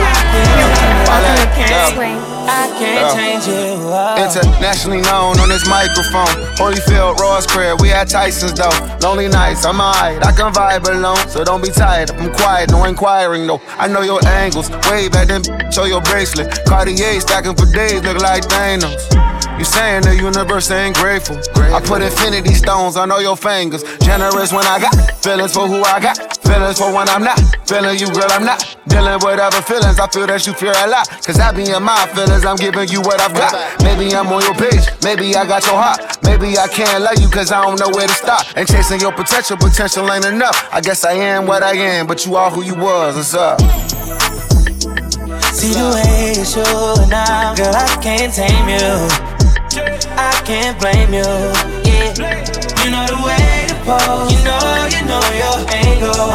I 1.11 1.51
can't 1.59 1.99
tame 1.99 2.31
you. 2.31 2.38
I 2.49 2.67
can't 2.79 3.13
change 3.13 3.47
you. 3.47 3.77
Internationally 4.17 5.03
known 5.03 5.39
on 5.39 5.49
this 5.49 5.69
microphone. 5.69 6.33
Holyfield, 6.57 7.19
Ross 7.19 7.47
Crab, 7.47 7.81
we 7.81 7.93
at 7.93 8.09
Tyson's 8.09 8.55
though. 8.55 8.73
Lonely 9.07 9.29
nights, 9.29 9.65
I'm 9.65 9.81
alright. 9.81 10.25
I 10.25 10.33
can 10.33 10.53
vibe 10.53 10.89
alone, 10.89 11.29
so 11.29 11.45
don't 11.45 11.63
be 11.63 11.71
tired. 11.71 12.11
I'm 12.13 12.33
quiet, 12.33 12.71
no 12.71 12.85
inquiring 12.85 13.47
though. 13.47 13.61
I 13.79 13.87
know 13.87 14.01
your 14.03 14.25
angles. 14.27 14.71
Way 14.89 15.09
back 15.09 15.29
then, 15.29 15.43
show 15.71 15.85
your 15.85 16.01
bracelet. 16.03 16.65
Cartier 16.67 17.21
stacking 17.21 17.55
for 17.55 17.67
days, 17.67 18.03
look 18.03 18.19
like 18.23 18.45
Thanos. 18.45 19.38
You 19.59 19.65
saying 19.65 20.03
the 20.03 20.15
universe 20.15 20.71
ain't 20.71 20.95
grateful. 20.95 21.37
I 21.75 21.81
put 21.83 22.01
infinity 22.01 22.55
stones 22.55 22.97
on 22.97 23.11
all 23.11 23.21
your 23.21 23.37
fingers. 23.37 23.83
Generous 23.99 24.53
when 24.53 24.65
I 24.65 24.79
got 24.79 24.95
feelings 25.19 25.53
for 25.53 25.67
who 25.67 25.83
I 25.83 25.99
got. 25.99 26.39
Feelings 26.47 26.79
for 26.79 26.95
when 26.95 27.09
I'm 27.09 27.25
not. 27.25 27.43
Feeling 27.67 27.99
you, 27.99 28.07
girl, 28.07 28.31
I'm 28.31 28.45
not. 28.45 28.63
Dealing 28.87 29.19
with 29.19 29.41
other 29.41 29.61
feelings. 29.63 29.99
I 29.99 30.07
feel 30.09 30.29
that 30.29 30.47
you 30.47 30.55
fear 30.55 30.73
a 30.79 30.87
lot. 30.87 31.11
Cause 31.27 31.41
I 31.41 31.51
be 31.51 31.67
in 31.67 31.83
my 31.83 32.07
feelings. 32.15 32.47
I'm 32.47 32.55
giving 32.57 32.89
you 32.89 33.03
what 33.03 33.21
I've 33.21 33.35
got. 33.35 33.51
Maybe 33.83 34.15
I'm 34.15 34.31
on 34.31 34.43
your 34.47 34.55
page. 34.55 34.87
Maybe 35.03 35.35
I 35.35 35.45
got 35.45 35.67
your 35.67 35.75
heart. 35.75 36.23
Maybe 36.23 36.57
I 36.57 36.69
can't 36.69 37.03
love 37.03 37.19
you 37.19 37.29
cause 37.29 37.51
I 37.51 37.61
don't 37.67 37.81
know 37.81 37.91
where 37.91 38.07
to 38.07 38.15
stop. 38.15 38.47
And 38.55 38.63
chasing 38.63 39.01
your 39.01 39.13
potential, 39.13 39.57
potential 39.57 40.07
ain't 40.13 40.25
enough. 40.25 40.55
I 40.71 40.81
guess 40.81 41.05
I 41.05 41.15
am 41.15 41.47
what 41.47 41.65
I 41.65 41.75
am, 41.75 42.07
but 42.07 42.25
you 42.25 42.37
are 42.37 42.49
who 42.49 42.63
you 42.63 42.77
was. 42.77 43.17
What's 43.17 43.35
up? 43.35 43.59
See 45.51 45.75
the 45.75 45.91
way 45.99 46.39
you're 46.39 47.11
now, 47.11 47.57
girl, 47.57 47.75
I 47.75 47.99
can't 48.01 48.33
tame 48.33 48.71
you. 48.71 49.38
I 50.19 50.43
can't 50.45 50.77
blame 50.81 51.15
you. 51.15 51.23
Yeah, 51.87 52.11
you 52.83 52.91
know 52.91 53.07
the 53.07 53.23
way 53.23 53.71
to 53.71 53.75
pose. 53.87 54.33
You 54.35 54.43
know, 54.43 54.59
you 54.91 55.07
know 55.07 55.23
your 55.31 55.63
angle. 55.71 56.35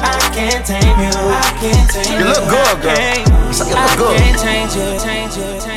I 0.00 0.30
can't 0.32 0.64
tame 0.64 0.98
you. 1.04 1.12
I 1.12 1.52
can't 1.60 1.90
tame 1.90 2.12
you. 2.12 2.18
You 2.18 2.32
look 2.32 2.48
good, 2.48 2.76
girl. 2.80 2.96
I 2.96 3.28
you 3.60 3.76
look 3.76 3.98
good. 3.98 4.16
can't 4.16 4.40
change 4.40 4.72
you. 4.74 4.88
Change 5.04 5.36
you. 5.36 5.60
Change 5.60 5.66
you. 5.66 5.71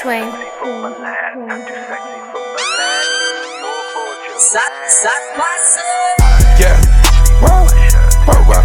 Sway. 0.00 0.24
Yeah. 6.56 6.72
Whoa. 7.44 7.68
Whoa, 8.24 8.40
whoa. 8.48 8.64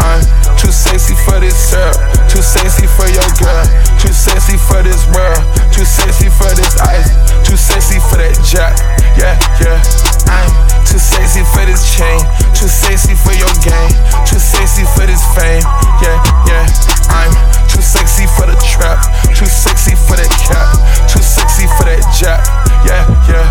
I'm 0.00 0.24
too 0.56 0.72
sexy 0.72 1.12
for 1.28 1.36
this 1.40 1.52
syrup. 1.52 1.92
Too 2.32 2.40
sexy 2.40 2.88
for 2.88 3.04
your 3.12 3.28
girl. 3.36 3.68
Too 4.00 4.16
sexy 4.16 4.56
for 4.56 4.80
this 4.80 5.04
world. 5.12 5.44
Too 5.76 5.84
sexy 5.84 6.32
for 6.32 6.48
this 6.56 6.72
ice. 6.88 7.12
Too 7.44 7.60
sexy 7.60 8.00
for 8.08 8.16
that 8.16 8.32
jack. 8.40 8.80
Yeah, 9.20 9.36
yeah. 9.60 9.76
I'm 10.24 10.48
too 10.88 10.96
sexy 10.96 11.44
for 11.52 11.68
this 11.68 11.84
chain. 11.92 12.24
Too 12.56 12.64
sexy 12.64 13.12
for 13.12 13.36
your 13.36 13.52
game. 13.60 13.92
Too 14.24 14.40
sexy 14.40 14.88
for 14.96 15.04
this 15.04 15.20
fame. 15.36 15.60
Yeah, 16.00 16.16
yeah. 16.48 16.64
I'm 17.12 17.59
too 17.70 17.80
sexy 17.80 18.26
for 18.34 18.46
the 18.50 18.58
trap, 18.66 18.98
too 19.30 19.46
sexy 19.46 19.94
for 19.94 20.18
that 20.18 20.30
cap, 20.42 20.74
too 21.06 21.22
sexy 21.22 21.70
for 21.78 21.86
that 21.86 22.02
jap. 22.12 22.42
Yeah, 22.82 23.06
yeah. 23.30 23.46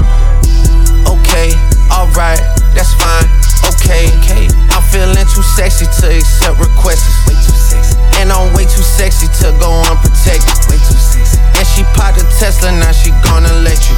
Okay, 1.07 1.55
alright, 1.87 2.43
that's 2.75 2.91
fine. 2.99 3.25
Okay, 3.71 4.11
okay. 4.19 4.51
I'm 4.75 4.83
feeling 4.91 5.15
too 5.31 5.45
sexy 5.55 5.87
to 5.87 6.05
accept 6.19 6.59
requests. 6.59 7.07
Way 7.25 7.39
too 7.39 7.55
sexy. 7.55 7.95
And 8.19 8.31
I'm 8.31 8.51
way 8.53 8.67
too 8.67 8.83
sexy 8.83 9.31
to 9.39 9.55
go 9.57 9.71
unprotected. 9.87 10.51
Way 10.67 10.77
too 10.83 10.99
sexy. 10.99 11.39
And 11.55 11.65
she 11.65 11.87
popped 11.95 12.19
a 12.19 12.25
Tesla, 12.37 12.75
now 12.75 12.91
she 12.91 13.15
gonna 13.23 13.53
let 13.63 13.79
you. 13.87 13.97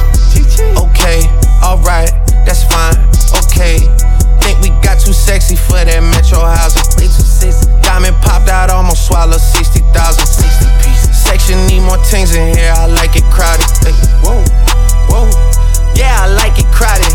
Okay, 0.78 1.26
alright, 1.60 2.14
that's 2.46 2.62
fine. 2.70 2.94
Okay 3.42 4.11
think 4.52 4.62
we 4.62 4.70
got 4.84 5.00
too 5.00 5.12
sexy 5.12 5.56
for 5.56 5.80
that 5.80 6.02
metro 6.02 6.44
housing. 6.44 6.84
Diamond 7.80 8.16
popped 8.20 8.48
out, 8.48 8.70
almost 8.70 9.06
swallowed 9.06 9.40
60,000. 9.40 9.80
60 10.26 10.66
pieces. 10.84 11.12
Section 11.12 11.56
need 11.66 11.80
more 11.80 12.00
things 12.04 12.34
in 12.34 12.52
here, 12.56 12.72
I 12.76 12.86
like 12.86 13.16
it 13.16 13.24
crowded. 13.32 13.64
Ay, 13.88 13.94
whoa, 14.20 14.44
whoa. 15.08 15.28
Yeah, 15.96 16.12
I 16.20 16.28
like 16.36 16.58
it 16.58 16.68
crowded. 16.68 17.12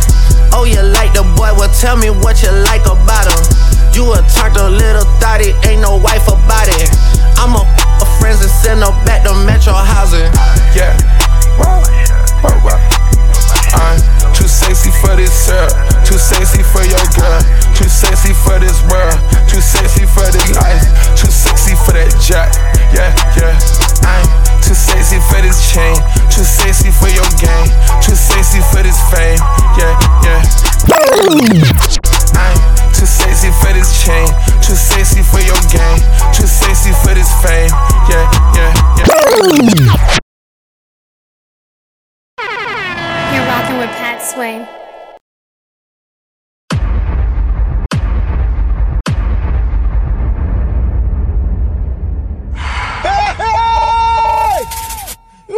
Oh, 0.53 0.63
you 0.65 0.81
like 0.81 1.13
the 1.13 1.23
boy? 1.37 1.53
Well, 1.53 1.69
tell 1.69 1.97
me 1.97 2.09
what 2.09 2.41
you 2.41 2.49
like 2.65 2.85
about 2.85 3.29
him. 3.29 3.41
You 3.93 4.13
a 4.13 4.21
turtle 4.33 4.69
little 4.69 5.05
thotty, 5.21 5.53
ain't 5.67 5.81
no 5.81 5.97
wife 5.97 6.25
about 6.27 6.67
it. 6.69 6.89
I'm 7.37 7.53
a 7.53 7.61
f- 8.01 8.19
friends 8.19 8.41
and 8.41 8.49
send 8.49 8.81
her 8.81 8.93
back 9.05 9.25
to 9.25 9.33
metro 9.45 9.73
housing. 9.73 10.29
Yeah. 10.73 10.97
Whoa, 11.57 11.81
whoa, 12.41 12.57
whoa. 12.65 13.06
I'm 13.75 13.99
too 14.33 14.47
sexy 14.47 14.91
for 15.01 15.15
this 15.15 15.33
syrup, 15.33 15.73
too 16.05 16.17
sexy 16.17 16.63
for 16.63 16.83
your 16.85 17.03
girl, 17.17 17.41
too 17.75 17.89
sexy 17.89 18.33
for 18.45 18.59
this 18.59 18.79
world, 18.87 19.17
too 19.49 19.61
sexy 19.61 20.05
for 20.05 20.27
this 20.31 20.47
life, 20.55 20.83
too 21.17 21.31
sexy 21.31 21.75
for 21.83 21.93
that 21.97 22.11
jack. 22.21 22.53
Yeah, 22.93 23.11
yeah. 23.35 23.57
I'm 24.07 24.27
too 24.63 24.75
sexy 24.75 25.19
for 25.27 25.41
this 25.43 25.59
chain, 25.71 25.97
too 26.31 26.45
sexy 26.45 26.91
for 26.91 27.11
your 27.11 27.27
game, 27.41 27.67
too 27.99 28.15
sexy 28.15 28.61
for 28.71 28.83
this 28.83 28.99
fame. 29.11 29.39
Yeah, 29.75 29.95
yeah. 30.23 30.41
I'm 32.37 32.57
too 32.93 33.05
sexy 33.05 33.51
for 33.59 33.73
this 33.73 33.91
chain, 34.03 34.27
too 34.63 34.75
sexy 34.75 35.21
for 35.23 35.41
your 35.43 35.59
game, 35.71 35.99
too 36.31 36.47
sexy 36.47 36.93
for 37.03 37.13
this 37.13 37.31
fame. 37.43 37.71
Yeah, 38.07 38.25
yeah, 38.55 38.71
yeah. 39.03 40.17
Talking 43.67 43.81
with 43.81 43.97
Pat 43.97 44.21
Swain. 44.21 44.86